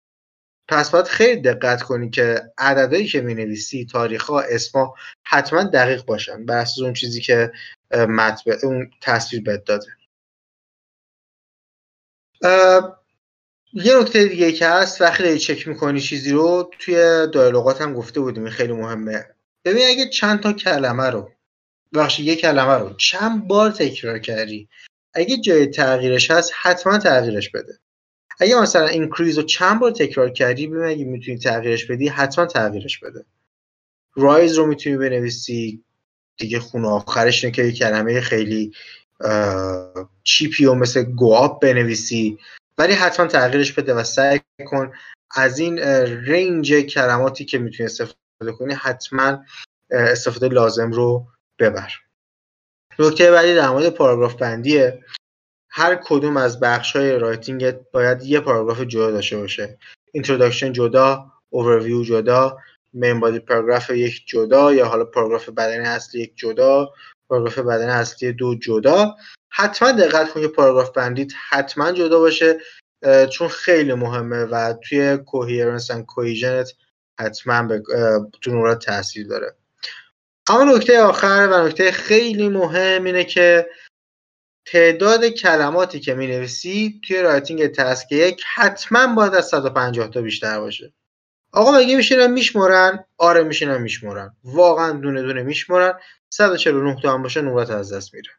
پس 0.68 0.90
باید 0.90 1.06
خیلی 1.06 1.40
دقت 1.40 1.82
کنی 1.82 2.10
که 2.10 2.42
عددهایی 2.58 3.06
که 3.06 3.20
می 3.20 3.34
نویسی 3.34 3.86
تاریخ 3.86 4.24
ها 4.24 4.40
اسما 4.40 4.94
حتما 5.24 5.64
دقیق 5.64 6.04
باشن 6.04 6.46
بر 6.46 6.58
اساس 6.58 6.78
اون 6.78 6.92
چیزی 6.92 7.20
که 7.20 7.52
مطبع 7.92 8.56
اون 8.62 8.90
تصویر 9.00 9.42
بهت 9.42 9.64
داده. 9.64 9.86
یه 13.72 13.98
نکته 14.00 14.24
دیگه 14.24 14.52
که 14.52 14.68
هست 14.68 15.00
وقتی 15.00 15.22
داری 15.22 15.38
چک 15.38 15.68
می‌کنی 15.68 16.00
چیزی 16.00 16.32
رو 16.32 16.70
توی 16.78 17.26
دیالوگات 17.32 17.80
هم 17.80 17.94
گفته 17.94 18.20
بودیم 18.20 18.50
خیلی 18.50 18.72
مهمه. 18.72 19.26
ببین 19.64 19.88
اگه 19.88 20.08
چند 20.08 20.40
تا 20.40 20.52
کلمه 20.52 21.10
رو 21.10 21.32
بخش 21.94 22.20
یه 22.20 22.36
کلمه 22.36 22.74
رو 22.74 22.94
چند 22.94 23.48
بار 23.48 23.70
تکرار 23.70 24.18
کردی؟ 24.18 24.68
اگه 25.14 25.36
جای 25.36 25.66
تغییرش 25.66 26.30
هست 26.30 26.52
حتما 26.62 26.98
تغییرش 26.98 27.50
بده. 27.50 27.78
اگه 28.40 28.60
مثلا 28.60 28.86
این 28.86 29.08
کریز 29.08 29.38
رو 29.38 29.42
چند 29.42 29.80
بار 29.80 29.90
تکرار 29.90 30.30
کردی 30.30 30.66
ببین 30.66 30.84
اگه 30.84 31.04
می‌تونی 31.04 31.38
تغییرش 31.38 31.84
بدی 31.84 32.08
حتما 32.08 32.46
تغییرش 32.46 32.98
بده. 32.98 33.24
رایز 34.14 34.54
رو 34.54 34.66
می‌تونی 34.66 34.96
بنویسی. 34.96 35.84
دیگه 36.36 36.60
خون 36.60 36.84
آخرش 36.84 37.44
که 37.44 37.62
یه 37.62 37.72
کلمه 37.72 38.20
خیلی 38.20 38.72
چیپی 40.24 40.64
و 40.64 40.74
مثل 40.74 41.02
گواب 41.02 41.60
بنویسی. 41.60 42.38
ولی 42.78 42.92
حتما 42.92 43.26
تغییرش 43.26 43.72
بده 43.72 43.94
و 43.94 44.04
سعی 44.04 44.40
کن 44.66 44.92
از 45.30 45.58
این 45.58 45.78
رنج 46.26 46.72
کلماتی 46.72 47.44
که 47.44 47.58
می‌تونی 47.58 47.86
استفاده 47.86 48.52
کنی 48.58 48.74
حتما 48.74 49.44
استفاده 49.90 50.48
لازم 50.48 50.92
رو 50.92 51.26
ببر. 51.58 51.90
نکته 52.98 53.30
بعدی 53.30 53.54
در 53.54 53.68
مورد 53.68 53.88
پاراگراف 53.88 54.34
بندیه. 54.34 55.04
هر 55.70 56.00
کدوم 56.04 56.36
از 56.36 56.60
بخش 56.60 56.96
های 56.96 57.18
writing 57.18 57.72
باید 57.92 58.22
یه 58.22 58.40
پاراگراف 58.40 58.80
جدا 58.80 59.10
داشته 59.10 59.36
باشه. 59.36 59.78
introduction 60.12 60.72
جدا 60.72 61.32
اوورویو 61.50 62.04
جدا 62.04 62.58
main 62.92 63.20
body 63.20 63.38
پاراگراف 63.38 63.90
یک 63.90 64.22
جدا 64.26 64.72
یا 64.72 64.86
حالا 64.86 65.04
پاراگراف 65.04 65.48
بدنی 65.48 65.86
اصلی 65.86 66.20
یک 66.20 66.32
جدا 66.36 66.90
پاراگراف 67.28 67.58
بدنی 67.58 67.90
اصلی 67.90 68.32
دو 68.32 68.54
جدا. 68.54 69.14
حتما 69.50 69.92
دقت 69.92 70.32
کن 70.32 70.40
که 70.40 70.48
پاراگراف 70.48 70.90
بندیت 70.90 71.32
حتما 71.48 71.92
جدا 71.92 72.18
باشه 72.18 72.58
چون 73.30 73.48
خیلی 73.48 73.94
مهمه 73.94 74.44
و 74.44 74.74
توی 74.88 75.16
coherence 75.16 75.90
و 75.90 76.02
cohesion 76.02 76.64
ت 76.64 76.72
حتما 77.20 77.62
به 77.62 77.82
تو 78.40 78.74
تاثیر 78.74 79.26
داره. 79.26 79.56
اما 80.48 80.76
نکته 80.76 81.00
آخر 81.00 81.48
و 81.52 81.66
نکته 81.66 81.92
خیلی 81.92 82.48
مهم 82.48 83.04
اینه 83.04 83.24
که 83.24 83.70
تعداد 84.66 85.26
کلماتی 85.26 86.00
که 86.00 86.14
می 86.14 86.26
نویسی 86.26 87.00
توی 87.06 87.22
writing 87.22 87.66
task 87.66 88.12
یک 88.12 88.42
حتما 88.54 89.14
باید 89.14 89.34
از 89.34 89.48
150 89.48 90.08
تا 90.08 90.20
بیشتر 90.22 90.60
باشه. 90.60 90.92
آقا 91.52 91.72
مگه 91.72 91.96
میشینن 91.96 92.30
میشمرن؟ 92.30 93.04
آره 93.18 93.42
میشینن 93.42 93.82
میشمرن. 93.82 94.36
واقعا 94.44 94.92
دونه 94.92 95.22
دونه 95.22 95.42
میشمرن. 95.42 95.98
149 96.30 97.00
تا 97.02 97.14
هم 97.14 97.22
باشه 97.22 97.42
نمرت 97.42 97.70
از 97.70 97.92
دست 97.92 98.14
میره. 98.14 98.30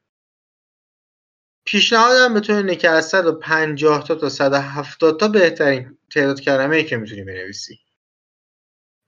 پیشنهادم 1.66 2.34
به 2.34 2.40
تو 2.40 2.54
اینه 2.54 2.76
که 2.76 2.90
از 2.90 3.08
150 3.08 4.04
تا 4.04 4.16
تا 4.16 4.30
170 4.30 5.20
تا 5.20 5.28
بهترین 5.28 5.98
تعداد 6.14 6.42
کلمه 6.42 6.76
ای 6.76 6.84
که 6.84 6.98
می‌تونی 6.98 7.24
بنویسی. 7.24 7.80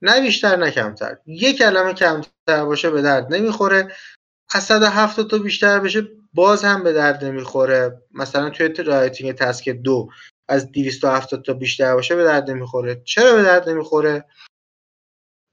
نه 0.02 0.20
بیشتر 0.20 0.56
نه 0.56 0.70
کمتر. 0.70 1.16
یک 1.26 1.58
کلمه 1.58 1.94
کمتر 1.94 2.64
باشه 2.64 2.90
به 2.90 3.02
درد 3.02 3.34
نمی‌خوره. 3.34 3.92
از 4.54 4.64
170 4.64 5.30
تا 5.30 5.38
بیشتر 5.38 5.80
بشه 5.80 6.08
باز 6.34 6.64
هم 6.64 6.82
به 6.82 6.92
درد 6.92 7.24
نمی‌خوره. 7.24 8.02
مثلا 8.14 8.50
توی 8.50 8.68
writing 8.68 9.32
task 9.32 9.68
دو 9.68 10.08
از 10.48 10.72
270 10.72 11.42
تا 11.42 11.52
بیشتر 11.52 11.94
باشه 11.94 12.16
به 12.16 12.24
درد 12.24 12.50
نمی‌خوره. 12.50 13.02
چرا 13.04 13.36
به 13.36 13.42
درد 13.42 13.68
نمی‌خوره؟ 13.68 14.24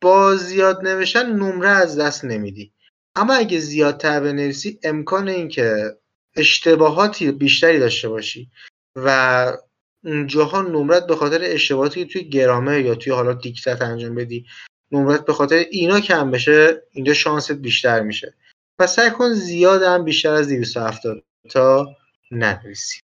با 0.02 0.36
زیاد 0.36 0.88
نوشتن 0.88 1.32
نمره 1.32 1.70
از 1.70 2.00
دست 2.00 2.26
نمیدی. 2.26 2.74
اما 3.16 3.34
اگه 3.34 3.60
زیادتر 3.60 4.20
بنویسی 4.20 4.80
امکان 4.84 5.28
اینکه 5.30 5.98
اشتباهاتی 6.36 7.32
بیشتری 7.32 7.80
داشته 7.80 8.10
باشی 8.10 8.52
و 8.96 9.58
اونجاها 10.06 10.62
نمرت 10.62 11.08
به 11.08 11.16
خاطر 11.16 11.40
اشتباهاتی 11.44 12.06
که 12.06 12.14
توی 12.14 12.30
گرامر 12.30 12.80
یا 12.80 12.96
توی 12.96 13.14
حالا 13.14 13.34
دیکتت 13.34 13.82
انجام 13.82 14.16
بدی 14.16 14.46
نمرت 14.92 15.26
به 15.26 15.34
خاطر 15.34 15.56
اینا 15.56 16.00
کم 16.00 16.32
بشه 16.32 16.84
اینجا 16.92 17.14
شانست 17.14 17.52
بیشتر 17.52 18.02
میشه. 18.02 18.34
پس 18.80 18.96
سعی 18.96 19.10
کن 19.10 19.34
زیاد 19.34 19.84
هم 19.84 20.04
بیشتر 20.04 20.34
از 20.34 20.48
270 20.48 21.24
تا 21.50 21.96
ننویسی. 22.32 23.00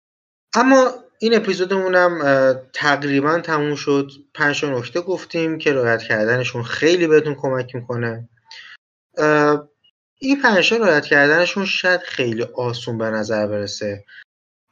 اما 0.55 0.91
این 1.19 1.35
اپیزودمون 1.35 1.95
هم 1.95 2.53
تقریبا 2.73 3.39
تموم 3.39 3.75
شد. 3.75 4.11
پنج 4.33 4.65
نکته 4.65 5.01
گفتیم 5.01 5.57
که 5.57 5.73
رعایت 5.73 6.03
کردنشون 6.03 6.63
خیلی 6.63 7.07
بهتون 7.07 7.35
کمک 7.35 7.75
می‌کنه. 7.75 8.29
این 10.19 10.41
پنج 10.41 10.73
رعایت 10.73 11.05
کردنشون 11.05 11.65
شاید 11.65 12.01
خیلی 12.01 12.43
آسون 12.43 12.97
به 12.97 13.05
نظر 13.05 13.47
برسه. 13.47 14.05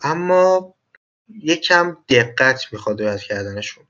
اما 0.02 0.75
یک 1.30 1.62
کم 1.62 1.98
دقت 2.10 2.66
می‌خواد 2.72 3.02
رعایت 3.02 3.22
کردنشون. 3.22 3.84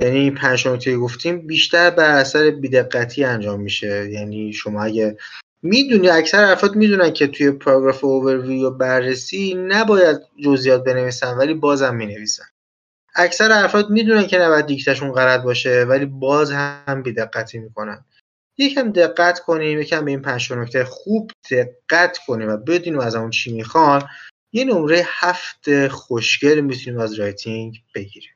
یعنی 0.00 0.18
این 0.18 0.34
پنج 0.34 0.68
نکته 0.68 0.96
گفتیم 0.96 1.46
بیشتر 1.46 1.90
بر 1.90 2.10
اثر 2.10 2.50
بیدقتی 2.50 3.24
انجام 3.24 3.60
میشه. 3.60 4.10
یعنی 4.10 4.52
شما 4.52 4.84
اگه 4.84 5.16
می‌دونی 5.62 6.08
اکثر 6.08 6.44
افراد 6.44 6.76
می‌دونن 6.76 7.12
که 7.12 7.26
توی 7.26 7.50
پاراگراف 7.50 8.04
اوورویو 8.04 8.70
بررسی 8.70 9.54
نباید 9.54 10.20
جزئیات 10.44 10.84
بنویسن 10.84 11.36
ولی 11.36 11.54
بازم 11.54 11.94
می‌نویسن. 11.94 12.44
اکثر 13.14 13.64
افراد 13.64 13.90
می‌دونن 13.90 14.26
که 14.26 14.38
نباید 14.38 14.66
دیکتشون 14.66 15.12
غلط 15.12 15.42
باشه 15.42 15.84
ولی 15.84 16.06
باز 16.06 16.52
هم 16.52 17.02
بیدقتی 17.02 17.58
می‌کنن. 17.58 18.04
یکم 18.58 18.92
دقت 18.92 19.40
کنیم 19.40 19.80
یکم 19.80 20.04
به 20.04 20.10
این 20.10 20.22
پنج 20.22 20.52
نکته 20.52 20.84
خوب 20.84 21.30
دقت 21.50 22.18
کنیم 22.26 22.48
و 22.48 22.56
بدونیم 22.56 23.00
از 23.00 23.14
اون 23.14 23.30
چی 23.30 23.52
می‌خوان. 23.52 24.02
یه 24.52 24.64
نمره 24.64 25.02
هفت 25.06 25.88
خوشگل 25.88 26.60
می‌تونیم 26.60 27.00
از 27.00 27.14
writing 27.14 27.76
بگیریم. 27.94 28.34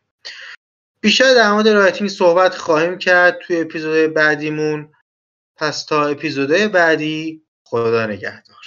بیشتر 1.00 1.34
در 1.34 1.52
مورد 1.52 1.68
رایتینگ 1.68 2.10
صحبت 2.10 2.54
خواهیم 2.54 2.98
کرد 2.98 3.38
توی 3.38 3.60
اپیزود 3.60 4.14
بعدیمون. 4.14 4.92
پس 5.56 5.84
تا 5.84 6.06
اپیزودهای 6.06 6.68
بعدی 6.68 7.42
خدا 7.64 8.06
نگهدار. 8.06 8.64